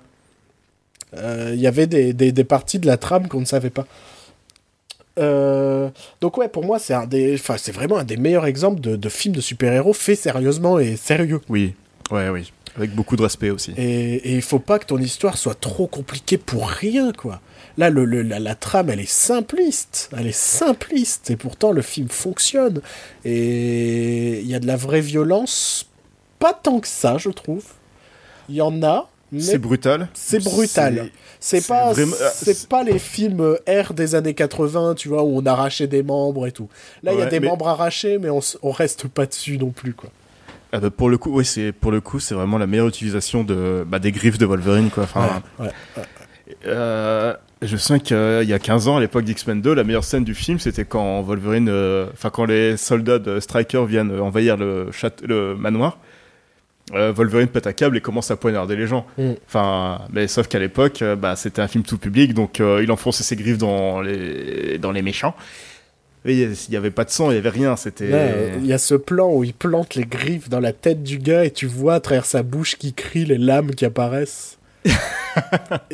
[1.17, 3.85] Euh, Il y avait des, des, des parties de la trame qu'on ne savait pas.
[5.19, 5.89] Euh,
[6.21, 8.95] donc ouais, pour moi, c'est un des, enfin, c'est vraiment un des meilleurs exemples de,
[8.95, 11.41] de films de super-héros fait sérieusement et sérieux.
[11.49, 11.73] Oui,
[12.11, 13.73] ouais, oui, avec beaucoup de respect aussi.
[13.77, 17.41] Et, et il faut pas que ton histoire soit trop compliquée pour rien, quoi.
[17.77, 20.09] Là, le, le- la, la trame, elle est simpliste.
[20.17, 21.29] Elle est simpliste.
[21.29, 22.81] Et pourtant, le film fonctionne.
[23.25, 25.87] Et il y a de la vraie violence.
[26.39, 27.63] Pas tant que ça, je trouve.
[28.49, 29.07] Il y en a.
[29.39, 30.09] C'est brutal.
[30.13, 31.09] c'est brutal.
[31.39, 35.37] C'est pas, vraiment- c'est c'est- pas les films R des années 80, tu vois, où
[35.37, 36.67] on arrachait des membres et tout.
[37.01, 39.93] Là, il y a des mais- membres arrachés, mais on, reste pas dessus non plus,
[39.93, 40.09] quoi.
[40.73, 43.43] Ah bah, pour le coup, oui, c'est pour le coup, c'est vraiment la meilleure utilisation
[43.45, 45.03] de bah, des griffes de Wolverine, quoi.
[45.03, 45.65] Enfin, Ouais,
[45.97, 46.03] ouais.
[46.65, 50.23] Euh, je sais qu'il y a 15 ans, à l'époque d'X-Men 2, la meilleure scène
[50.23, 54.57] du film, c'était quand Wolverine, euh, enfin quand les soldats de Stryker viennent euh, envahir
[54.57, 55.97] le, châte- le manoir.
[56.93, 59.05] euh, Wolverine pète un câble et commence à poignarder les gens.
[59.17, 59.31] Mm.
[59.47, 62.91] Enfin, mais sauf qu'à l'époque, euh, bah, c'était un film tout public, donc euh, il
[62.91, 65.35] enfonçait ses griffes dans les, dans les méchants.
[66.25, 68.09] Il n'y avait pas de sang, il n'y avait rien, c'était...
[68.11, 71.17] Euh, Il y a ce plan où il plante les griffes dans la tête du
[71.17, 74.59] gars et tu vois à travers sa bouche qui crie les lames qui apparaissent.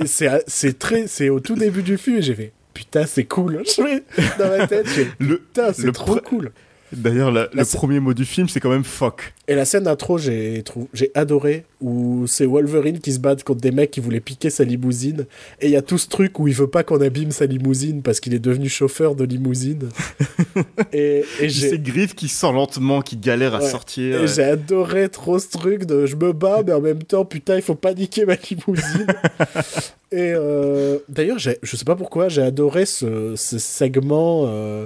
[0.06, 3.64] C'est c'est très c'est au tout début du film et j'ai fait putain c'est cool.
[3.66, 4.04] Je fais-
[4.40, 4.88] dans ma tête
[5.20, 6.52] Le, putain c'est trop cool.
[6.94, 9.34] D'ailleurs, le premier mot du film, c'est quand même fuck.
[9.50, 13.72] Et la scène d'intro, j'ai trou- adoré, où c'est Wolverine qui se bat contre des
[13.72, 15.26] mecs qui voulaient piquer sa limousine.
[15.62, 18.02] Et il y a tout ce truc où il veut pas qu'on abîme sa limousine
[18.02, 19.90] parce qu'il est devenu chauffeur de limousine.
[20.94, 23.70] et et J'ai ces j'ai griffes qui sortent lentement, qui galèrent à Ouais.
[23.70, 24.24] sortir.
[24.24, 27.56] et j'ai adoré trop ce truc de je me bats, mais en même temps, putain,
[27.58, 29.08] il faut pas niquer ma limousine.
[30.12, 34.86] et euh, d'ailleurs, je sais pas pourquoi, j'ai adoré ce, ce segment euh,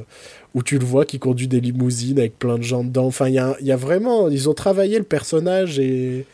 [0.53, 3.05] où tu le vois qui conduit des limousines avec plein de gens dedans.
[3.05, 4.29] Enfin, il y a, il y a vraiment.
[4.29, 6.25] Ils ont travaillé le personnage et,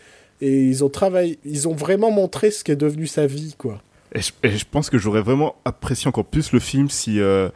[0.41, 3.81] et ils, ont travaillé, ils ont vraiment montré ce qu'est devenu sa vie, quoi.
[4.13, 7.49] Et je, et je pense que j'aurais vraiment apprécié encore plus le film si euh,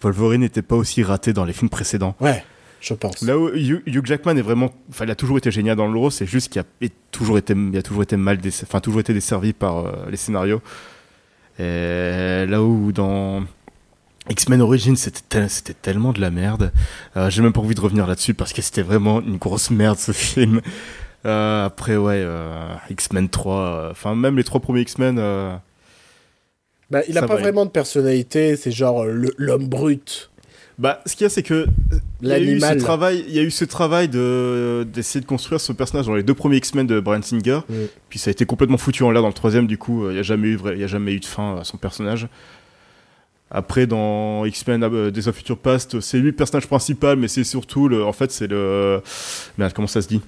[0.00, 2.14] Wolverine n'était pas aussi raté dans les films précédents.
[2.20, 2.44] Ouais,
[2.80, 3.22] je pense.
[3.22, 6.12] Là où Hugh, Jackman est vraiment, enfin, il a toujours été génial dans le rôle,
[6.12, 9.52] c'est juste qu'il a, toujours été, il a toujours été mal, enfin, toujours été desservi
[9.52, 10.62] par euh, les scénarios.
[11.58, 13.42] Et là où dans
[14.28, 16.72] X-Men Origins, c'était tel- c'était tellement de la merde.
[17.16, 19.98] Euh, J'ai même pas envie de revenir là-dessus parce que c'était vraiment une grosse merde
[19.98, 20.60] ce film.
[21.24, 25.16] Euh, après, ouais, euh, X-Men 3, euh, enfin, même les trois premiers X-Men.
[26.90, 30.30] Bah, il a pas va, vraiment de personnalité, c'est genre l'homme brut.
[30.78, 31.66] Bah, ce qu'il y a, c'est que
[32.22, 35.26] il y a eu ce travail, il y a eu ce travail de d'essayer de
[35.26, 37.60] construire ce personnage dans les deux premiers X-Men de Bryan Singer.
[37.68, 37.74] Mm.
[38.08, 39.66] Puis ça a été complètement foutu en l'air dans le troisième.
[39.66, 41.56] Du coup, il n'y a jamais eu, vrai- il y a jamais eu de fin
[41.58, 42.28] à son personnage.
[43.50, 47.44] Après, dans X-Men euh, Days of Future Past, c'est lui le personnage principal, mais c'est
[47.44, 49.00] surtout le, en fait, c'est le,
[49.56, 50.20] merde, comment ça se dit?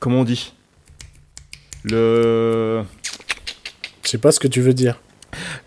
[0.00, 0.52] Comment on dit?
[1.84, 2.82] Le,
[4.04, 5.00] Je sais pas ce que tu veux dire.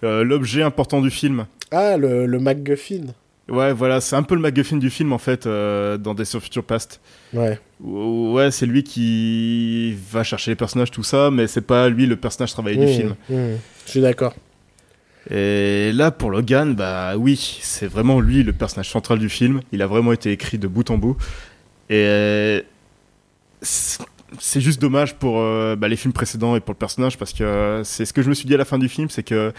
[0.04, 1.46] euh, l'objet important du film.
[1.72, 3.02] Ah, le, le MacGuffin.
[3.48, 6.44] Ouais, voilà, c'est un peu le MacGuffin du film en fait, euh, dans Days of
[6.44, 7.00] Future Past.
[7.34, 7.60] Ouais.
[7.80, 12.16] Ouais, c'est lui qui va chercher les personnages, tout ça, mais c'est pas lui le
[12.16, 13.16] personnage travaillé du Mmh, film.
[13.30, 13.36] mmh.
[13.86, 14.34] Je suis d'accord.
[15.32, 19.62] Et là, pour Logan, bah oui, c'est vraiment lui le personnage central du film.
[19.72, 21.18] Il a vraiment été écrit de bout en bout.
[21.90, 22.64] Et
[23.62, 24.04] c'est
[24.40, 27.44] c'est juste dommage pour euh, bah, les films précédents et pour le personnage, parce que
[27.44, 29.54] euh, c'est ce que je me suis dit à la fin du film, c'est que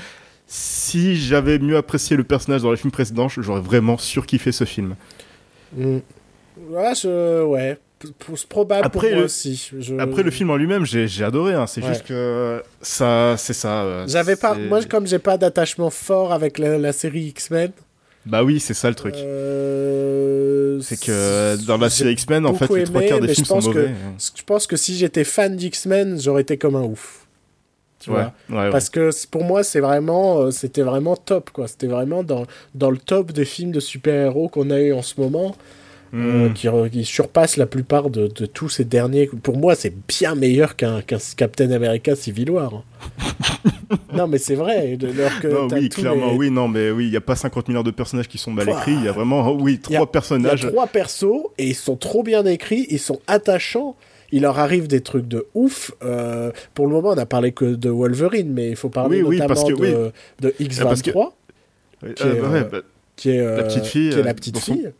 [0.46, 4.96] si j'avais mieux apprécié le personnage dans les films précédents, j'aurais vraiment surkiffé ce film.
[5.76, 5.98] Mm.
[6.70, 7.06] Ouais,
[7.42, 7.78] ouais.
[8.48, 9.70] Probable Après, pour moi le- aussi.
[9.78, 11.54] Je- Après, le film en lui-même, j'ai adoré.
[11.54, 11.66] hein.
[11.66, 11.88] C'est Ouais.
[11.88, 13.82] juste que ça, c'est ça.
[13.82, 14.54] euh, J'avais pas...
[14.54, 17.70] Moi, comme j'ai pas d'attachement fort avec la, la série X-Men...
[18.26, 19.14] Bah oui, c'est ça le truc.
[19.16, 23.28] euh, C'est que dans la série X-Men, en fait, beaucoup les trois aimé, quarts des
[23.34, 23.90] films sont que- mauvais.
[24.36, 27.26] Je pense que si j'étais fan d'X-Men, j'aurais été comme un ouf.
[28.00, 28.70] Tu Ouais, vois ouais.
[28.70, 31.66] Parce que pour moi, c'est vraiment, euh, c'était vraiment top, quoi.
[31.66, 35.20] C'était vraiment dans, dans le top des films de super-héros qu'on a eu en ce
[35.20, 35.54] moment,
[36.16, 36.88] euh, Mm.
[36.90, 39.26] qui, surpasse la plupart de, de tous ces derniers.
[39.42, 41.00] Pour moi, c'est bien meilleur qu'un
[41.36, 42.72] Captain America Civil War.
[42.74, 42.82] hein.
[44.14, 44.96] non, mais c'est vrai.
[44.96, 47.36] de- alors que Non, oui, clairement, les- oui, non, mais oui, il n'y a pas
[47.36, 48.94] 50 milliards de personnages qui sont mal écrits.
[48.94, 50.66] Il y a vraiment, oh, oui, Il y a- trois Il y a personnages.
[50.68, 53.96] trois persos et ils sont trop bien écrits, ils sont attachants.
[54.32, 55.92] Il leur arrive des trucs de ouf.
[56.02, 59.38] Euh, pour le moment, on a parlé que de Wolverine, mais il faut parler Oui,
[59.38, 60.10] notamment que- de, oui.
[60.40, 61.32] de que- X23,
[62.04, 62.78] Euh, qui est, bah ouais, euh, bah,
[63.14, 64.90] qui est, euh, petite fille, qui est la petite son- fille.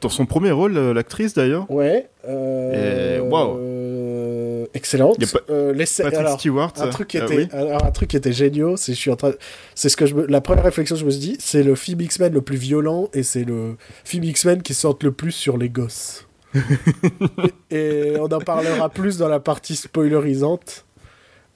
[0.00, 2.08] Dans son premier rôle, euh, l'actrice d'ailleurs, Ouais.
[2.28, 3.58] euh, waouh.
[3.58, 5.16] euh, excellente.
[5.20, 6.72] Y a pas- Euh, Patrick alors, Stewart.
[6.76, 7.48] un truc qui était, oui.
[7.52, 9.32] alors, un truc qui était génial, c'est je suis en train,
[9.74, 11.74] c'est ce que je me- la première réflexion que je me suis dit, c'est le
[11.74, 15.56] film X-Men le plus violent et c'est le film X-Men qui sort le plus sur
[15.58, 16.26] les gosses.
[17.70, 20.84] et on en parlera plus dans la partie spoilerisante.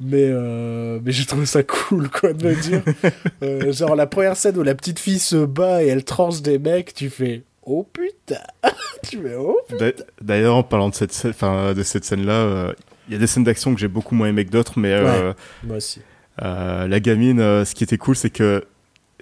[0.01, 2.83] Mais, euh, mais j'ai trouvé ça cool, quoi, de me dire.
[3.43, 6.59] Euh, genre, la première scène où la petite fille se bat et elle tranche des
[6.59, 8.41] mecs, tu fais Oh putain
[9.09, 9.93] Tu fais Oh D'a-
[10.23, 12.73] D'ailleurs, en parlant de cette, scène- enfin, de cette scène-là, euh,
[13.09, 15.33] il y a des scènes d'action que j'ai beaucoup moins aimé que d'autres, mais euh,
[15.65, 16.01] Moi aussi.
[16.43, 18.65] euh, la gamine, euh, ce qui était cool, c'est que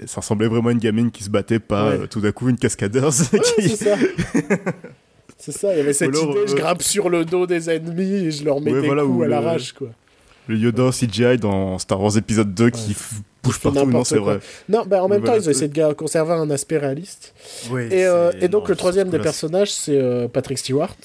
[0.05, 1.99] ça ressemblait vraiment à une gamine qui se battait pas Ouais.
[2.03, 3.31] euh, tout d'un coup une cascadeuse.
[3.33, 3.97] Ouais, qui- c'est ça.
[5.39, 7.69] C'est ça, il y avait cette alors, idée, je euh, grimpe sur le dos des
[7.69, 9.89] ennemis et je leur mets Ouais, des voilà, coups ou à l'arrache, quoi.
[10.49, 12.97] le Yoda CGI dans Star Wars épisode 2 qui
[13.47, 14.35] bouge partout, non, n'importe c'est quoi.
[14.35, 14.41] vrai.
[14.69, 17.35] Non, bah en même temps, ils ont essayé de conserver un aspect réaliste.
[17.71, 20.97] Oui, Et, euh, et donc, non, le troisième des personnages, c'est euh, Patrick Stewart,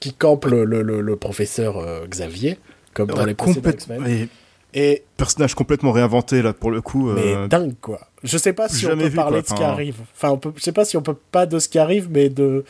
[0.00, 2.58] qui campe le, le, le- le professeur euh, Xavier,
[2.94, 4.28] comme dans les précédents complète- X-Men.
[4.74, 7.06] et personnage complètement réinventé là pour le coup.
[7.12, 8.00] mais euh, dingue, quoi.
[8.22, 9.42] Je sais pas si on peut vu, parler quoi.
[9.42, 9.96] de ce qui arrive.
[10.14, 12.28] Enfin, on peut, je sais pas si on peut pas de ce qui arrive, mais
[12.28, 12.64] de,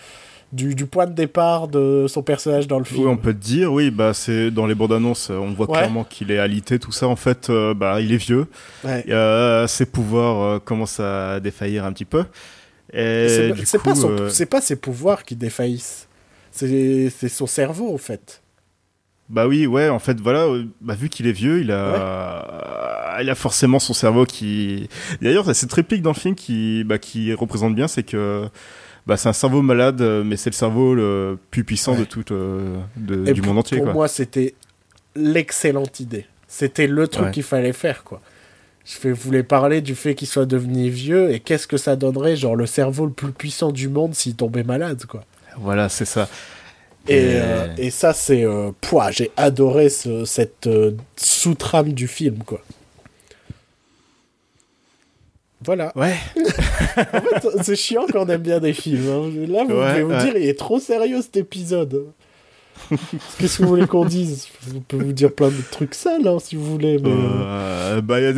[0.56, 3.02] du, du point de départ de son personnage dans le film.
[3.02, 5.76] Oui, on peut te dire, oui, bah c'est dans les bandes annonces, on voit Ouais.
[5.78, 7.06] clairement qu'il est alité, tout ça.
[7.06, 8.46] En fait, euh, bah il est vieux,
[8.84, 9.04] Ouais.
[9.10, 12.24] Euh, ses pouvoirs euh, commencent à défaillir un petit peu.
[12.92, 13.94] C'est c'est pas,
[14.30, 16.08] c'est pas ses pouvoirs qui défaillissent.
[16.50, 18.42] C'est c'est son cerveau, en fait.
[19.28, 20.46] bah oui, ouais, en fait, voilà,
[20.80, 24.88] bah, vu qu'il est vieux, il a, il a forcément son cerveau qui.
[25.20, 28.48] D'ailleurs, cette réplique dans le film qui, bah, qui représente bien, c'est que.
[29.06, 32.00] Bah, c'est un cerveau malade, euh, mais c'est le cerveau le plus puissant Ouais.
[32.00, 33.76] de tout euh, de- du monde entier.
[33.78, 33.92] pour Quoi.
[33.94, 34.54] moi, c'était
[35.14, 36.26] l'excellente idée.
[36.48, 37.30] C'était le truc Ouais.
[37.32, 38.20] qu'il fallait faire, quoi.
[38.84, 42.36] Je fais- voulais parler du fait qu'il soit devenu vieux et qu'est-ce que ça donnerait,
[42.36, 45.24] genre le cerveau le plus puissant du monde s'il tombait malade, quoi.
[45.58, 46.28] Voilà, c'est ça.
[47.08, 48.44] Et, Et- euh, et ça, c'est.
[48.44, 52.60] Euh, pouah, j'ai adoré ce- cette euh, sous-trame du film, quoi.
[55.66, 55.92] Voilà.
[55.96, 56.14] Ouais.
[56.96, 59.06] En fait, c'est chiant quand on aime bien des films.
[59.10, 59.30] hein.
[59.48, 60.24] Là, vous Ouais, devez vous ouais.
[60.24, 62.06] dire, il est trop sérieux cet épisode.
[63.38, 66.38] Qu'est-ce que vous voulez qu'on dise Je peux vous dire plein de trucs sales, hein,
[66.40, 66.98] si vous voulez.
[66.98, 67.10] Mais...
[67.10, 68.30] euh, Euh, bah, il y a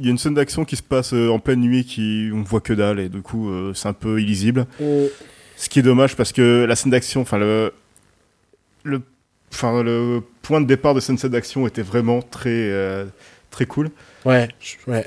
[0.00, 2.72] y une scène d'action qui se passe euh, en pleine nuit qui on voit que
[2.72, 4.66] dalle et du coup euh, c'est un peu illisible.
[4.80, 5.08] on-
[5.56, 7.72] Ce qui est dommage parce que la scène d'action, enfin le
[8.84, 9.00] le
[9.52, 12.70] enfin le point de départ de cette scène d'action était vraiment très
[13.50, 13.90] très cool.
[14.24, 14.48] Ouais,
[14.86, 15.04] ouais.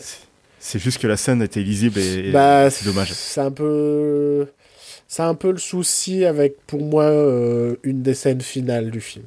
[0.59, 3.11] C'est juste que la scène était illisible et, et Bah, c'est dommage.
[3.13, 4.47] C'est un peu.
[5.07, 9.25] C'est un peu le souci avec, pour moi, euh, une des scènes finales du film.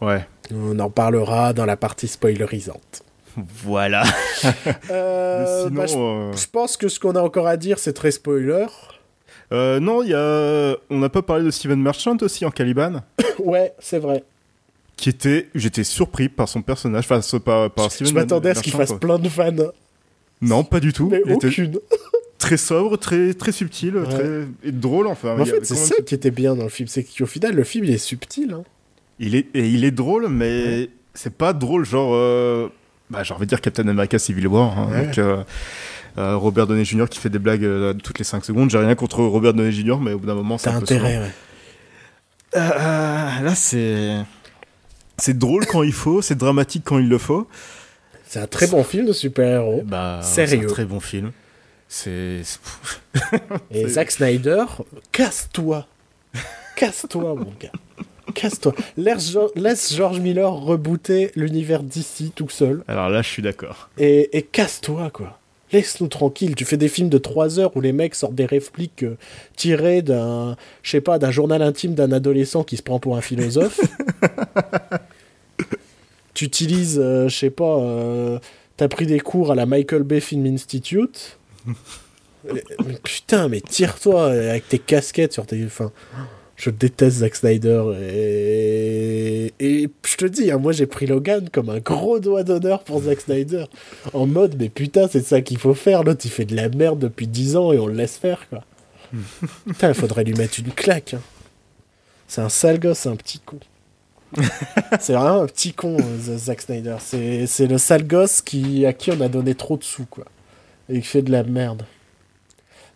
[0.00, 0.26] Ouais.
[0.52, 3.02] On en parlera dans la partie spoilerisante.
[3.36, 4.02] Voilà.
[4.90, 7.92] Euh, Sinon, bah, je, euh, je pense que ce qu'on a encore à dire, c'est
[7.92, 8.66] très spoiler.
[9.52, 13.02] euh, non, il y a on n'a pas parlé de Steven Merchant aussi en Caliban
[13.38, 14.24] ouais, c'est vrai.
[14.96, 18.62] qui était j'étais surpris par son personnage enfin par par Je Steven m'attendais à ce
[18.62, 19.00] qu'il fasse quoi.
[19.00, 19.52] plein de fans,
[20.40, 21.08] Non, pas du tout.
[21.10, 21.78] mais Il était aucune.
[22.38, 24.04] très sobre, très très subtil, Ouais.
[24.08, 25.34] très et drôle enfin.
[25.36, 27.64] Mais en fait, c'est ça qui était bien dans le film, c'est qu'au final, le
[27.64, 28.52] film, il est subtil.
[28.52, 28.62] Hein.
[29.18, 32.10] Il est, et il est drôle, mais c'est pas drôle, genre.
[32.14, 32.68] euh,
[33.10, 34.78] bah, j'ai envie de dire Captain America Civil War.
[34.78, 35.06] hein, Ouais.
[35.06, 35.42] donc, euh,
[36.18, 37.06] euh, Robert Downey Jr.
[37.08, 38.70] qui fait des blagues euh, toutes les 5 secondes.
[38.70, 41.18] J'ai rien contre Robert Downey Jr., mais au bout d'un moment, c'est un peu intérêt,
[41.18, 41.30] ouais.
[42.56, 42.60] Euh,
[43.42, 44.16] là, c'est.
[45.16, 47.46] C'est drôle quand il faut, c'est dramatique quand il le faut.
[48.26, 49.82] C'est un très bon film de super-héros.
[49.84, 50.60] Bah, Sérieux.
[50.60, 51.32] C'est un très bon film.
[51.88, 52.40] C'est.
[53.70, 54.64] Et Zack Snyder,
[55.12, 55.86] casse-toi.
[56.76, 57.70] Casse-toi, mon gars.
[58.34, 58.74] Casse-toi.
[58.96, 62.82] Laisse George Miller rebooter l'univers d'ici tout seul.
[62.88, 63.90] Alors là, je suis d'accord.
[63.98, 65.38] Et, et casse-toi, quoi.
[65.72, 66.54] Laisse-nous tranquille.
[66.54, 69.16] Tu fais des films de 3 heures où les mecs sortent des répliques euh,
[69.56, 73.20] tirées d'un, je sais pas, d'un journal intime d'un adolescent qui se prend pour un
[73.20, 73.80] philosophe.
[76.34, 78.38] tu utilises, euh, je sais pas, euh,
[78.76, 81.38] t'as pris des cours à la Michael Bay Film Institute.
[82.52, 82.62] Mais
[83.02, 85.64] Putain, mais tire-toi avec tes casquettes sur tes.
[85.64, 85.90] Enfin,
[86.56, 87.82] je déteste Zack Snyder
[88.12, 92.84] et, et je te dis, hein, moi j'ai pris Logan comme un gros doigt d'honneur
[92.84, 93.64] pour Zack Snyder.
[94.12, 96.02] En mode, mais putain, c'est ça qu'il faut faire.
[96.04, 98.62] L'autre il fait de la merde depuis 10 ans et on le laisse faire quoi.
[99.66, 101.14] putain, il faudrait lui mettre une claque.
[101.14, 101.20] hein.
[102.28, 103.58] C'est un sale gosse, un petit con.
[105.00, 106.96] c'est vraiment un petit con, euh, Zack Snyder.
[107.00, 110.24] C'est le sale gosse qui, à qui on a donné trop de sous quoi.
[110.88, 111.84] Et qui fait de la merde.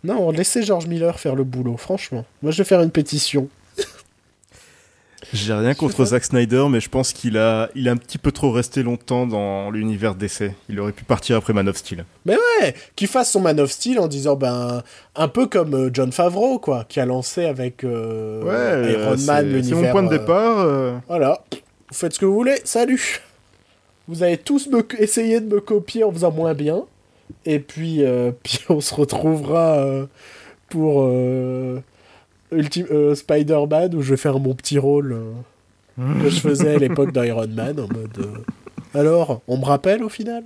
[0.05, 2.25] Non, laissez George Miller faire le boulot, franchement.
[2.43, 3.49] Moi, je vais faire une pétition.
[5.33, 8.33] J'ai rien contre Zack Snyder, mais je pense qu'il a, il a un petit peu
[8.33, 10.55] trop resté longtemps dans l'univers d'essai.
[10.71, 12.05] Il aurait pu partir après Man of Steel.
[12.27, 12.37] Ouais,
[12.97, 14.83] qu'il fasse son Man of Steel en disant, ben,
[15.17, 18.41] un peu comme euh, John Favreau, quoi, qui a lancé avec euh,
[18.91, 19.77] Iron Man c'est- c'est l'univers.
[19.83, 20.59] mon point de euh, départ.
[20.61, 23.21] euh, Voilà, vous faites ce que vous voulez, salut
[24.09, 26.85] Vous allez tous me, essayer de me copier en faisant moins bien,
[27.45, 30.07] et puis, euh, puis on se retrouvera euh,
[30.71, 31.05] pour
[32.53, 37.13] euh, Spider-Man, où je vais faire mon petit rôle euh, que je faisais à l'époque
[37.13, 38.19] d'Iron Man, en mode...
[38.19, 40.45] euh, alors, on me rappelle au final?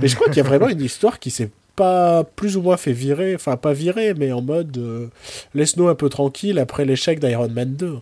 [0.00, 2.76] Mais je crois qu'il y a vraiment une histoire qui s'est pas plus ou moins
[2.78, 5.08] fait virer, enfin pas virer, mais en mode euh,
[5.54, 7.98] laisse-nous un peu tranquille après l'échec d'Iron Man 2.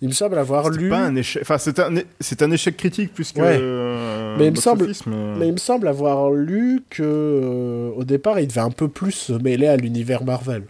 [0.00, 0.88] Il me semble avoir lu...
[0.88, 1.42] pas un échec.
[1.42, 3.40] Enfin, c'est un, é- c'est un échec critique plus que.
[3.40, 3.58] Ouais.
[3.60, 7.90] euh, Mais il me semble- office, mais- Mais il me semble avoir lu que euh,
[7.96, 10.62] au départ, il devait un peu plus se mêler à l'univers Marvel.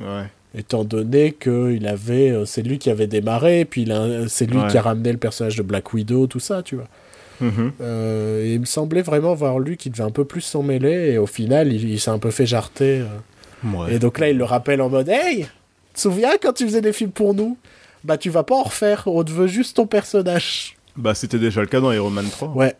[0.00, 0.26] Ouais.
[0.54, 3.88] Étant donné que il avait, euh, c'est lui qui avait démarré, puis
[4.28, 4.66] c'est lui Ouais.
[4.68, 6.88] qui a ramené le personnage de Black Widow, tout ça, tu vois.
[7.40, 7.72] Mhm.
[7.80, 11.12] Euh, et il me semblait vraiment avoir lu qu'il devait un peu plus s'en mêler,
[11.12, 13.00] et au final, il, il s'est un peu fait jarter.
[13.02, 13.06] euh.
[13.76, 13.94] Ouais.
[13.94, 15.46] Et donc là, il le rappelle en mode Hey, tu
[15.94, 17.56] te souviens quand tu faisais des films pour nous?
[18.02, 20.76] Bah, tu vas pas en refaire, on te veut juste ton personnage.
[20.96, 22.48] Bah, c'était déjà le cas dans Iron Man 3.
[22.48, 22.74] Ouais.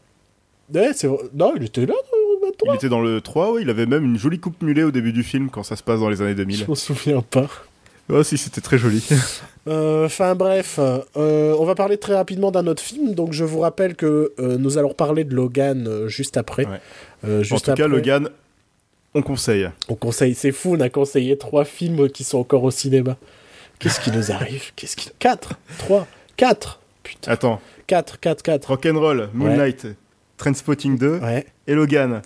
[0.75, 1.19] Ouais, c'est vrai.
[1.35, 2.20] Non, il était là Man
[2.61, 2.75] 3.
[2.75, 5.13] Il était dans le 3, ouais, il avait même une jolie coupe mulet au début
[5.13, 6.57] du film quand ça se passe dans les années 2000.
[6.59, 7.49] Je m'en souviens pas.
[8.13, 9.07] Oh, si, c'était très joli.
[9.69, 13.15] Euh, Enfin bref, euh, on va parler très rapidement d'un autre film.
[13.15, 16.65] Donc je vous rappelle que euh, nous allons parler de Logan juste après.
[16.65, 16.81] Ouais.
[17.27, 17.89] Euh, en juste tout cas, après.
[17.89, 18.31] Logan,
[19.15, 19.69] on conseille.
[19.91, 23.19] On conseille, c'est fou, on a conseillé trois films qui sont encore au cinéma.
[23.79, 24.73] Qu'est-ce qui nous arrive?
[24.77, 25.11] Qu'est-ce qui...
[25.19, 25.53] Quatre?
[25.79, 26.07] Trois?
[26.39, 26.81] Quatre?
[27.03, 28.67] Putain, Attends, quatre, quatre, quatre.
[28.69, 29.89] Rock'n'Roll, Moonlight,
[30.39, 31.47] Trainspotting 2 Ouais.
[31.67, 32.23] et Logan.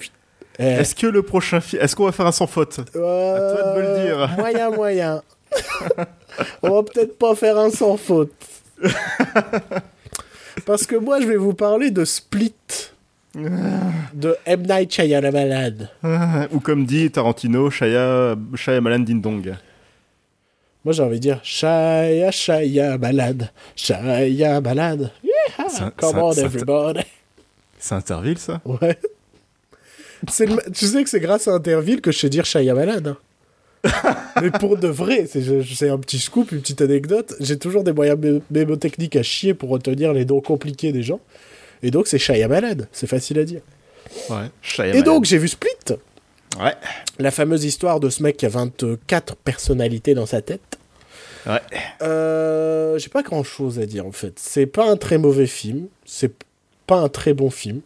[0.59, 0.63] Eh.
[0.65, 1.83] Est-ce que le prochain film.
[1.83, 2.81] Est-ce qu'on va faire un sans faute?
[2.95, 4.31] Euh, toi de me le dire.
[4.39, 5.23] Moyen, moyen.
[6.63, 8.33] On va peut-être pas faire un sans faute.
[10.67, 12.55] Parce que moi, je vais vous parler de Split.
[14.15, 14.63] De M.
[14.63, 15.89] Night Shyamalan.
[16.53, 19.57] Ou comme dit Tarantino, Shaya, Shyamalan Ding Dong.
[20.85, 23.51] Moi, j'ai envie de dire Shaya, Shaya, malade.
[23.75, 25.11] Shaya, malade.
[25.25, 27.01] Yeah, come on, everybody.
[27.79, 28.61] C'est Interville, ça?
[28.65, 28.97] Ouais.
[30.31, 33.01] C'est le- Tu sais que c'est grâce à Interville que je sais dire Shyamalan.
[33.07, 33.17] hein.
[34.41, 37.35] Mais pour de vrai, c'est un petit scoop, une petite anecdote.
[37.41, 41.21] J'ai toujours des moyens mé- mémotechniques à chier pour retenir les noms compliqués des gens.
[41.83, 42.87] Et donc, c'est Shyamalan.
[42.93, 43.61] C'est facile à dire.
[44.31, 44.47] Ouais.
[44.63, 44.99] Shyamalan.
[44.99, 45.97] Et donc, j'ai vu Split.
[46.59, 46.73] Ouais.
[47.19, 50.79] La fameuse histoire de ce mec qui a 24 personnalités dans sa tête.
[51.47, 51.61] Ouais.
[52.01, 54.33] Euh, j'ai pas grand chose à dire en fait.
[54.39, 56.33] C'est pas un très mauvais film, c'est
[56.87, 57.81] pas un très bon film.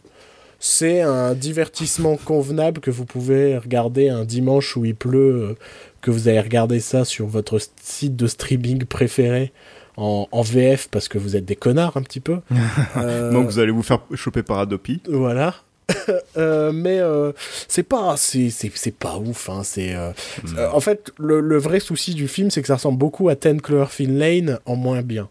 [0.59, 5.55] C'est un divertissement convenable que vous pouvez regarder un dimanche où il pleut, euh,
[6.01, 9.51] que vous allez regarder ça sur votre site de streaming préféré
[9.95, 12.39] en, en VF parce que vous êtes des connards un petit peu.
[12.97, 15.01] Euh, Donc vous allez vous faire choper par Adopi.
[15.07, 15.55] voilà.
[16.37, 17.31] Euh, mais euh,
[17.67, 20.11] c'est pas c'est pas ouf hein, c'est euh,
[20.55, 23.35] euh, en fait le, le vrai souci du film c'est que ça ressemble beaucoup à
[23.35, 25.29] Ten Cloverfield Lane en moins bien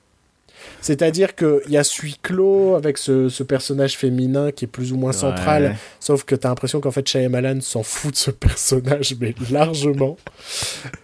[0.80, 4.92] c'est-à-dire que il y a celui clos avec ce, ce personnage féminin qui est plus
[4.92, 5.74] ou moins central Ouais.
[6.00, 10.16] sauf que t'as l'impression qu'en fait Shyamalan s'en fout de ce personnage mais largement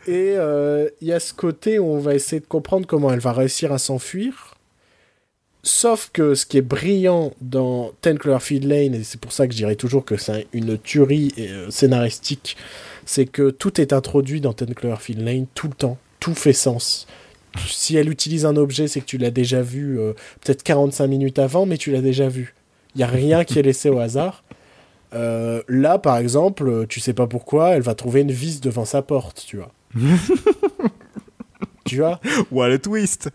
[0.07, 3.21] et euh, il y a ce côté où on va essayer de comprendre comment elle
[3.21, 4.51] va réussir à s'enfuir
[5.67, 9.55] Sauf que ce qui est brillant dans Ten Cloverfield Lane, et c'est pour ça que
[9.55, 12.59] je dirais toujours que c'est une tuerie euh, scénaristique,
[13.07, 15.97] c'est que tout est introduit dans Ten Cloverfield Lane tout le temps.
[16.21, 17.07] Tout fait sens.
[17.67, 21.39] Si elle utilise un objet, c'est que tu l'as déjà vu euh, peut-être 45 minutes
[21.39, 22.55] avant, mais tu l'as déjà vu.
[22.95, 24.45] Il n'y a rien qui est laissé au hasard.
[25.15, 28.85] Euh, là, par exemple, euh, tu sais pas pourquoi, elle va trouver une vis devant
[28.85, 29.73] sa porte, tu vois.
[31.85, 32.21] tu vois?
[32.51, 33.31] What a twist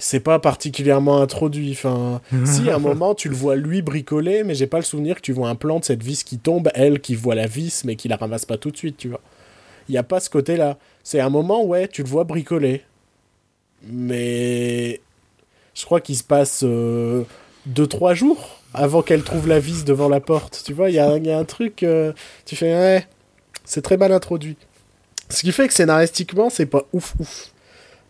[0.00, 1.72] c'est pas particulièrement introduit.
[1.72, 5.16] Enfin, si à un moment tu le vois lui bricoler, mais j'ai pas le souvenir
[5.16, 7.84] que tu vois un plan de cette vis qui tombe, elle qui voit la vis
[7.84, 9.20] mais qui la ramasse pas tout de suite, tu vois.
[9.88, 10.78] Il y a pas ce côté-là.
[11.02, 12.82] C'est un moment ouais, tu le vois bricoler,
[13.86, 15.00] mais
[15.74, 17.24] je crois qu'il se passe euh,
[17.66, 20.62] deux trois jours avant qu'elle trouve la vis devant la porte.
[20.64, 21.82] Tu vois, il y a, il y a un truc.
[21.82, 22.12] euh,
[22.44, 23.06] tu fais ouais,
[23.64, 24.56] c'est très mal introduit.
[25.30, 27.50] Ce qui fait que scénaristiquement, c'est pas ouf ouf.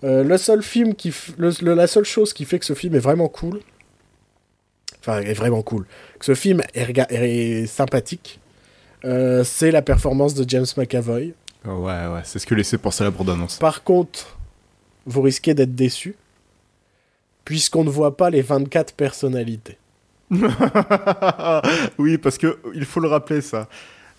[0.03, 2.75] Euh, le seul film qui, f- le- le- la seule chose qui fait que ce
[2.75, 3.61] film est vraiment cool,
[5.01, 5.87] enfin est vraiment cool,
[6.19, 8.39] que ce film est, rega- est sympathique,
[9.05, 11.33] euh, c'est la performance de James McAvoy.
[11.65, 11.73] Ouais,
[12.07, 13.57] ouais, c'est ce que laissait penser la bande-annonce.
[13.59, 14.37] Par contre,
[15.07, 16.17] vous risquez d'être déçu,
[17.45, 19.79] puisqu'on ne voit pas les 24 personnalités.
[21.99, 23.69] oui, parce que il faut le rappeler ça.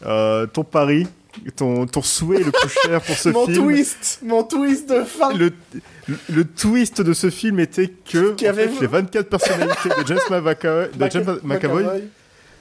[0.06, 1.08] Euh, ton pari,
[1.56, 3.64] ton, ton souhait le plus cher pour ce mon film.
[3.64, 5.34] twist, mon twist de fin.
[5.34, 5.52] Le,
[6.08, 10.20] le, le twist de ce film était que en fait, les 24 personnalités de James
[10.44, 11.86] McAvoy, de James McAvoy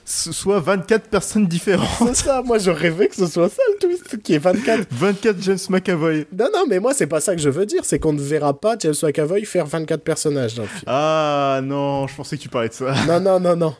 [0.05, 1.89] ce soient 24 personnes différentes.
[2.14, 4.86] C'est ça, moi je rêvais que ce soit ça le twist, qui est 24.
[4.90, 6.26] 24 James McAvoy.
[6.39, 8.59] Non, non, mais moi c'est pas ça que je veux dire, c'est qu'on ne verra
[8.59, 10.82] pas James McAvoy faire 24 personnages dans le film.
[10.86, 12.94] Ah non, je pensais que tu parlais de ça.
[13.06, 13.74] Non, non, non, non.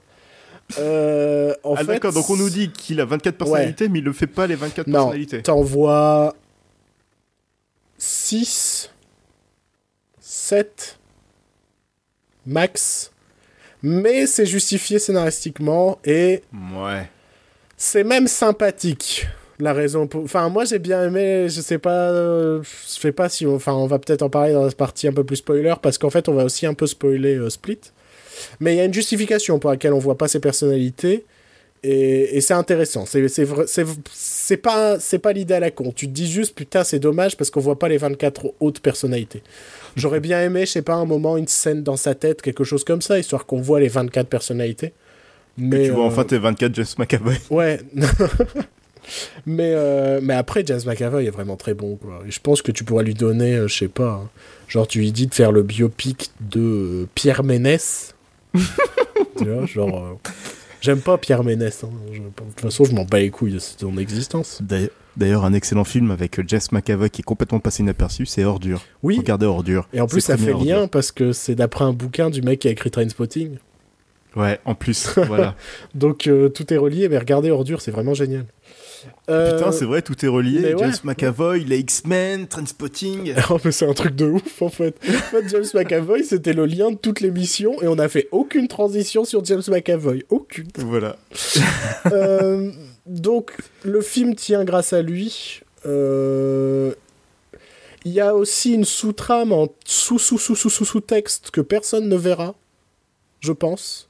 [0.78, 4.05] Euh, en ah fait, d'accord, donc on nous dit qu'il a 24 personnalités, mais il
[4.05, 5.42] ne fait pas les 24 Non, personnalités.
[5.42, 6.34] t'en vois
[7.98, 8.90] 6,
[10.20, 10.98] 7,
[12.46, 13.10] max.
[13.86, 16.40] Mais c'est justifié scénaristiquement et
[16.74, 17.09] Ouais.
[17.77, 19.27] c'est même sympathique.
[19.61, 20.24] La raison pour...
[20.24, 23.47] Enfin, moi j'ai bien aimé, je sais pas, euh, je sais pas si...
[23.47, 25.98] on- Enfin, on va peut-être en parler dans la partie un peu plus spoiler, parce
[25.98, 27.78] qu'en fait, on va aussi un peu spoiler euh, Split.
[28.59, 31.24] Mais il y a une justification pour laquelle on voit pas ses personnalités,
[31.85, 33.05] et, et c'est intéressant.
[33.06, 35.93] C'est pas, c'est pas l'idée à la con.
[35.94, 39.43] Tu te dis juste, putain, c'est dommage, parce qu'on voit pas les 24 autres personnalités.
[39.96, 42.84] J'aurais bien aimé, je sais pas, un moment, une scène dans sa tête, quelque chose
[42.84, 44.92] comme ça, histoire qu'on voit les 24 personnalités.
[45.56, 47.34] Mais, tu vois euh, enfin tes 24 James McAvoy.
[47.50, 47.80] Ouais.
[49.46, 51.96] mais, euh, mais après, James McAvoy est vraiment très bon.
[51.96, 52.22] Quoi.
[52.26, 54.30] Et je pense que tu pourrais lui donner, euh, je sais pas, hein,
[54.68, 58.14] genre tu lui dis de faire le biopic de Pierre Ménès.
[58.54, 60.18] tu vois, genre.
[60.80, 61.82] J'aime pas Pierre Ménès.
[61.84, 61.88] hein.
[62.12, 64.58] Je- de toute façon, je m'en bats les couilles de son existence.
[64.60, 68.82] D'ailleurs, D'ailleurs, un excellent film avec Jess McAvoy qui est complètement passé inaperçu, c'est Ordure.
[69.03, 69.16] Oui.
[69.19, 69.89] Regardez Ordure.
[69.93, 72.69] Et en plus, ça fait lien parce que c'est d'après un bouquin du mec qui
[72.69, 73.59] a écrit Trainspotting.
[74.36, 75.55] Ouais, en plus, voilà.
[75.95, 78.47] Donc euh, tout est relié, mais regardez Ordure, c'est vraiment génial.
[79.28, 80.74] Euh, Putain, c'est vrai, tout est relié.
[80.74, 80.77] ouais.
[80.78, 83.35] James McAvoy, les X-Men, Transpotting.
[83.51, 84.97] Oh, mais c'est un truc de ouf en fait.
[85.07, 88.27] En fait, James McAvoy, c'était le lien de toutes les missions et on n'a fait
[88.32, 90.24] aucune transition sur James McAvoy.
[90.31, 90.66] Aucune.
[90.78, 91.16] voilà.
[92.11, 92.70] Euh,
[93.06, 93.52] donc,
[93.82, 95.60] le film tient grâce à lui.
[95.86, 96.93] Euh,
[98.05, 101.60] Il y a aussi une sous-trame en sous sous sous sous sous sous texte que
[101.62, 102.55] personne ne verra,
[103.40, 104.09] je pense.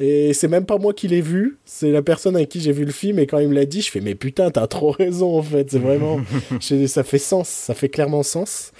[0.00, 2.84] Et c'est même pas moi qui l'ai vu, c'est la personne avec qui j'ai vu
[2.84, 5.38] le film et quand il me l'a dit, je fais mais putain t'as trop raison
[5.38, 6.20] en fait, c'est vraiment,
[6.60, 8.72] ça fait sens, ça fait clairement sens.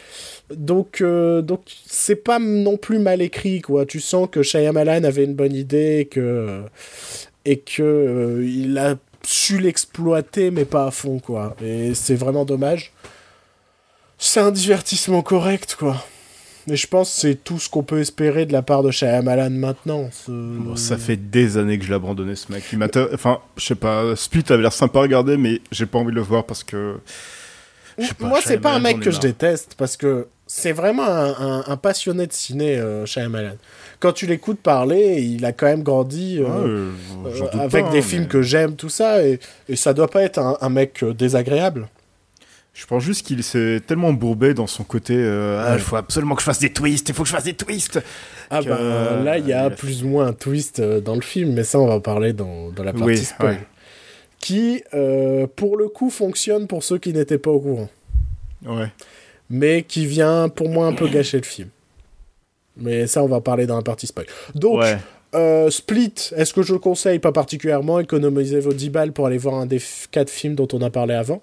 [0.51, 3.87] Donc euh, donc c'est pas non plus mal écrit quoi.
[3.87, 6.63] Tu sens que Shyamalan avait une bonne idée et que
[7.45, 8.97] et que euh, il a
[9.27, 11.57] su l'exploiter mais pas à fond quoi.
[11.63, 12.93] Et c'est vraiment dommage.
[14.19, 16.05] C'est un divertissement correct quoi.
[16.69, 19.51] Et je pense que c'est tout ce qu'on peut espérer de la part de Shyamalan
[19.51, 20.09] maintenant.
[20.29, 22.63] Bon, ça fait des années que je l'ai abandonné, ce mec.
[22.73, 22.79] Il
[23.13, 26.17] Enfin, je sais pas, Split avait l'air sympa à regarder, mais j'ai pas envie de
[26.17, 26.99] le voir parce que.
[28.17, 31.65] pas, Moi, c'est pas un mec que je déteste parce que c'est vraiment un, un-
[31.67, 33.57] un passionné de ciné, euh, Shyamalan.
[34.03, 37.91] Quand tu l'écoutes parler, il a quand même grandi euh, Ouais, euh, euh, avec pas,
[37.93, 39.39] des films mais que j'aime, tout ça, et,
[39.69, 41.89] et ça doit pas être un, un mec euh, désagréable.
[42.75, 45.15] Je pense juste qu'il s'est tellement bourbé dans son côté.
[45.17, 47.45] euh, Ah, il faut absolument que je fasse des twists, il faut que je fasse
[47.45, 48.01] des twists.
[48.51, 50.81] Ah Que, bah euh, là, il y a il a plus ou moins un twist
[50.81, 53.51] dans le film, mais ça, on va en parler dans, dans la partie Oui, spoil.
[53.53, 53.61] ouais.
[54.41, 57.89] Qui, euh, pour le coup, fonctionne pour ceux qui n'étaient pas au courant.
[58.67, 58.91] Ouais.
[59.51, 61.69] mais qui vient pour moi un peu gâcher le film.
[62.77, 64.27] Mais ça, on va en parler dans la partie spoil.
[64.55, 64.97] Donc, ouais.
[65.35, 68.01] euh, Split, est-ce que je le conseille Pas particulièrement?
[68.01, 69.81] Économisez vos 10 balles pour aller voir un des
[70.11, 71.43] 4 films dont on a parlé avant.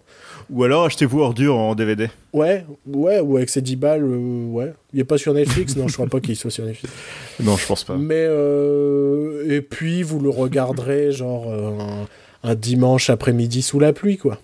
[0.49, 2.09] Ou alors achetez-vous Ordure en DVD.
[2.33, 4.73] Ouais, ouais, ou avec ces 10 balles, euh, ouais.
[4.93, 5.75] Il est pas sur Netflix?
[5.75, 6.91] Non, je crois pas qu'il soit sur Netflix.
[7.43, 7.95] Non, je pense pas.
[7.95, 12.07] Mais, euh, et puis, vous le regarderez, genre, un,
[12.49, 14.39] un dimanche après-midi sous la pluie, quoi.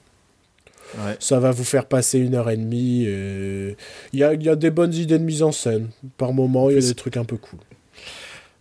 [0.98, 1.16] Ouais.
[1.20, 3.04] Ça va vous faire passer une heure et demie.
[3.06, 3.76] et
[4.14, 5.90] Il y a, il y a des bonnes idées de mise en scène.
[6.18, 7.60] Par moment, il y a des trucs un peu cool.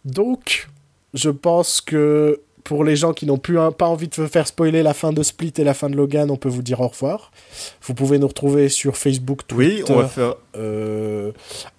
[0.04, 0.68] Donc,
[1.14, 4.46] je pense que pour les gens qui n'ont plus un- pas envie de se faire
[4.46, 6.88] spoiler la fin de Split et la fin de Logan, on peut vous dire au
[6.88, 7.30] revoir.
[7.82, 10.34] Vous pouvez nous retrouver sur Facebook, Twitter, Oui, on va faire.
[10.56, 11.30] euh,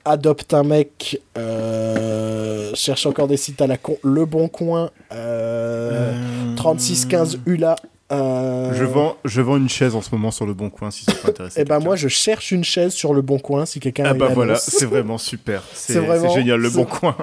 [0.05, 6.13] Adopte un mec, euh, cherche encore des sites à la con, Le Bon Coin, euh,
[6.55, 7.75] 3615 ULA.
[8.11, 11.05] Euh, Je vends, je vends une chaise en ce moment sur le bon coin si
[11.05, 11.61] ça peut intéresser.
[11.61, 14.29] Eh ben moi je cherche une chaise sur le bon coin si quelqu'un Ah bah
[14.33, 15.63] voilà, c'est vraiment super.
[15.73, 17.15] C'est vraiment- génial, le bon coin.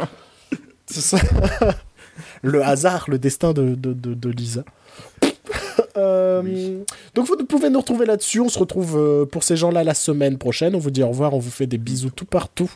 [0.86, 1.18] C'est ça.
[2.42, 4.64] le hasard, le destin de, de, de, de Lisa.
[5.98, 6.78] Euh,
[7.14, 8.40] Donc vous pouvez nous retrouver là-dessus.
[8.40, 10.74] On se retrouve euh, pour ces gens-là la semaine prochaine.
[10.74, 11.34] On vous dit au revoir.
[11.34, 12.70] On vous fait des bisous tout partout.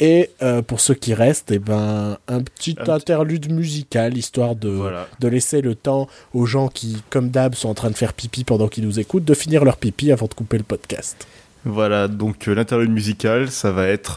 [0.00, 4.70] Et euh, pour ceux qui restent, eh ben un petit Un interlude musical histoire de
[4.70, 5.06] Voilà.
[5.20, 8.44] de laisser le temps aux gens qui, comme d'hab, sont en train de faire pipi
[8.44, 11.26] pendant qu'ils nous écoutent, de finir leur pipi avant de couper le podcast.
[11.66, 14.16] Voilà, donc euh, l'interlude musical, ça va être.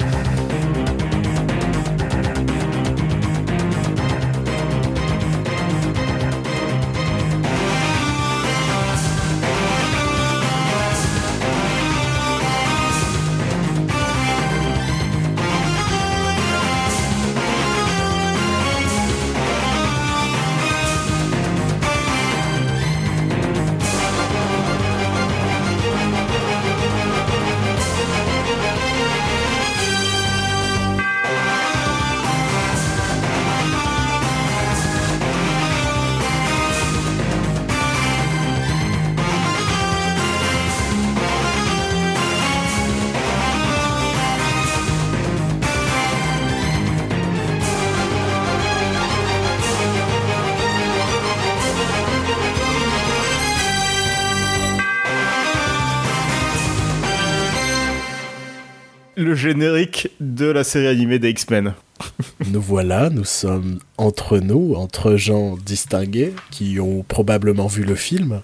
[60.52, 61.73] La série animée des X-Men.
[62.48, 68.41] Nous voilà, nous sommes entre nous, entre gens distingués qui ont probablement vu le film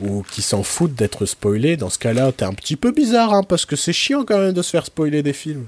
[0.00, 1.76] ou qui s'en foutent d'être spoilés.
[1.76, 4.52] Dans ce cas-là, t'es un petit peu bizarre, hein, parce que c'est chiant quand même
[4.52, 5.66] de se faire spoiler des films.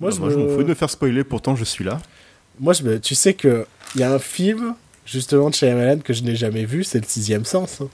[0.00, 2.00] Moi, je me- m'en fous de me faire spoiler, pourtant je suis là.
[2.58, 3.64] Moi, je me- tu sais que
[3.94, 4.74] il y a un film
[5.06, 7.80] justement de Shyamalan que je n'ai jamais vu, c'est le Sixième Sens.
[7.80, 7.88] hein.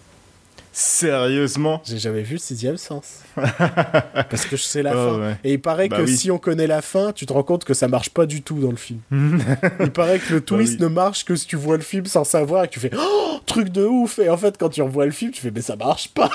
[0.81, 1.83] Sérieusement?
[1.85, 5.21] J'ai jamais vu le Sixième Sens parce que je sais la Oh, fin.
[5.21, 5.37] ouais.
[5.43, 6.17] Et il paraît Bah que oui.
[6.17, 8.61] si on connaît la fin, tu te rends compte que ça marche pas du tout
[8.61, 9.01] dans le film.
[9.81, 10.91] il paraît que le twist Bah oui.
[10.91, 13.41] ne marche que si tu vois le film sans savoir et que tu fais oh
[13.45, 14.21] truc de ouf.
[14.21, 16.31] Et en fait, quand tu revois le film, tu fais mais ça marche pas.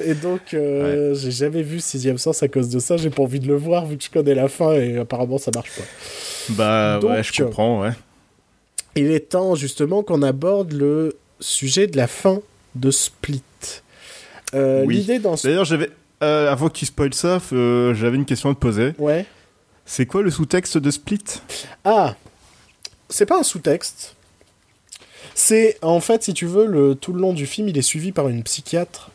[0.00, 2.96] Et donc, euh, j'ai jamais vu Sixième Sens à cause de ça.
[2.96, 5.50] J'ai pas envie de le voir vu que je connais la fin et apparemment ça
[5.54, 5.84] marche pas.
[6.54, 7.90] Bah ouais, je comprends, ouais.
[8.94, 12.40] Il est temps justement qu'on aborde le sujet de la fin
[12.78, 13.42] de Split.
[14.54, 14.96] Euh, Oui.
[14.98, 15.34] L'idée dans.
[15.34, 15.90] D'ailleurs, j'avais.
[16.22, 18.92] euh, avant que tu spoiles ça, euh, j'avais une question à te poser.
[18.98, 19.26] Ouais.
[19.84, 21.22] C'est quoi le sous-texte de Split?
[21.84, 22.16] Ah,
[23.08, 24.14] c'est pas un sous-texte.
[25.34, 28.10] C'est en fait, si tu veux, le, tout le long du film, il est suivi
[28.12, 29.10] par une psychiatre.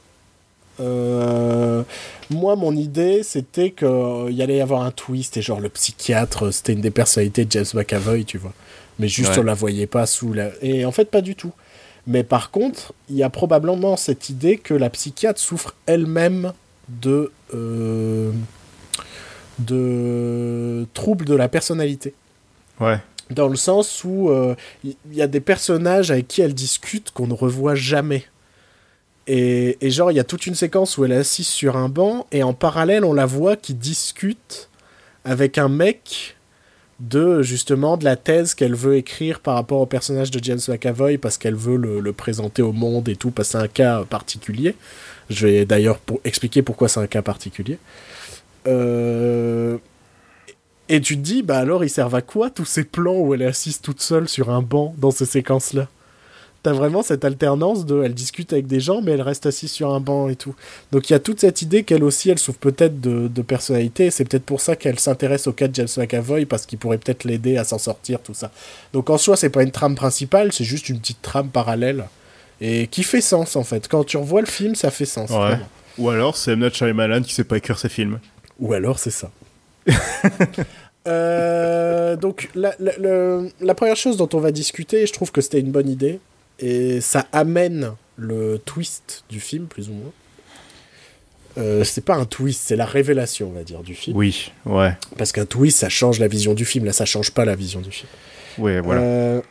[0.80, 1.84] Euh,
[2.30, 6.74] moi, mon idée, c'était qu'il allait y avoir un twist et genre le psychiatre, c'était
[6.74, 8.54] une des personnalités de James McAvoy, tu vois.
[9.00, 9.40] Mais juste Ouais.
[9.40, 10.50] on la voyait pas sous la.
[10.62, 11.52] Et en fait, pas du tout.
[12.08, 16.54] Mais par contre, il y a probablement cette idée que la psychiatre souffre elle-même
[16.90, 18.32] de euh,
[19.60, 22.14] de troubles de la personnalité
[22.80, 22.98] Ouais.
[23.30, 27.28] dans le sens où euh, il y, a des personnages avec qui elle discute qu'on
[27.28, 28.26] ne revoit jamais.
[29.28, 31.90] Et, et genre, il y a toute une séquence où elle est assise sur un
[31.90, 34.70] banc, et en parallèle, on la voit qui discute
[35.24, 36.36] avec un mec
[37.02, 41.18] de justement de la thèse qu'elle veut écrire par rapport au personnage de James McAvoy
[41.18, 44.76] parce qu'elle veut le, présenter au monde et tout, parce que c'est un cas particulier.
[45.30, 47.80] Je vais d'ailleurs pour expliquer pourquoi c'est un cas particulier.
[48.68, 49.78] Euh,
[50.90, 53.44] et tu te dis, bah alors ils servent à quoi tous ces plans où elle
[53.44, 55.88] assise toute seule sur un banc dans ces séquences-là?
[56.64, 59.92] T'as vraiment cette alternance de elle discute avec des gens, mais elle reste assise sur
[59.94, 60.54] un banc et tout.
[60.92, 64.12] Donc il y a toute cette idée qu'elle aussi, elle souffre peut-être de, de personnalité,
[64.12, 67.24] c'est peut-être pour ça qu'elle s'intéresse au cas de James McAvoy, parce qu'il pourrait peut-être
[67.24, 68.52] l'aider à s'en sortir, tout ça.
[68.94, 72.06] Donc en soi, c'est pas une trame principale, c'est juste une petite trame parallèle,
[72.60, 73.88] et qui fait sens en fait.
[73.88, 75.32] Quand tu revois le film, ça fait sens.
[75.32, 75.58] Ouais.
[75.98, 76.60] Ou alors, c'est M.
[76.60, 78.20] Night Shyamalan qui sait pas écrire ses films.
[78.60, 79.32] Ou alors c'est ça.
[81.08, 85.72] Euh, donc la, la première chose dont on va discuter, je trouve que c'était une
[85.72, 86.20] bonne idée,
[86.60, 90.12] et ça amène le twist du film, plus ou moins.
[91.58, 94.16] Euh, c'est pas un twist, c'est la révélation, on va dire, du film.
[94.16, 94.96] Oui, ouais.
[95.18, 96.86] Parce qu'un twist, ça change la vision du film.
[96.86, 98.10] Là, ça change pas la vision du film.
[98.58, 99.02] Ouais, voilà.
[99.02, 99.42] Euh,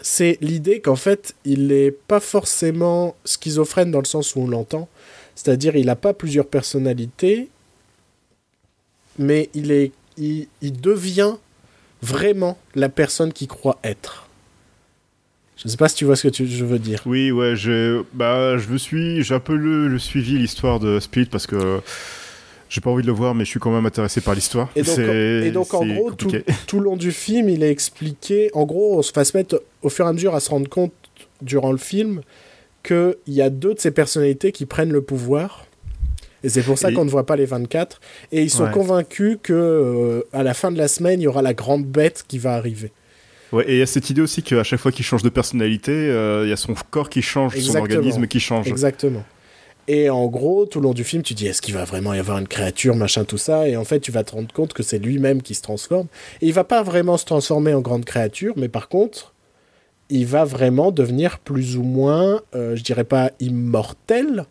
[0.00, 4.88] c'est l'idée qu'en fait, il est pas forcément schizophrène dans le sens où on l'entend.
[5.34, 7.48] C'est-à-dire, il n'a pas plusieurs personnalités,
[9.18, 11.34] mais il, est, il, il devient
[12.02, 14.25] vraiment la personne qu'il croit être.
[15.56, 17.02] Je sais pas si tu vois ce que tu- je veux dire.
[17.06, 21.00] Oui, ouais, je, bah, je me suis, j'ai un peu le, le suivi l'histoire de
[21.00, 21.80] Split parce que
[22.68, 24.68] j'ai pas envie de le voir, mais je suis quand même intéressé par l'histoire.
[24.76, 26.30] Et donc, C'est- et donc en gros, tout,
[26.66, 28.50] tout le long du film, il est expliqué.
[28.52, 30.68] En gros, on se va se mettre au fur et à mesure à se rendre
[30.68, 30.92] compte
[31.40, 32.20] durant le film
[32.82, 35.64] qu'il y a deux de ces personnalités qui prennent le pouvoir.
[36.44, 37.98] Et c'est pour ça Et- qu'on ne voit pas les 24.
[38.30, 38.70] Et ils sont Ouais.
[38.70, 42.24] convaincus que euh, à la fin de la semaine, il y aura la grande bête
[42.28, 42.92] qui va arriver.
[43.52, 45.92] Ouais, et il y a cette idée aussi qu'à chaque fois qu'il change de personnalité,
[45.92, 48.68] euh, il y a son corps qui change, son organisme qui change.
[48.68, 49.24] Exactement.
[49.88, 52.18] Et en gros, tout le long du film, tu dis est-ce qu'il va vraiment y
[52.18, 53.68] avoir une créature, machin, tout ça?
[53.68, 56.08] Et en fait, tu vas te rendre compte que c'est lui-même qui se transforme.
[56.40, 59.32] Et il va pas vraiment se transformer en grande créature, mais par contre,
[60.08, 64.46] il va vraiment devenir plus ou moins, euh, je dirais pas immortel,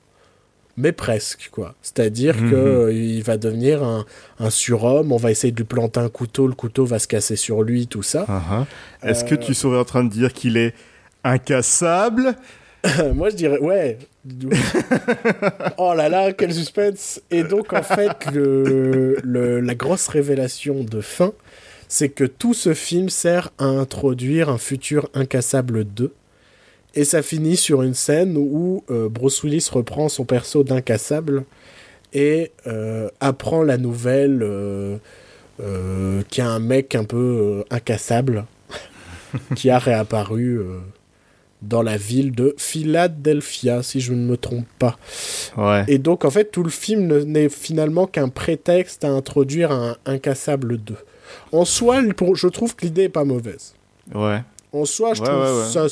[0.77, 1.73] mais presque, quoi.
[1.81, 2.51] C'est-à-dire Mhm.
[2.51, 4.05] que euh, il va devenir un,
[4.39, 7.35] un surhomme, on va essayer de lui planter un couteau, le couteau va se casser
[7.35, 8.25] sur lui, tout ça.
[8.27, 8.65] Ah, ah.
[9.07, 10.73] Est-ce que Euh, tu serais en train de dire qu'il est
[11.23, 12.35] incassable?
[13.15, 13.97] Moi, je dirais, ouais.
[15.77, 17.21] oh là là, quel suspense.
[17.31, 21.31] Et donc, en fait, le, le- la grosse révélation de fin,
[21.87, 26.11] c'est que tout ce film sert à introduire un futur incassable 2.
[26.95, 31.43] Et ça finit sur une scène où euh, Bruce Willis reprend son perso d'incassable
[32.13, 34.97] et euh, apprend la nouvelle euh,
[36.29, 38.45] qu'il y a un mec un peu incassable
[39.55, 40.61] qui a réapparu
[41.61, 44.97] dans la ville de Philadelphia, si je ne me trompe pas.
[45.57, 45.83] Ouais.
[45.87, 49.97] Et donc, en fait, tout le film ne- n'est finalement qu'un prétexte à introduire un
[50.05, 50.95] Incassable 2.
[51.51, 52.01] En soi,
[52.35, 53.73] je trouve que l'idée est pas mauvaise.
[54.13, 54.43] Ouais.
[54.73, 55.87] En soi, je Ouais, trouve ouais, ça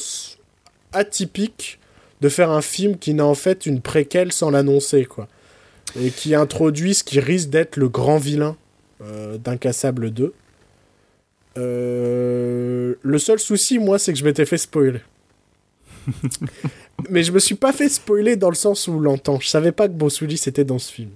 [0.93, 1.79] atypique
[2.21, 5.27] de faire un film qui n'a en fait une préquelle sans l'annoncer, quoi.
[5.99, 8.55] Et qui introduit ce qui risque d'être le grand vilain
[9.01, 10.33] euh, d'Incassable 2.
[11.57, 15.01] Euh, le seul souci, moi, c'est que je m'étais fait spoiler.
[17.09, 19.39] Mais je me suis pas fait spoiler dans le sens où l'entend.
[19.39, 21.09] Je savais pas que Bruce Willis était dans ce film.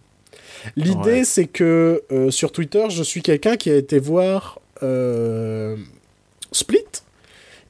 [0.76, 1.24] L'idée, Ouais.
[1.24, 4.60] c'est que euh, sur Twitter, je suis quelqu'un qui a été voir
[6.52, 6.86] Split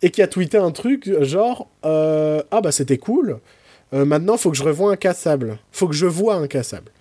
[0.02, 3.40] et qui a tweeté un truc genre euh, Ah bah c'était cool,
[3.94, 5.58] Euh, maintenant faut que je revoie Incassable.
[5.72, 6.92] Faut que je vois Incassable.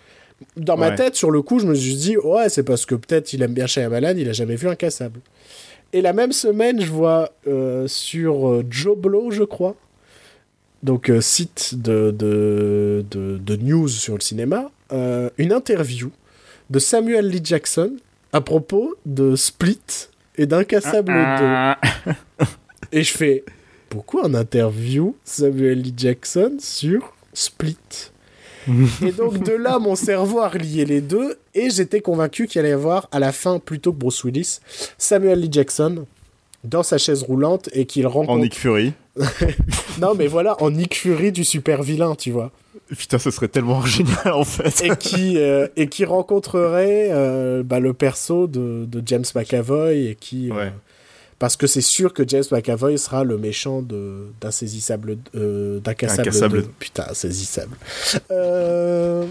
[0.56, 3.32] Dans ma tête, sur le coup, je me suis dit Ouais, c'est parce que peut-être
[3.32, 5.20] il aime bien Shyamalan, il a jamais vu Incassable.
[5.92, 9.74] Et la même semaine, je vois euh, sur Joe Blow, je crois,
[10.82, 14.70] donc site de, de, de, de news sur le cinéma,
[15.38, 16.10] une interview
[16.70, 17.96] de Samuel Lee Jackson
[18.32, 21.12] à propos de Split et d'Incassable
[22.06, 22.44] 2.
[22.96, 23.44] Et je fais,
[23.90, 27.76] pourquoi un interview Samuel Lee Jackson sur Split
[29.06, 32.70] Et donc de là, mon cerveau a relié les deux et j'étais convaincu qu'il allait
[32.70, 34.60] y avoir à la fin, plutôt que Bruce Willis,
[34.96, 36.06] Samuel Lee Jackson
[36.64, 38.30] dans sa chaise roulante et qu'il rencontre...
[38.30, 38.94] En Nick Fury.
[40.00, 42.50] non mais voilà, en Nick Fury du super vilain, tu vois.
[42.96, 44.84] Putain, ce serait tellement génial en fait.
[44.86, 50.14] et qui euh, et qui rencontrerait euh, bah, le perso de, de, James McAvoy et
[50.18, 50.72] qui euh, Ouais.
[51.38, 56.62] Parce que c'est sûr que James McAvoy sera le méchant de d'insaisissable euh, d'incassable Incassable.
[56.62, 56.68] 2.
[56.78, 57.76] putain insaisissable
[58.30, 59.24] Euh,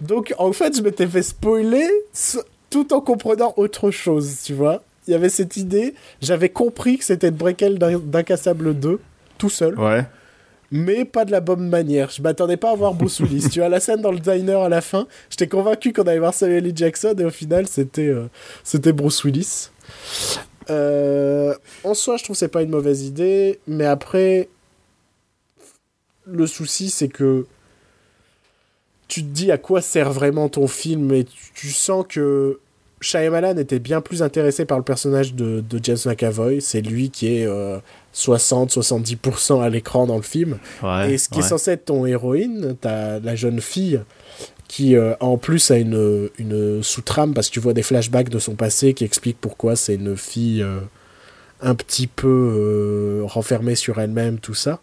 [0.00, 1.88] donc en fait je m'étais fait spoiler
[2.70, 7.04] tout en comprenant autre chose tu vois il y avait cette idée j'avais compris que
[7.04, 9.00] c'était le breakel d'In- d'incassable 2
[9.38, 10.04] tout seul Ouais.
[10.70, 12.10] mais pas de la bonne manière.
[12.10, 13.48] Je m'attendais pas à voir Bruce Willis.
[13.52, 16.34] tu vois, la scène dans le diner à la fin, j'étais convaincu qu'on allait voir
[16.34, 16.72] Samuel L.
[16.74, 18.24] Jackson et au final, c'était euh,
[18.64, 19.68] c'était Bruce Willis.
[20.70, 24.48] Euh, en soi, je trouve que c'est pas une mauvaise idée, mais après,
[26.26, 27.46] le souci, c'est que
[29.08, 32.58] tu te dis à quoi sert vraiment ton film et tu, tu sens que
[33.00, 36.60] Shyamalan était bien plus intéressé par le personnage de, de James McAvoy.
[36.60, 37.78] C'est lui qui est euh,
[38.14, 40.58] 60-70% à l'écran dans le film.
[40.82, 41.12] Ouais.
[41.12, 44.00] Et ce qui est censé être ton héroïne, t'as la jeune fille
[44.68, 48.38] qui euh, en plus a une, une sous-trame parce que tu vois des flashbacks de
[48.38, 50.80] son passé qui expliquent pourquoi c'est une fille euh,
[51.62, 54.80] un petit peu euh, renfermée sur elle-même, tout ça.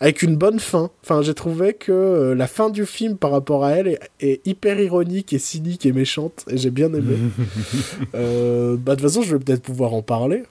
[0.00, 0.90] Avec une bonne fin.
[1.02, 4.78] Enfin, j'ai trouvé que la fin du film par rapport à elle est, est hyper
[4.80, 6.44] ironique et cynique et méchante.
[6.48, 7.16] Et j'ai bien aimé.
[8.12, 10.44] Bah, de toute façon, je vais peut-être pouvoir en parler.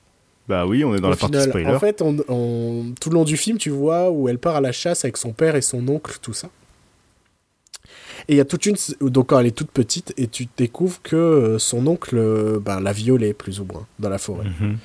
[0.47, 1.65] Bah oui, on est dans Au la partie spoiler.
[1.67, 4.61] En fait, on, on- tout le long du film, tu vois où elle part à
[4.61, 6.49] la chasse avec son père et son oncle, tout ça.
[8.29, 8.75] Et il y a toute une.
[9.01, 12.81] Donc, quand elle est toute petite, et tu découvres que euh, son oncle euh, ben,
[12.81, 14.45] l'a violée, plus ou moins, dans la forêt.
[14.59, 14.77] Mhm.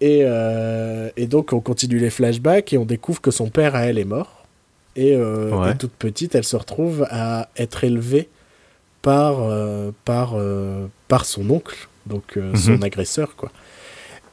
[0.00, 3.86] Et, euh, et donc, on continue les flashbacks et on découvre que son père, à
[3.86, 4.44] elle, est mort.
[4.96, 5.72] Et, euh, Ouais.
[5.72, 8.28] et toute petite, elle se retrouve à être élevée
[9.02, 10.34] par, euh, par,
[11.08, 12.56] par son oncle, donc Mhm.
[12.56, 13.50] son agresseur, quoi.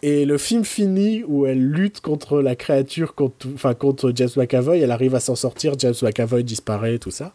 [0.04, 4.80] Et le film finit où elle lutte contre la créature, contre, enfin contre James McAvoy.
[4.80, 5.76] Elle arrive à s'en sortir.
[5.78, 7.34] James McAvoy disparaît, tout ça.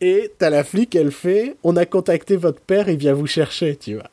[0.00, 3.76] Et t'as la flic, elle fait On a contacté votre père, il vient vous chercher,
[3.76, 4.10] tu vois.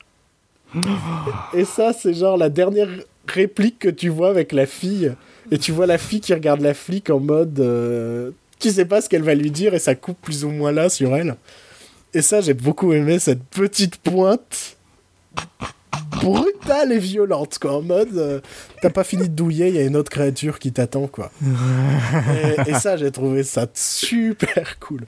[1.53, 2.89] Et ça, c'est genre la dernière
[3.27, 5.13] réplique que tu vois avec la fille.
[5.51, 7.59] Et tu vois la fille qui regarde la flic en mode.
[7.59, 10.71] euh, tu sais pas ce qu'elle va lui dire et ça coupe plus ou moins
[10.71, 11.35] là sur elle.
[12.13, 14.77] Et ça, j'ai beaucoup aimé cette petite pointe
[16.11, 17.77] brutale et violente, quoi.
[17.77, 18.39] En mode, euh,
[18.81, 21.31] t'as pas fini de douiller, il y a une autre créature qui t'attend, quoi.
[22.67, 25.05] et, et ça, j'ai trouvé ça super cool.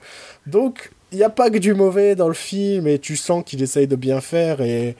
[0.47, 3.61] Donc, il n'y a pas que du mauvais dans le film, et tu sens qu'il
[3.61, 4.61] essaye de bien faire.
[4.61, 4.95] Et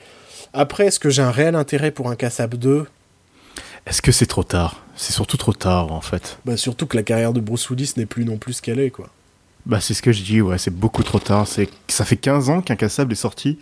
[0.52, 2.86] après, est-ce que j'ai un réel intérêt pour un Cassab 2
[3.86, 4.82] Est-ce que c'est trop tard?
[4.96, 6.38] C'est surtout trop tard en fait.
[6.44, 8.90] bah, Surtout que la carrière de Bruce Willis n'est plus non plus ce qu'elle est,
[8.90, 9.08] quoi.
[9.66, 11.46] Bah c'est ce que je dis, ouais, c'est beaucoup trop tard.
[11.46, 13.58] C'est ça fait 15 ans qu'Incassable est sorti.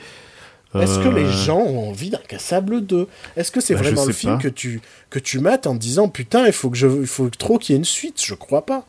[0.80, 3.06] Est-ce que Euh, les gens ont envie d'un Cassable 2
[3.36, 4.42] Est-ce que c'est Bah, vraiment le film pas.
[4.42, 4.80] que tu,
[5.10, 7.76] que tu mates en disant putain, il faut, que je, il faut trop qu'il y
[7.76, 8.22] ait une suite?
[8.24, 8.84] Je crois pas.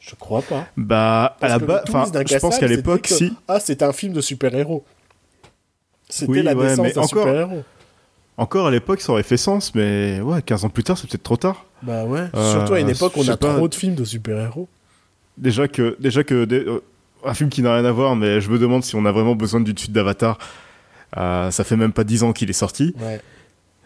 [0.00, 0.66] Je crois pas.
[0.76, 3.32] Bah à la base, je pense qu'à l'époque, que- si.
[3.48, 4.84] Ah, c'était un film de super-héros.
[6.08, 7.62] C'était Oui, la ouais, naissance d'un encore- super-héros.
[8.36, 11.22] Encore à l'époque, ça aurait fait sens, mais ouais, 15 ans plus tard, c'est peut-être
[11.22, 11.66] trop tard.
[11.82, 12.24] Bah ouais.
[12.34, 13.54] Euh, Surtout à une époque où on a pas.
[13.54, 14.66] trop de films de super-héros.
[15.36, 16.82] Déjà que, déjà que des- euh,
[17.24, 19.34] un film qui n'a rien à voir, mais je me demande si on a vraiment
[19.34, 20.38] besoin d'une suite d'Avatar.
[21.16, 22.94] Euh, ça fait même pas 10 ans qu'il est sorti.
[23.00, 23.20] Ouais.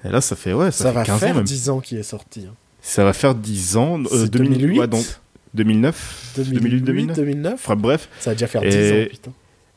[0.04, 1.44] Et là, ça fait ouais, ça, Ça, fait va 15 faire ans même.
[1.44, 2.46] 10 ans qu'il est sorti.
[2.48, 2.54] hein.
[2.82, 3.98] Ça va faire 10 ans.
[4.00, 5.06] euh, C'est 2000 2008 ouais, donc
[5.54, 7.16] 2009, 2008, 2009.
[7.16, 9.32] 2009 Enfin bref, Ça va déjà faire Et- 10 ans, putain.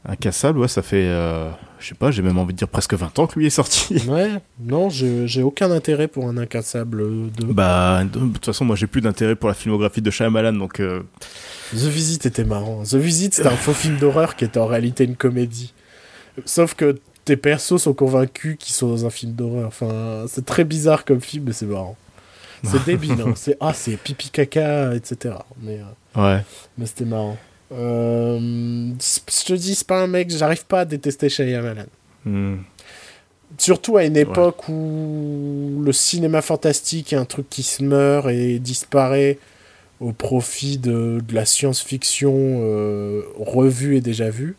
[0.10, 1.50] Incassable, ouais, ça fait, euh,
[1.80, 4.02] je sais pas, j'ai même envie de dire presque 20 ans que lui est sorti.
[4.08, 4.30] Ouais,
[4.60, 7.48] non, j'ai aucun intérêt pour un incassable 2.
[7.48, 11.02] bah, de toute façon, moi j'ai plus d'intérêt pour la filmographie de Shyamalan, donc euh,
[11.74, 12.84] The Visit était marrant.
[12.84, 15.74] The Visit, c'était un faux film d'horreur qui était en réalité une comédie.
[16.46, 19.68] Sauf que tes persos sont convaincus qu'ils sont dans un film d'horreur.
[19.68, 21.98] Enfin, c'est très bizarre comme film, mais c'est marrant.
[22.64, 23.34] C'est débile, hein.
[23.36, 25.36] c'est ah, c'est pipi caca, etc.
[25.62, 25.80] Mais,
[26.16, 26.42] euh, ouais.
[26.78, 27.38] mais c'était marrant.
[27.74, 31.86] Euh, je te dis, c'est pas un mec, j'arrive pas à détester Shyamalan.
[32.24, 32.60] Hmm.
[33.58, 38.60] Surtout à une époque où le cinéma fantastique est un truc qui se meurt et
[38.60, 39.38] disparaît
[40.00, 44.56] au profit de, de la science-fiction euh, revue et déjà vue.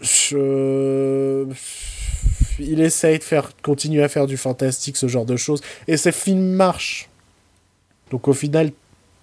[0.00, 1.46] Je...
[2.58, 5.62] Il essaye de faire, continuer à faire du fantastique, ce genre de choses.
[5.88, 7.08] Et ces films marchent.
[8.10, 8.70] Donc au final,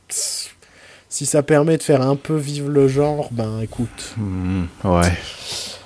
[0.09, 4.13] si ça permet de faire un peu vivre le genre, ben écoute.
[4.17, 5.11] Hmm, ouais.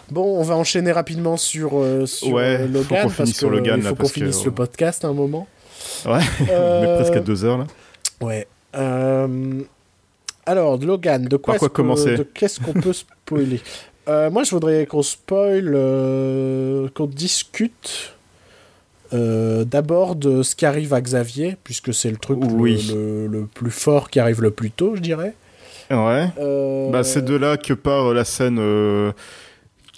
[0.10, 3.80] Bon, on va enchaîner rapidement sur, euh, sur Ouais, euh, Logan, parce sur que, Logan,
[3.82, 5.48] il faut qu'on que- finisse le podcast à un moment.
[6.06, 7.68] Ouais, on Euh, est presque à deux heures là.
[8.22, 8.48] Ouais.
[8.76, 9.62] Euh,
[10.46, 13.62] Alors, Logan, de quoi, Par quoi est-ce que- commencer Qu'est-ce qu'on peut spoiler?
[14.12, 18.14] Euh, Moi, je voudrais qu'on spoil, euh, qu'on discute
[19.14, 22.92] euh, d'abord de ce qui arrive à Xavier, puisque c'est le truc le- Oui.
[22.94, 25.34] le, le plus fort qui arrive le plus tôt, je dirais.
[25.90, 26.28] Ouais.
[26.92, 28.60] Bah, c'est de là que part la scène.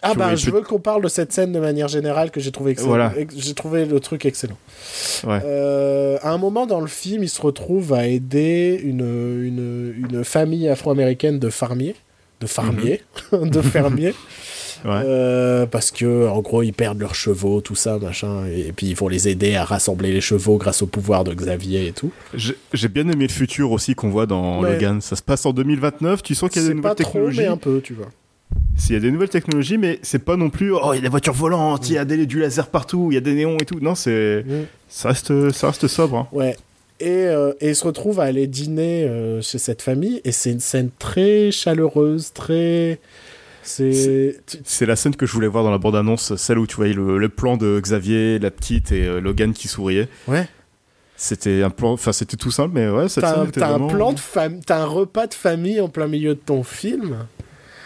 [0.06, 2.72] Ah bah, je veux qu'on parle de cette scène de manière générale que j'ai trouvé
[2.72, 2.90] excellent.
[2.90, 3.14] Voilà.
[3.38, 4.57] J'ai trouvé le truc excellent.
[5.26, 5.40] Ouais.
[5.45, 8.99] Euh, à un moment dans le film, il se retrouve à aider une,
[9.45, 11.95] une, une famille afro-américaine de farmiers.
[12.44, 13.02] De farmiers.
[13.32, 14.14] de fermiers.
[14.86, 15.02] Ouais.
[15.06, 18.45] Euh, parce que, en gros, ils perdent leurs chevaux, tout ça, machin.
[18.48, 21.88] Et, puis, ils vont les aider à rassembler les chevaux grâce au pouvoir de Xavier
[21.88, 22.11] et tout.
[22.36, 24.74] J'ai bien aimé le futur aussi qu'on voit dans Ouais.
[24.74, 24.99] Logan.
[24.99, 26.22] Ça se passe en 2029.
[26.22, 27.38] Tu sens qu'il y a des nouvelles pas trop, technologies?
[27.40, 28.10] mais un peu, tu vois.
[28.76, 30.74] S'il y a des nouvelles technologies, mais c'est pas non plus.
[30.74, 33.14] Oh, il y a des voitures volantes, il y a des, du laser partout, il
[33.14, 33.80] y a des néons et tout.
[33.80, 34.44] Non, c'est.
[34.45, 34.65] Mm.
[34.90, 36.18] Ça reste, ça reste sobre.
[36.18, 36.28] hein.
[36.34, 36.57] Ouais.
[36.99, 40.52] Et, euh, et il se retrouve à aller dîner euh, chez cette famille, et c'est
[40.52, 42.99] une scène très chaleureuse, très.
[43.64, 44.36] C'est.
[44.82, 47.30] la scène que je voulais voir dans la bande-annonce, celle où tu voyais le, le
[47.30, 50.10] plan de Xavier, la petite et euh, Logan qui souriait.
[50.28, 50.48] Ouais.
[51.15, 53.74] C'était un plan, enfin c'était tout simple, mais ouais, cette T'as scène un, était t'as
[53.74, 54.60] un plan de fam...
[54.65, 57.26] t'as un repas de famille en plein milieu de ton film.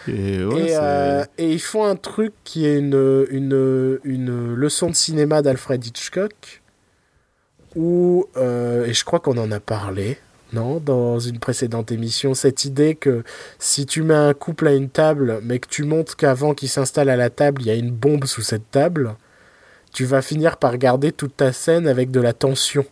[0.08, 4.90] Et, ouais, et, euh, et ils font un truc qui est une, une, une leçon
[4.90, 6.62] de cinéma d'Alfred Hitchcock.
[7.78, 10.18] Où, euh, et je crois qu'on en a parlé,
[10.52, 13.22] non, dans une précédente émission, cette idée que
[13.60, 17.08] si tu mets un couple à une table, mais que tu montres qu'avant qu'il s'installe
[17.08, 19.14] à la table, il y a une bombe sous cette table,
[19.92, 22.84] tu vas finir par garder toute ta scène avec de la tension.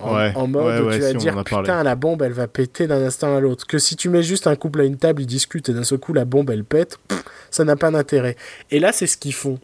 [0.00, 2.32] En, Ouais, en mode ouais, où ouais, tu vas si, dire putain la bombe elle
[2.32, 3.66] va péter d'un instant à l'autre.
[3.66, 5.98] Que si tu mets juste un couple à une table, ils discutent et d'un seul
[5.98, 8.36] coup la bombe elle pète, pff, ça n'a pas d'intérêt.
[8.70, 9.58] Et là c'est ce qu'ils font.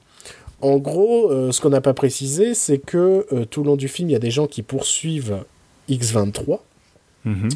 [0.65, 3.89] En gros, euh, ce qu'on n'a pas précisé, c'est que euh, tout le long du
[3.89, 5.37] film, il y a des gens qui poursuivent
[5.91, 6.61] X23,
[7.27, 7.49] Mhm.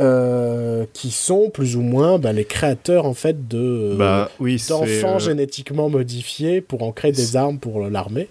[0.00, 5.18] euh, qui sont plus ou moins bah, les créateurs en fait de bah oui, d'enfants
[5.18, 8.28] génétiquement modifiés pour en créer des armes pour l'armée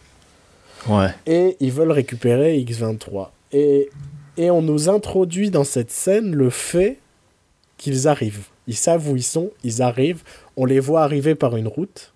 [0.88, 1.10] Ouais.
[1.26, 3.32] et ils veulent récupérer X23.
[3.52, 3.90] Et,
[4.38, 7.00] et on nous introduit dans cette scène le fait
[7.78, 8.46] qu'ils arrivent.
[8.68, 10.22] Ils savent où ils sont, ils arrivent,
[10.58, 12.14] on les voit arriver par une route.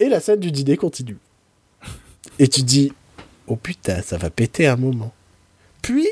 [0.00, 1.18] Et la scène du dîner continue.
[2.38, 2.92] Et tu dis,
[3.46, 5.12] oh putain, ça va péter un moment.
[5.82, 6.06] Puis,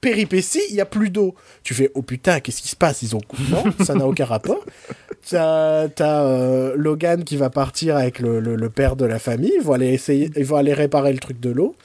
[0.00, 1.34] péripétie, il y a plus d'eau.
[1.62, 3.02] Tu fais, oh putain, qu'est-ce qui se passe?
[3.02, 3.20] Ils ont...
[3.50, 4.64] Non, ça n'a aucun rapport.
[5.28, 9.52] T'as t'as, euh, Logan qui va partir avec le, le- le père de la famille.
[9.56, 11.76] Ils vont aller essayer, ils vont aller réparer le truc de l'eau.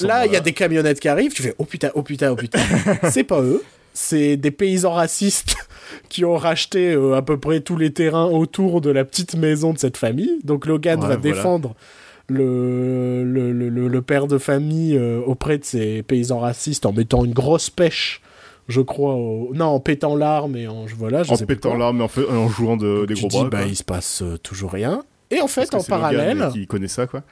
[0.00, 1.32] Là, il y a des camionnettes qui arrivent.
[1.32, 2.58] Tu fais oh putain, oh putain, oh putain.
[3.10, 3.62] c'est pas eux.
[3.92, 5.54] C'est des paysans racistes
[6.08, 9.72] qui ont racheté euh, à peu près tous les terrains autour de la petite maison
[9.72, 10.38] de cette famille.
[10.44, 11.34] Donc Logan Ouais, va voilà.
[11.36, 11.74] défendre
[12.28, 17.24] le, le, le- le- père de famille euh, auprès de ces paysans racistes en mettant
[17.24, 18.20] une grosse pêche,
[18.68, 19.14] je crois.
[19.14, 21.22] au- Non, en pétant l'arme et en voilà.
[21.22, 23.36] Je En sais pétant l'arme et en, fait- en jouant de, des tu gros dis,
[23.38, 23.48] bras.
[23.60, 25.02] bah, il se passe euh, toujours rien.
[25.30, 27.22] Et en fait, en parallèle, qui connaît ça, quoi.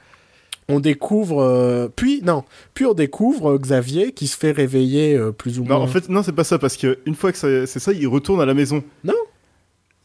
[0.69, 1.41] On découvre.
[1.41, 2.43] euh, puis, non,
[2.73, 5.83] puis on découvre euh, Xavier qui se fait réveiller euh, plus ou Non, moins.
[5.85, 8.41] en fait, non, c'est pas ça, parce que une fois que c'est ça, il retourne
[8.41, 8.83] à la maison.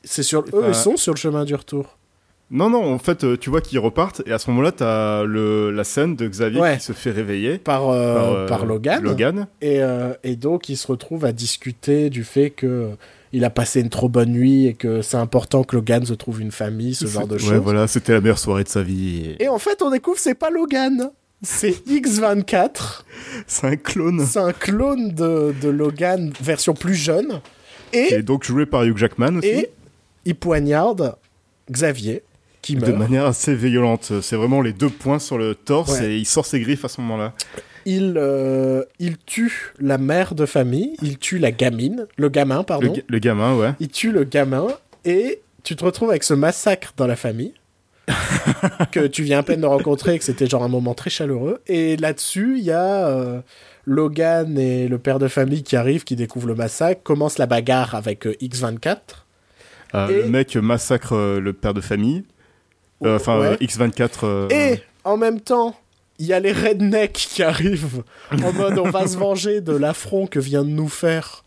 [0.05, 0.41] c'est sur...
[0.41, 1.97] eux, ils sont sur le chemin du retour.
[2.53, 5.85] Non, non, en fait, tu vois qu'ils repartent, et à ce moment-là, t'as le, la
[5.85, 6.77] scène de Xavier Ouais.
[6.79, 9.03] qui se fait réveiller Par, par, par Logan.
[9.05, 9.47] Logan.
[9.63, 9.81] Et,
[10.25, 12.89] et donc, il se retrouve à discuter du fait que
[13.33, 16.41] il a passé une trop bonne nuit et que c'est important que Logan se trouve
[16.41, 17.53] une famille, ce genre de Ouais, choses.
[17.63, 19.37] voilà, c'était la meilleure soirée de sa vie.
[19.39, 21.11] Et en fait, on découvre c'est pas Logan.
[21.43, 23.05] C'est X24.
[23.47, 24.27] C'est un clone.
[24.27, 27.41] c'est un clone de, de Logan, version plus jeune.
[27.93, 29.49] Et, donc joué par Hugh Jackman aussi.
[29.49, 29.71] et
[30.25, 31.17] il poignarde
[31.71, 32.23] Xavier,
[32.63, 32.99] qui de meurt.
[32.99, 34.13] manière assez violente.
[34.23, 36.13] C'est vraiment les deux points sur le torse Ouais.
[36.13, 37.33] et il sort ses griffes à ce moment-là.
[37.87, 42.93] Il, euh, il tue la mère de famille, il tue la gamine, le gamin, pardon.
[43.09, 43.71] le gamin, ouais.
[43.81, 44.67] Il tue le gamin
[45.05, 47.55] et tu te retrouves avec ce massacre dans la famille
[48.93, 51.61] que tu viens à peine de rencontrer et que c'était genre un moment très chaleureux.
[51.67, 53.41] Et là-dessus, il y a euh,
[53.87, 57.95] Logan et le père de famille qui arrivent, qui découvrent le massacre, commencent la bagarre
[57.95, 58.97] avec euh, X24.
[59.95, 62.25] Euh, Et- Le mec massacre le père de famille.
[63.05, 63.47] Enfin, Ouais.
[63.47, 64.11] euh, X24.
[64.25, 65.75] euh, Et en même temps,
[66.21, 70.27] il y a les rednecks qui arrivent en mode on va se venger de l'affront
[70.27, 71.45] que vient de nous faire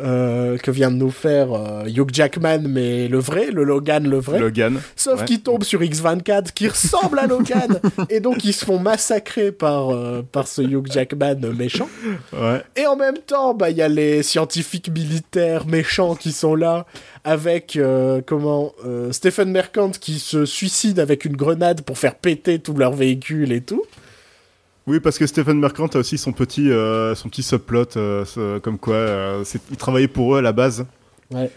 [0.00, 4.18] euh, que vient de nous faire euh, Hugh Jackman, mais le vrai, le Logan, le
[4.18, 4.38] vrai.
[4.38, 4.80] Logan.
[4.94, 5.24] Sauf ouais.
[5.26, 7.80] qu'il tombe sur X24 qui ressemble à Logan.
[8.08, 11.88] et donc ils se font massacrer par, euh, par ce Hugh Jackman méchant.
[12.32, 12.62] Ouais.
[12.76, 16.86] Et en même temps, bah, il y a les scientifiques militaires méchants qui sont là,
[17.24, 22.58] avec euh, comment euh, Stephen Merchant qui se suicide avec une grenade pour faire péter
[22.58, 23.82] tout leur véhicule et tout.
[24.88, 28.24] Oui, parce que Stephen Merchant a aussi son petit, euh, son petit subplot, euh,
[28.60, 30.86] comme quoi euh, c'est- il travaillait pour eux à la base.
[31.32, 31.50] Ouais.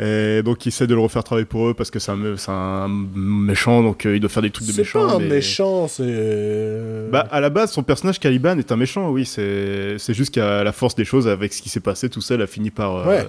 [0.00, 2.50] Et donc il essaie de le refaire travailler pour eux parce que c'est un, c'est
[2.52, 5.06] un méchant, donc euh, il doit faire des trucs de C'est méchant.
[5.08, 7.08] pas un mais- méchant, c'est.
[7.10, 9.24] Bah, à la base, son personnage Caliban est un méchant, oui.
[9.24, 12.42] C'est c'est juste qu'à la force des choses, avec ce qui s'est passé, tout seul
[12.42, 13.26] a fini par Ouais.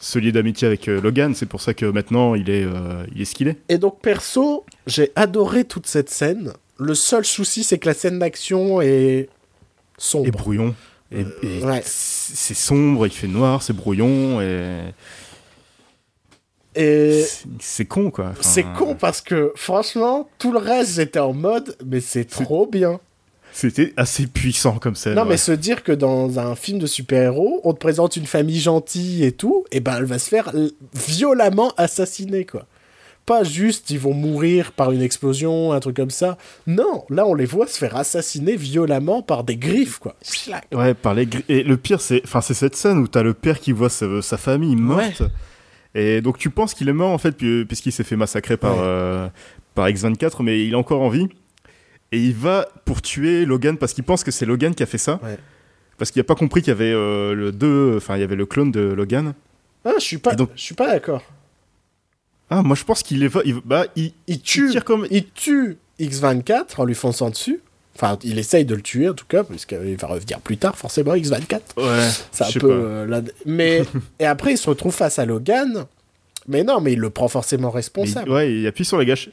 [0.00, 1.34] se lier d'amitié avec euh, Logan.
[1.34, 3.56] C'est pour ça que maintenant, il est, euh, il est ce qu'il est.
[3.68, 6.52] Et donc, perso, j'ai adoré toute cette scène.
[6.78, 9.28] Le seul souci, c'est que la scène d'action est
[9.96, 10.26] sombre.
[10.28, 10.74] Et brouillon.
[11.10, 11.82] Et, et ouais.
[11.84, 14.92] C'est sombre, il fait noir, c'est brouillon, et
[16.74, 17.24] Et
[17.58, 18.26] c'est- con, quoi.
[18.30, 22.66] Enfin, c'est con parce que, franchement, tout le reste, j'étais en mode, mais c'est trop
[22.66, 23.00] bien.
[23.50, 25.14] C'était assez puissant comme ça.
[25.14, 28.60] Non, mais se dire que dans un film de super-héros, on te présente une famille
[28.60, 30.52] gentille et tout, et ben elle va se faire
[30.94, 32.66] violemment assassiner, quoi.
[33.28, 36.38] Pas juste ils vont mourir par une explosion, un truc comme ça.
[36.66, 40.16] Non, là on les voit se faire assassiner violemment par des griffes, quoi.
[40.72, 43.34] Ouais, par les gri- Et le pire, c'est enfin, c'est cette scène où t'as le
[43.34, 45.22] père qui voit sa, sa famille morte.
[45.94, 48.76] Et donc tu penses qu'il est mort en fait, pu- puisqu'il s'est fait massacrer par,
[48.76, 48.82] Ouais.
[48.82, 49.28] euh,
[49.74, 51.28] par X24, mais il est encore en vie.
[52.12, 54.96] Et il va pour tuer Logan parce qu'il pense que c'est Logan qui a fait
[54.98, 55.20] ça.
[55.22, 55.36] Ouais.
[55.98, 58.36] Parce qu'il a pas compris qu'il y avait euh, le deux, enfin il y avait
[58.36, 59.34] le clone de Logan.
[59.84, 61.22] Ah, je suis pas, donc- je suis pas d'accord.
[62.50, 65.26] Ah, moi je pense qu'il est, il, bah il, Il il tue, tire comme, il
[65.30, 67.60] tue X24 en lui fonçant dessus.
[67.94, 71.14] Enfin, il essaye de le tuer en tout cas, puisqu'il va revenir plus tard, forcément,
[71.16, 71.60] X24.
[71.76, 72.68] ouais, C'est un peu.
[72.68, 72.74] pas.
[72.74, 73.82] euh, la- Mais.
[74.20, 75.84] et après, il se retrouve face à Logan.
[76.46, 78.30] Mais non, mais il le prend forcément Mais il- responsable.
[78.30, 79.28] ouais, il appuie sur la gâche.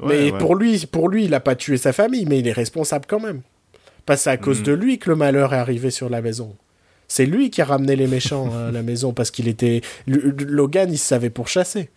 [0.00, 0.38] Ouais, mais ouais.
[0.38, 3.20] pour lui, pour lui, il a pas tué sa famille, mais il est responsable quand
[3.20, 3.42] même.
[4.06, 4.64] Parce que c'est à cause Mm.
[4.64, 6.54] de lui que le malheur est arrivé sur la maison.
[7.08, 9.82] C'est lui qui a ramené les méchants à la maison parce qu'il était.
[10.06, 11.90] L- Logan, il se savait pour chasser.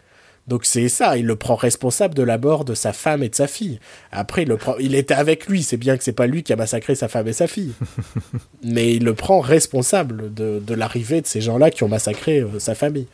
[0.51, 3.35] Donc c'est ça, il le prend responsable de la mort de sa femme et de
[3.35, 3.79] sa fille.
[4.11, 4.75] Après, il, le prend...
[4.81, 7.25] il était avec lui, c'est bien que c'est pas lui qui a massacré sa femme
[7.29, 7.71] et sa fille.
[8.65, 12.59] Mais il le prend responsable de, de l'arrivée de ces gens-là qui ont massacré euh,
[12.59, 13.07] sa famille.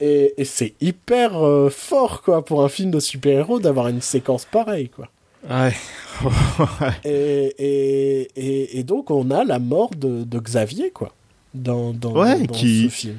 [0.00, 4.44] Et, et c'est hyper euh, fort, quoi, pour un film de super-héros d'avoir une séquence
[4.44, 5.08] pareille, quoi.
[5.48, 5.72] Ouais.
[7.04, 11.14] Et, et, et, et donc, on a la mort de, de Xavier, quoi,
[11.54, 13.16] dans, dans, Ouais, dans qui- ce film.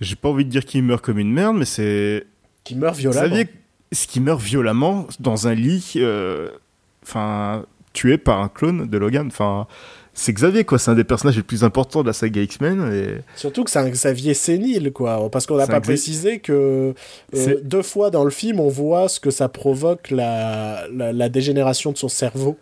[0.00, 2.24] J'ai pas envie de dire qu'il meurt comme une merde, mais c'est
[2.66, 3.26] Qui meurt violemment.
[3.26, 3.48] Xavier,
[3.92, 6.50] ce qui meurt violemment dans un lit, euh,
[7.04, 9.28] enfin, tué par un clone de Logan.
[9.28, 9.68] Enfin,
[10.14, 10.78] c'est Xavier, quoi.
[10.78, 12.92] C'est un des personnages les plus importants de la saga X-Men.
[12.92, 13.22] Et...
[13.36, 15.30] Surtout que c'est un Xavier sénile, quoi.
[15.30, 16.94] Parce qu'on n'a pas précisé que
[17.34, 21.28] euh, deux fois dans le film, on voit ce que ça provoque la, la, la
[21.28, 22.58] dégénération de son cerveau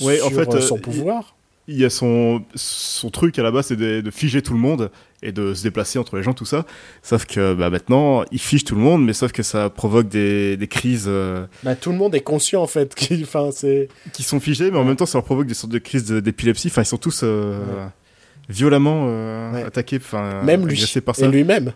[0.00, 1.36] Ouais, sur en fait, euh, son pouvoir.
[1.66, 4.58] Il y a son, son truc à la base, c'est de, de figer tout le
[4.58, 4.90] monde
[5.22, 6.66] et de se déplacer entre les gens, tout ça.
[7.02, 10.58] Sauf que bah, maintenant, il fige tout le monde, mais sauf que ça provoque des,
[10.58, 12.94] des crises euh, Bah, tout le monde est conscient, en fait.
[13.52, 13.88] c'est...
[14.12, 16.68] qui sont figées, mais en même temps, ça leur provoque des sortes de crises d'épilepsie.
[16.68, 17.58] Enfin, ils sont tous euh,
[18.50, 19.62] violemment euh, Ouais.
[19.62, 20.78] attaqués, enfin, Même lui.
[21.18, 21.72] Et lui-même.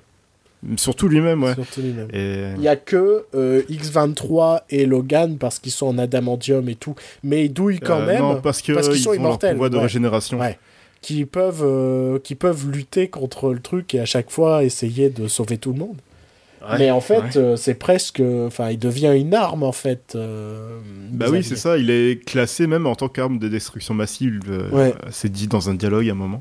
[0.76, 1.54] Surtout lui-même, ouais.
[1.54, 2.08] Surtout lui-même.
[2.12, 2.46] Et...
[2.56, 6.94] Il y a que euh, X23 et Logan parce qu'ils sont en adamantium et tout,
[7.22, 9.20] mais ils douillent quand Euh, même, non, parce que parce qu'ils ils sont ont leur
[9.22, 9.82] immortels, pouvoir de ouais.
[9.82, 10.40] régénération.
[10.40, 10.58] Ouais.
[11.00, 15.28] qui peuvent, euh, qui peuvent lutter contre le truc et à chaque fois essayer de
[15.28, 15.96] sauver tout le monde.
[16.68, 17.36] Ouais, mais en fait, ouais.
[17.36, 20.14] euh, c'est presque, enfin, il devient une arme en fait.
[20.16, 20.80] euh,
[21.12, 21.78] Bah oui, c'est ça.
[21.78, 24.40] Il est classé même en tant qu'arme de destruction massive.
[24.50, 24.92] euh, Ouais.
[25.12, 26.40] C'est dit dans un dialogue à un moment.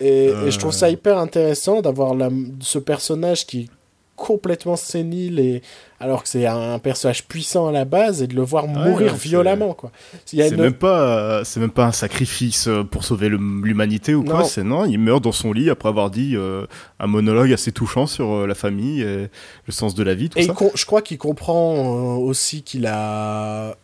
[0.00, 2.14] Et, Euh, et je trouve ça hyper intéressant d'avoir
[2.60, 3.68] ce personnage qui est
[4.14, 5.60] complètement sénile et
[6.00, 9.18] alors que c'est un personnage puissant à la base et de le voir mourir ouais,
[9.18, 9.92] violemment quoi.
[10.24, 14.24] C'est une- même pas, euh, c'est même pas un sacrifice euh, pour sauver l'humanité ou
[14.24, 14.38] quoi.
[14.40, 14.44] Non.
[14.46, 16.64] C'est non, il meurt dans son lit après avoir dit euh,
[16.98, 19.28] un monologue assez touchant sur euh, la famille, et
[19.66, 20.54] le sens de la vie, tout Et ça.
[20.74, 23.76] je crois qu'il comprend euh, aussi qu'il a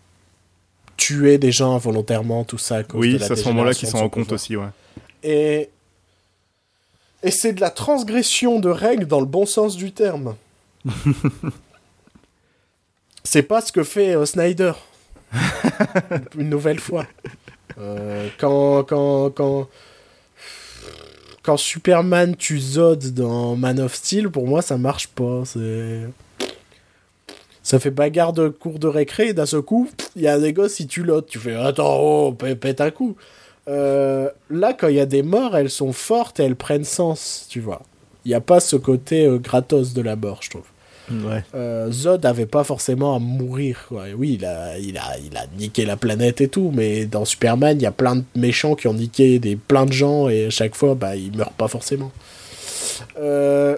[0.97, 2.77] tué des gens involontairement, tout ça.
[2.77, 4.65] À cause de Oui, c'est à ce moment-là qu'il s'en rend compte aussi, ouais.
[5.23, 5.69] Et,
[7.23, 10.35] et c'est de la transgression de règles dans le bon sens du terme.
[13.25, 14.73] c'est pas ce que fait euh, Snyder.
[16.37, 17.07] Une nouvelle fois.
[17.79, 19.69] Euh, quand, quand, quand,
[21.43, 25.43] quand Superman tue Zod dans Man of Steel, pour moi, ça marche pas.
[25.45, 26.01] C'est.
[27.63, 30.53] Ça fait bagarre de cours de récré, et d'un seul coup, il y a des
[30.53, 31.29] gosses, ils tuent l'autre.
[31.31, 33.17] Tu fais, attends, oh, pè- pète un coup.
[33.69, 37.47] Euh, là, quand il y a des morts, elles sont fortes et elles prennent sens,
[37.49, 37.83] tu vois.
[38.25, 40.65] Il n'y a pas ce côté euh, gratos de la mort, je trouve.
[41.11, 41.45] Ouais.
[41.55, 43.85] Euh, Zod avait pas forcément à mourir.
[43.89, 44.05] quoi.
[44.17, 47.77] Oui, il a, il, a, il a niqué la planète et tout, mais dans Superman,
[47.79, 50.51] il y a plein de méchants qui ont niqué des, plein de gens et à
[50.51, 52.11] chaque fois, bah, ils meurent pas forcément.
[53.21, 53.77] Euh,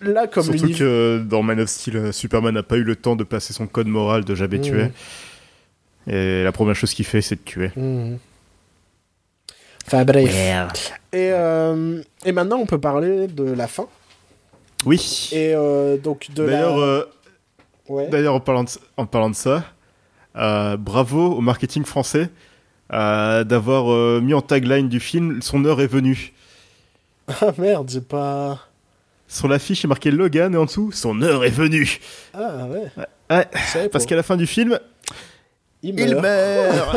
[0.00, 3.24] là, comme Surtout que dans Man of Steel, Superman n'a pas eu le temps de
[3.24, 4.62] passer son code moral de jamais Mhm.
[4.62, 4.86] tuer.
[6.08, 7.70] Et la première chose qu'il fait, c'est de tuer.
[7.76, 8.18] Mhm.
[9.86, 10.34] Enfin bref.
[11.12, 13.86] Et, euh, et maintenant, on peut parler de la fin.
[14.84, 15.30] Oui.
[15.32, 16.82] Et euh, donc de D'ailleurs, la...
[16.84, 17.04] euh,
[17.88, 18.08] Ouais.
[18.08, 19.62] D'ailleurs, en parlant de, en parlant de ça,
[20.34, 22.30] bravo au marketing français
[22.90, 26.32] d'avoir mis en tagline du film Son heure est venue.
[27.40, 28.58] Ah merde, j'ai pas...
[29.28, 31.98] Sur l'affiche, il est marqué Logan et en dessous Son heure est venue.
[32.34, 32.86] Ah ouais.
[33.30, 34.78] Ouais, parce qu'à la fin du film,
[35.82, 36.96] Il il meurt.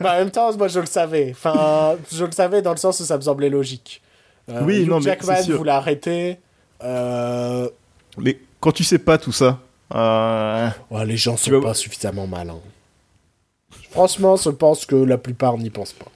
[0.00, 1.28] Bah, en même temps, moi je le savais.
[1.32, 4.02] Enfin, je le savais dans le sens où ça me semblait logique.
[4.48, 5.56] Euh, Oui, Hugh non, mais Jackman sûr.
[5.58, 6.38] voulait arrêter.
[6.84, 7.68] Euh...
[8.18, 9.58] Mais quand tu sais pas tout ça,
[9.94, 12.60] euh, ouais, les gens sont vas- pas suffisamment malins.
[13.90, 16.10] Franchement, je pense que la plupart n'y pensent pas.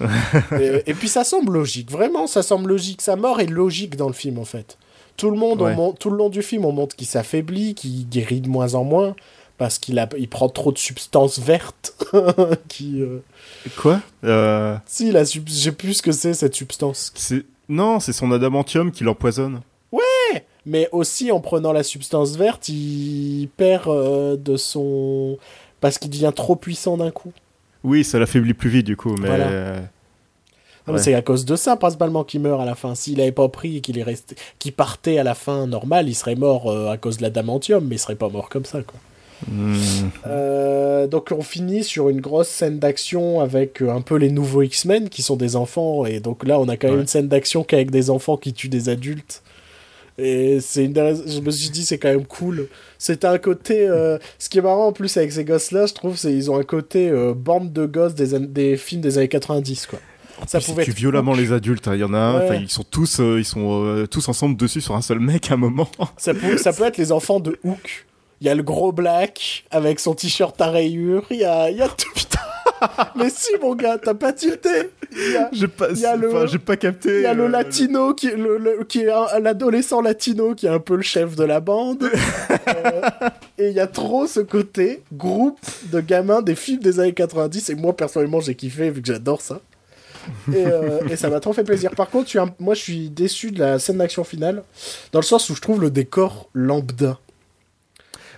[0.60, 3.00] et, et puis ça semble logique, vraiment, ça semble logique.
[3.00, 4.76] Sa mort est logique dans le film en fait.
[5.16, 5.76] Tout le monde, Ouais.
[6.00, 9.14] tout le long du film, on montre qu'il s'affaiblit, qu'il guérit de moins en moins
[9.58, 11.94] parce qu'il a, il prend trop de substances vertes.
[12.68, 13.18] qui, euh,
[13.76, 15.48] quoi Euh, Si, la sub...
[15.48, 17.12] j'ai plus ce que c'est cette substance.
[17.14, 19.60] c'est non, c'est son adamantium qui l'empoisonne.
[20.66, 25.36] Mais aussi en prenant la substance verte, il perd euh, de son.
[25.80, 27.32] Parce qu'il devient trop puissant d'un coup.
[27.82, 29.80] Oui, ça l'affaiblit plus vite du coup, mais Voilà.
[30.86, 30.98] Ouais.
[30.98, 32.94] C'est à cause de ça principalement qu'il meurt à la fin.
[32.94, 36.14] S'il avait pas pris et qu'il est resté, qu'il partait à la fin normal, il
[36.14, 38.98] serait mort euh, à cause de l'adamantium, mais il serait pas mort comme ça quoi.
[39.50, 39.76] Hmm,
[40.26, 44.62] Euh, donc on finit sur une grosse scène d'action avec euh, un peu les nouveaux
[44.62, 47.02] X-Men qui sont des enfants et donc là on a quand même Ouais.
[47.02, 49.42] une scène d'action qu'avec des enfants qui tuent des adultes.
[50.16, 52.68] Et c'est une je me suis dit c'est quand même cool.
[52.98, 55.92] C'était un côté euh, ce qui est marrant en plus avec ces gosses là, je
[55.94, 59.28] trouve c'est ils ont un côté euh, bande de gosses des, des films des années
[59.28, 59.98] 90 quoi.
[60.46, 61.86] Ça Puis pouvait tue être violemment les adultes.
[61.88, 61.94] hein.
[61.94, 62.44] Il y en a un, Ouais.
[62.44, 65.50] enfin, ils sont tous, euh, ils sont euh, tous ensemble dessus sur un seul mec
[65.50, 65.88] à un moment.
[66.16, 68.04] Ça peut, ça peut être les enfants de Hook.
[68.40, 71.24] Il y a le gros Black avec son t-shirt à rayures.
[71.30, 72.08] Il y a, y a tout.
[73.16, 74.90] Mais si, mon gars, t'as pas tilté.
[75.12, 77.16] Il y a, J'ai pas, Il y a le- enfin, j'ai pas capté.
[77.18, 80.70] il y a le euh, latino qui, le, le- qui est l'adolescent latino qui est
[80.70, 82.10] un peu le chef de la bande.
[82.66, 83.00] Euh,
[83.58, 85.58] et il y a trop ce côté groupe
[85.92, 87.70] de gamins des films des années 90.
[87.70, 89.60] Et moi, personnellement, j'ai kiffé vu que j'adore ça.
[90.52, 91.90] Et, euh, et ça m'a trop fait plaisir.
[91.92, 94.62] Par contre, moi, je suis déçu de la scène d'action finale,
[95.12, 97.18] dans le sens où je trouve le décor lambda.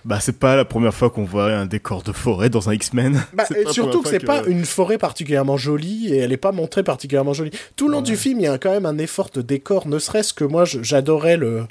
[0.07, 3.21] Bah, c'est pas la première fois qu'on voit un décor de forêt dans un X-Men.
[3.33, 7.33] Bah, surtout que c'est pas une forêt particulièrement jolie et elle est pas montrée particulièrement
[7.33, 7.51] jolie.
[7.75, 8.03] Tout le long Ouais.
[8.03, 10.63] du film, il y a quand même un effort de décor, ne serait-ce que moi,
[10.65, 11.65] j'adorais le,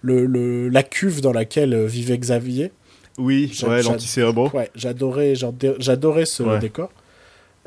[0.00, 2.72] le, le- la cuve dans laquelle euh, vivait Xavier.
[3.18, 4.48] Oui, ouais, l'anticérébro.
[4.54, 6.58] Ouais, j'adorais, j'ador- j'adorais ce Ouais.
[6.58, 6.90] décor.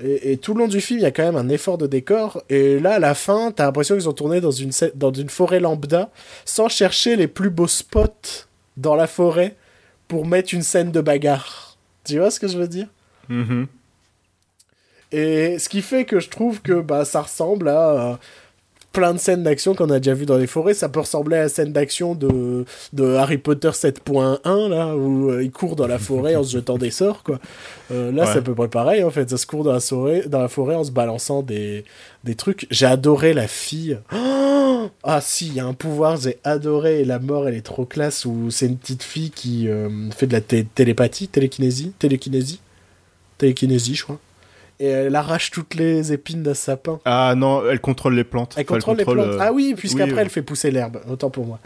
[0.03, 1.85] Et, et tout le long du film, il y a quand même un effort de
[1.85, 2.41] décor.
[2.49, 5.59] Et là, à la fin, t'as l'impression qu'ils ont tourné dans une, dans une forêt
[5.59, 6.09] lambda,
[6.45, 9.55] sans chercher les plus beaux spots dans la forêt
[10.07, 11.77] pour mettre une scène de bagarre.
[12.03, 12.87] Tu vois ce que je veux dire?
[13.29, 13.67] Mhm.
[15.11, 18.19] Et ce qui fait que je trouve que bah, ça ressemble à
[18.95, 20.73] plein de scènes d'action qu'on a déjà vu dans les forêts.
[20.73, 25.43] Ça peut ressembler à la scène d'action de, de Harry Potter 7.1, là, où euh,
[25.43, 27.39] il court dans la forêt en se jetant des sorts, quoi.
[27.91, 28.29] Euh, là, Ouais.
[28.31, 29.29] c'est à peu près pareil, en fait.
[29.29, 31.83] Ça se court dans la, forêt, dans la forêt en se balançant des,
[32.23, 32.65] des trucs.
[32.71, 33.99] J'ai adoré la fille.
[34.13, 37.01] Oh ah si, il y a un pouvoir, j'ai adoré.
[37.01, 40.27] Et la mort, elle est trop classe, où c'est une petite fille qui euh, fait
[40.27, 42.59] de la té- télépathie, télékinésie, télékinésie,
[43.37, 44.19] télékinésie, je crois.
[44.79, 46.99] Et elle arrache toutes les épines d'un sapin.
[47.05, 48.55] Ah non, elle contrôle les plantes.
[48.57, 49.17] Elle Enfin, contrôle les plantes.
[49.27, 51.59] euh, Ah oui, puisqu'après oui, elle fait pousser l'herbe, autant pour moi.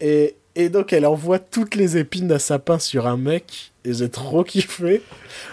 [0.00, 4.10] Et, et donc elle envoie toutes les épines d'un sapin sur un mec, et j'ai
[4.10, 5.00] trop kiffé.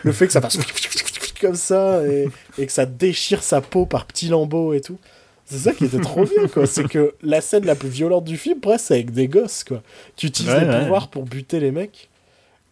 [0.03, 0.57] Le fait que ça fasse
[1.41, 2.27] comme ça, et,
[2.57, 4.97] et que ça déchire sa peau par petits lambeaux et tout.
[5.45, 6.65] C'est ça qui était trop bien, quoi.
[6.65, 9.81] C'est que la scène la plus violente du film, presque, c'est avec des gosses, quoi.
[10.15, 10.79] Qui utilisent Ouais, les ouais.
[10.81, 12.09] pouvoirs pour buter les mecs.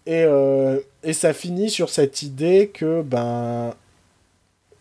[0.05, 3.73] Et, euh, et ça finit sur cette idée que, ben,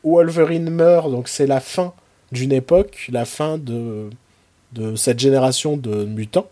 [0.05, 1.93] Wolverine meurt, donc c'est la fin
[2.33, 4.09] d'une époque, la fin de,
[4.73, 6.49] de cette génération de mutants.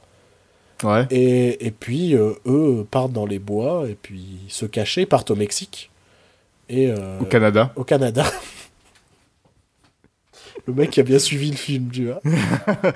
[0.84, 1.06] Ouais.
[1.10, 5.36] Et, et puis, euh, eux partent dans les bois, et puis se cacher, partent au
[5.36, 5.90] Mexique.
[6.68, 7.72] Et euh, Au Canada.
[7.76, 8.24] au Canada.
[10.69, 12.20] Le mec qui a bien suivi le film, tu vois.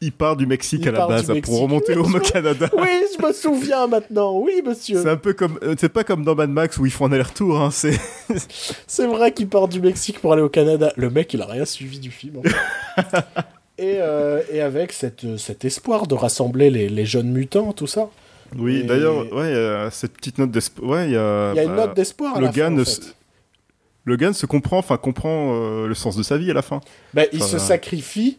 [0.00, 2.70] Il part du Mexique Il à la base hein, pour remonter au Canada.
[2.72, 2.86] Oui,
[3.18, 4.38] je me souviens maintenant.
[4.38, 5.02] Oui, monsieur.
[5.02, 7.10] C'est un peu comme, euh, c'est pas comme dans Mad Max où ils font un
[7.12, 7.60] aller-retour.
[7.60, 7.98] Hein, c'est
[8.86, 10.92] C'est vrai qu'il part du Mexique pour aller au Canada.
[10.94, 12.36] Le mec, il a rien suivi du film.
[12.38, 13.16] en fait.
[13.78, 18.08] Et, euh, et avec cette, cet espoir de rassembler les, les jeunes mutants, tout ça.
[18.56, 20.88] Oui, Et- d'ailleurs, ouais, euh, cette petite note d'espoir.
[20.90, 21.52] Ouais, il y a.
[21.54, 23.16] Il y a une bah, note d'espoir Logan en ne fait.
[24.06, 26.80] Logan se comprend, enfin comprend euh, le sens de sa vie à la fin.
[27.12, 28.38] Bah, il se sacrifie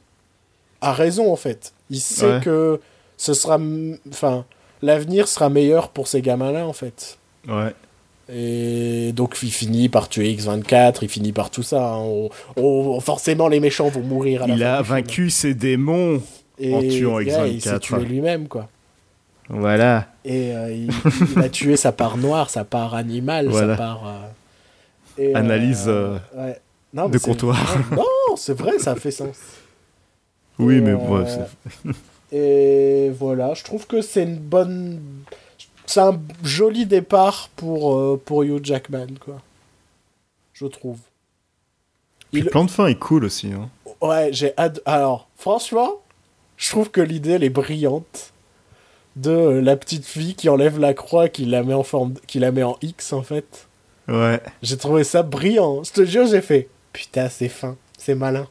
[0.82, 1.74] à raison, en fait.
[1.90, 2.40] Il sait Ouais.
[2.44, 2.80] que
[3.18, 3.60] ce sera...
[4.10, 4.46] Enfin,
[4.82, 7.18] l'avenir sera meilleur pour ces gamins-là, en fait.
[7.48, 7.74] Ouais.
[8.30, 11.94] Et donc il finit par tuer X24, il finit par tout ça.
[11.94, 12.00] hein.
[12.00, 14.96] On- on- forcément les méchants vont mourir à la Il fin a du film.
[14.98, 16.22] vaincu ses démons.
[16.60, 18.68] Et, en tuant ouais, il s'est X24, tué lui-même quoi.
[19.48, 20.08] Voilà.
[20.26, 20.90] Et euh, il,
[21.38, 23.76] il a tué sa part noire, sa part animale, Voilà.
[23.76, 24.06] sa part.
[24.06, 24.28] euh,
[25.18, 26.60] et, Analyse, euh, ouais.
[26.94, 27.58] Non, de c'est- comptoir.
[27.92, 29.36] Non, c'est vrai, ça fait sens.
[30.60, 35.02] Oui, Et, mais euh, bon, c'est- Et voilà, je trouve que c'est une bonne.
[35.86, 39.38] C'est un joli départ pour, euh, pour Hugh Jackman, quoi.
[40.54, 40.98] Je trouve.
[42.34, 43.52] Il- le plan de fin est cool aussi.
[43.54, 43.70] Hein.
[44.02, 44.82] Ouais, j'ai hâte.
[44.86, 45.92] Alors, franchement,
[46.58, 48.34] je trouve que l'idée, elle est brillante.
[49.16, 52.38] De euh, la petite fille qui enlève la croix, qui la met en forme, qui
[52.40, 53.67] la met en X, en fait.
[54.08, 54.42] Ouais.
[54.62, 55.84] J'ai trouvé ça brillant.
[55.84, 56.70] Je te jure, j'ai fait.
[56.94, 57.76] Putain, c'est fin.
[57.98, 58.48] C'est malin.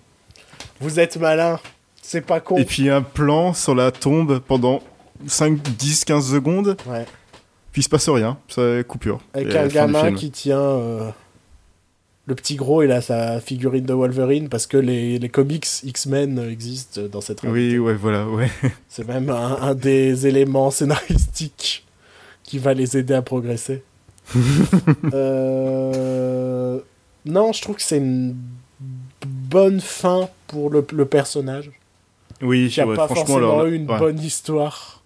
[0.81, 1.59] Vous êtes malin.
[2.03, 2.57] C'est pas con.
[2.57, 4.81] Et puis un plan sur la tombe pendant
[5.27, 7.05] 5, 10, 15 secondes, Ouais.
[7.73, 8.39] puis il se passe rien.
[8.49, 9.21] Ça coupure.
[9.35, 10.61] Avec Et un gamin qui tient.
[10.61, 11.11] euh,
[12.27, 16.39] Le petit gros, il a sa figurine de Wolverine parce que les, les comics X-Men
[16.51, 17.79] existent dans cette réalité.
[17.79, 18.51] Oui, ouais, voilà, ouais.
[18.89, 21.87] C'est même un, un des éléments scénaristiques
[22.43, 23.83] qui va les aider à progresser.
[25.15, 26.79] Euh,
[27.25, 28.37] Non, je trouve que c'est une
[29.27, 31.71] bonne fin pour le, le personnage.
[32.43, 33.99] Oui, Qui a ouais, pas franchement, forcément alors, eu une ouais.
[33.99, 35.03] bonne histoire.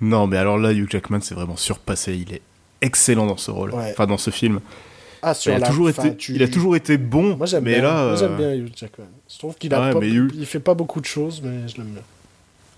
[0.00, 2.14] Non, mais alors là, Hugh Jackman, c'est vraiment surpassé.
[2.16, 2.42] Il est
[2.80, 3.72] excellent dans ce rôle.
[3.72, 3.90] Ouais.
[3.92, 4.60] Enfin, dans ce film.
[5.22, 7.36] Ah, Il sur a, la toujours fin, été, tu- il a toujours été bon.
[7.36, 7.82] Moi j'aime mais bien.
[7.84, 9.06] là, Moi, j'aime euh, bien Hugh Jackman.
[9.32, 11.76] Je trouve qu'il a Ouais, pas- Hugh- il fait pas beaucoup de choses, mais je
[11.78, 12.02] l'aime bien.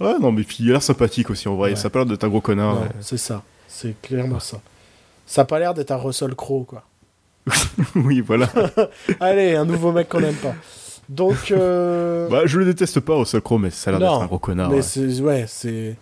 [0.06, 1.74] Ouais, non, mais puis il a l'air sympathique aussi, en vrai.
[1.74, 2.74] Ça a pas l'air d'être un gros connard.
[2.76, 3.42] Non, c'est ça.
[3.66, 4.60] C'est clairement ça.
[5.26, 6.84] Ça a pas l'air d'être un Russell Crowe, quoi.
[7.94, 8.48] oui, voilà.
[9.20, 10.54] Allez, un nouveau mec qu'on aime pas.
[11.08, 14.26] Donc, euh, bah, je le déteste pas, Russell Crowe, mais ça a l'air d'être un
[14.26, 14.70] gros connard.
[14.70, 14.82] mais ouais.
[14.82, 15.96] c'est ouais, c'est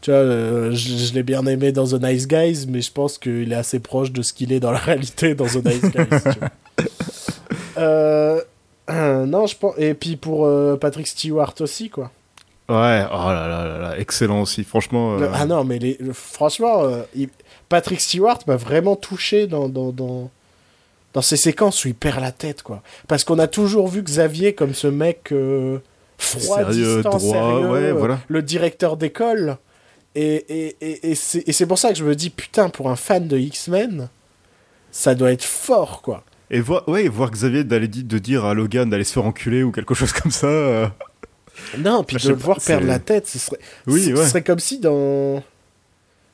[0.00, 3.18] tu vois, euh, je, je l'ai bien aimé dans The Nice Guys, mais je pense
[3.18, 5.92] qu'il est assez proche de ce qu'il est dans la réalité dans The Nice Guys.
[5.92, 6.50] tu vois.
[7.78, 8.40] Euh,
[8.90, 9.74] euh, non, je pense.
[9.78, 12.10] Et puis pour euh, Patrick Stewart aussi, quoi.
[12.68, 14.64] Ouais, oh là là là là, excellent aussi.
[14.64, 15.18] Franchement.
[15.18, 17.28] Euh, Ah non, mais les, le- franchement, euh, il-
[17.68, 20.30] Patrick Stewart m'a vraiment touché dans, dans, dans,
[21.12, 22.82] dans ces séquences où il perd la tête, quoi.
[23.08, 25.78] Parce qu'on a toujours vu Xavier comme ce mec euh,
[26.18, 28.18] froid, Sérieux, distant, droit, sérieux, ouais, voilà.
[28.26, 29.58] le directeur d'école.
[30.16, 31.14] Et, et, et, et
[31.52, 34.08] c'est pour ça que je me dis, putain, pour un fan de X-Men,
[34.90, 36.24] ça doit être fort, quoi.
[36.50, 39.72] Et voir, ouais, voir Xavier d'aller de dire à Logan d'aller se faire enculer ou
[39.72, 40.92] quelque chose comme ça.
[41.78, 44.42] Non, puis Je de le pas, voir perdre la tête, ce serait, Oui, ce serait
[44.42, 45.42] comme si dans.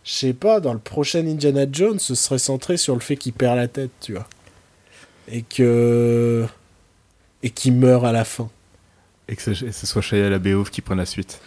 [0.04, 3.32] Je sais pas, dans le prochain Indiana Jones, ce serait centré sur le fait qu'il
[3.32, 4.26] perd la tête, tu vois.
[5.28, 6.44] Et que.
[7.42, 8.50] Et qu'il meurt à la fin.
[9.28, 11.40] Et que ce, soit Shia LaBeouf qui prenne la suite.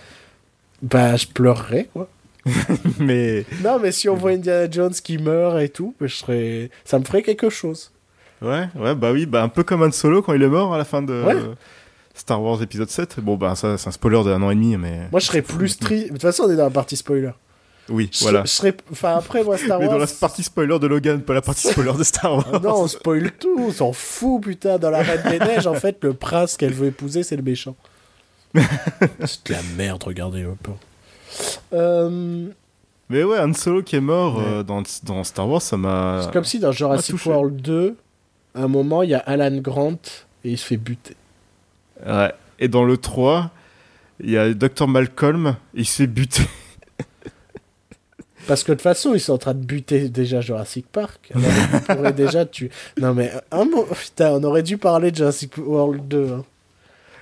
[0.82, 2.10] Bah, je pleurerais, quoi.
[3.00, 3.46] mais.
[3.64, 6.70] Non, mais si on voit Indiana Jones qui meurt et tout, bah, je serais...
[6.86, 7.92] ça me ferait quelque chose.
[8.42, 10.78] Ouais, ouais, bah oui, bah un peu comme Han Solo quand il est mort à
[10.78, 11.36] la fin de Ouais.
[12.16, 13.20] Star Wars épisode 7.
[13.20, 15.02] Bon, bah ça, c'est un spoiler d'un an et demi, mais.
[15.12, 16.06] Moi, je serais plus triste.
[16.08, 17.32] De toute façon, on est dans la partie spoiler.
[17.90, 18.42] Oui, Je, voilà.
[18.46, 18.76] je serais.
[18.92, 19.96] Enfin, après, moi, Star Mais Wars.
[19.96, 22.62] dans la partie spoiler de Logan, pas la partie spoiler de Star Wars.
[22.62, 24.80] Non, on spoil tout, on s'en fout, putain.
[24.80, 27.76] Dans la Reine des Neiges, en fait, le prince qu'elle veut épouser, c'est le méchant.
[28.56, 30.72] c'est de la merde, regardez un peu.
[31.74, 32.48] Euh,
[33.10, 34.44] Mais ouais, Han Solo qui est mort Ouais.
[34.48, 36.22] euh, dans, dans Star Wars, ça m'a.
[36.24, 37.24] c'est comme si dans Jurassic.
[37.26, 37.96] World 2,
[38.56, 39.98] à un moment, il y a Alan Grant
[40.44, 41.16] et il se fait buter.
[42.06, 42.34] Ouais.
[42.60, 43.52] Et dans le 3,
[44.22, 44.88] il y a Dr.
[44.88, 46.44] Malcolm, il s'est buté.
[48.48, 51.32] Parce que de toute façon, ils sont en train de buter déjà Jurassic Park.
[51.34, 52.70] Alors, on pourrait déjà tuer.
[53.00, 53.86] Non, mais un mot.
[53.86, 56.30] Putain, on aurait dû parler de Jurassic World 2.
[56.32, 56.44] hein.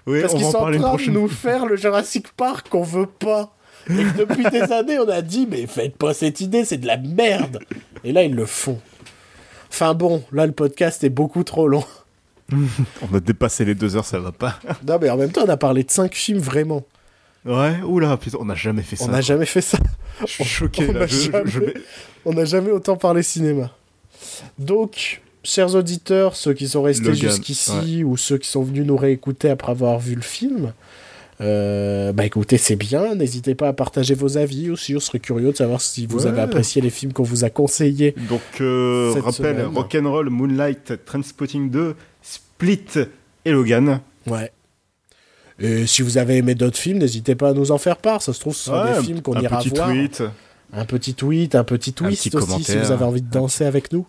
[0.05, 3.55] Oui, Parce qu'ils sont en train de nous faire le Jurassic Park qu'on veut pas.
[3.89, 6.87] Et que depuis des années, on a dit, mais faites pas cette idée, c'est de
[6.87, 7.59] la merde.
[8.03, 8.81] Et là, ils le font.
[9.69, 11.85] Enfin bon, là, le podcast est beaucoup trop long.
[13.11, 14.59] On a dépassé les deux heures, ça va pas.
[14.88, 16.84] Non, mais en même temps, on a parlé de cinq films vraiment.
[17.45, 19.05] Ouais, oula, putain, on n'a jamais fait ça.
[19.05, 19.77] On n'a jamais fait ça.
[20.21, 21.07] Je suis choqué on là.
[22.35, 23.71] n'a jamais autant parlé cinéma.
[24.59, 29.49] Donc, chers auditeurs, ceux qui sont restés jusqu'ici ou ceux qui sont venus nous réécouter
[29.49, 30.71] après avoir vu le film,
[31.41, 33.15] euh, bah écoutez, c'est bien.
[33.15, 34.95] N'hésitez pas à partager vos avis aussi.
[34.95, 36.27] On serait curieux de savoir si vous Ouais.
[36.27, 38.15] avez apprécié les films qu'on vous a conseillés.
[38.30, 39.65] Donc, euh, rappel.
[39.65, 41.95] Rock'n'Roll, Moonlight, Transpotting 2,
[42.64, 43.06] Split
[43.45, 43.99] et Logan.
[44.27, 44.52] Ouais.
[45.60, 48.22] Et si vous avez aimé d'autres films, n'hésitez pas à nous en faire part.
[48.22, 49.90] Ça se trouve, ce sont Ouais, des films qu'on un ira petit voir.
[49.90, 50.23] tweet.
[50.73, 52.84] Un petit tweet, un petit twist petit aussi, si commentaire.
[52.85, 54.06] vous avez envie de danser avec nous.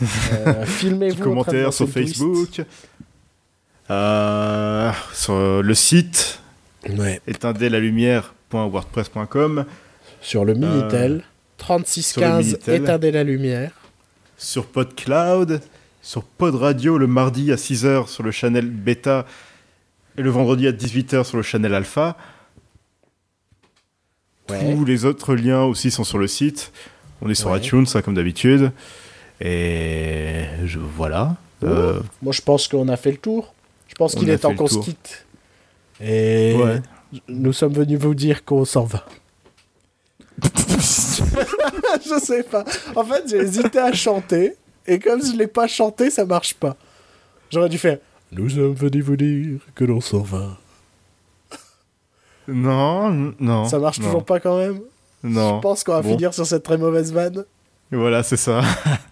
[0.46, 1.16] Euh, Filmez-vous.
[1.16, 1.92] Petit en train de commentaire danser sur.
[1.92, 2.60] Facebook.
[3.90, 6.40] Euh, sur le site
[6.96, 7.20] Ouais.
[7.26, 9.64] éteindelalumière.wordpress.com.
[10.20, 11.22] Sur le Minitel.
[11.58, 12.82] 3615, Minitel.
[12.82, 13.70] éteindez la lumière.
[14.36, 15.60] Sur PodCloud.
[16.04, 19.24] Sur Pod Radio le mardi à 6h sur le channel Beta.
[20.18, 22.18] Et le vendredi à 18h sur le channel Alpha.
[24.50, 24.74] Ouais.
[24.74, 26.72] Tous les autres liens aussi sont sur le site.
[27.22, 27.58] On est sur Ouais.
[27.58, 28.70] iTunes, ça comme d'habitude.
[29.40, 31.36] Et je, voilà.
[31.62, 33.54] Euh, Moi, je pense qu'on a fait le tour.
[33.88, 35.24] Je pense qu'il est temps qu'on se quitte.
[36.02, 36.82] Et Ouais.
[37.28, 39.06] nous sommes venus vous dire qu'on s'en va.
[40.44, 42.64] je sais pas.
[42.94, 44.54] En fait, j'ai hésité à chanter.
[44.86, 46.76] Et comme je l'ai pas chanté, ça marche pas.
[47.50, 47.98] J'aurais dû faire
[48.32, 50.58] Nous sommes venus vous dire que l'on s'en va.
[52.48, 53.64] Non, non.
[53.66, 54.80] ça marche non, toujours pas quand même?
[55.22, 55.56] Non.
[55.56, 56.10] Je pense qu'on va Bon.
[56.10, 57.44] finir sur cette très mauvaise vanne.
[57.90, 58.60] Voilà, c'est ça.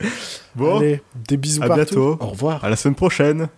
[0.54, 1.84] bon, Allez, des bisous à partout.
[1.84, 2.16] bientôt.
[2.20, 2.62] Au revoir.
[2.64, 3.48] à la semaine prochaine.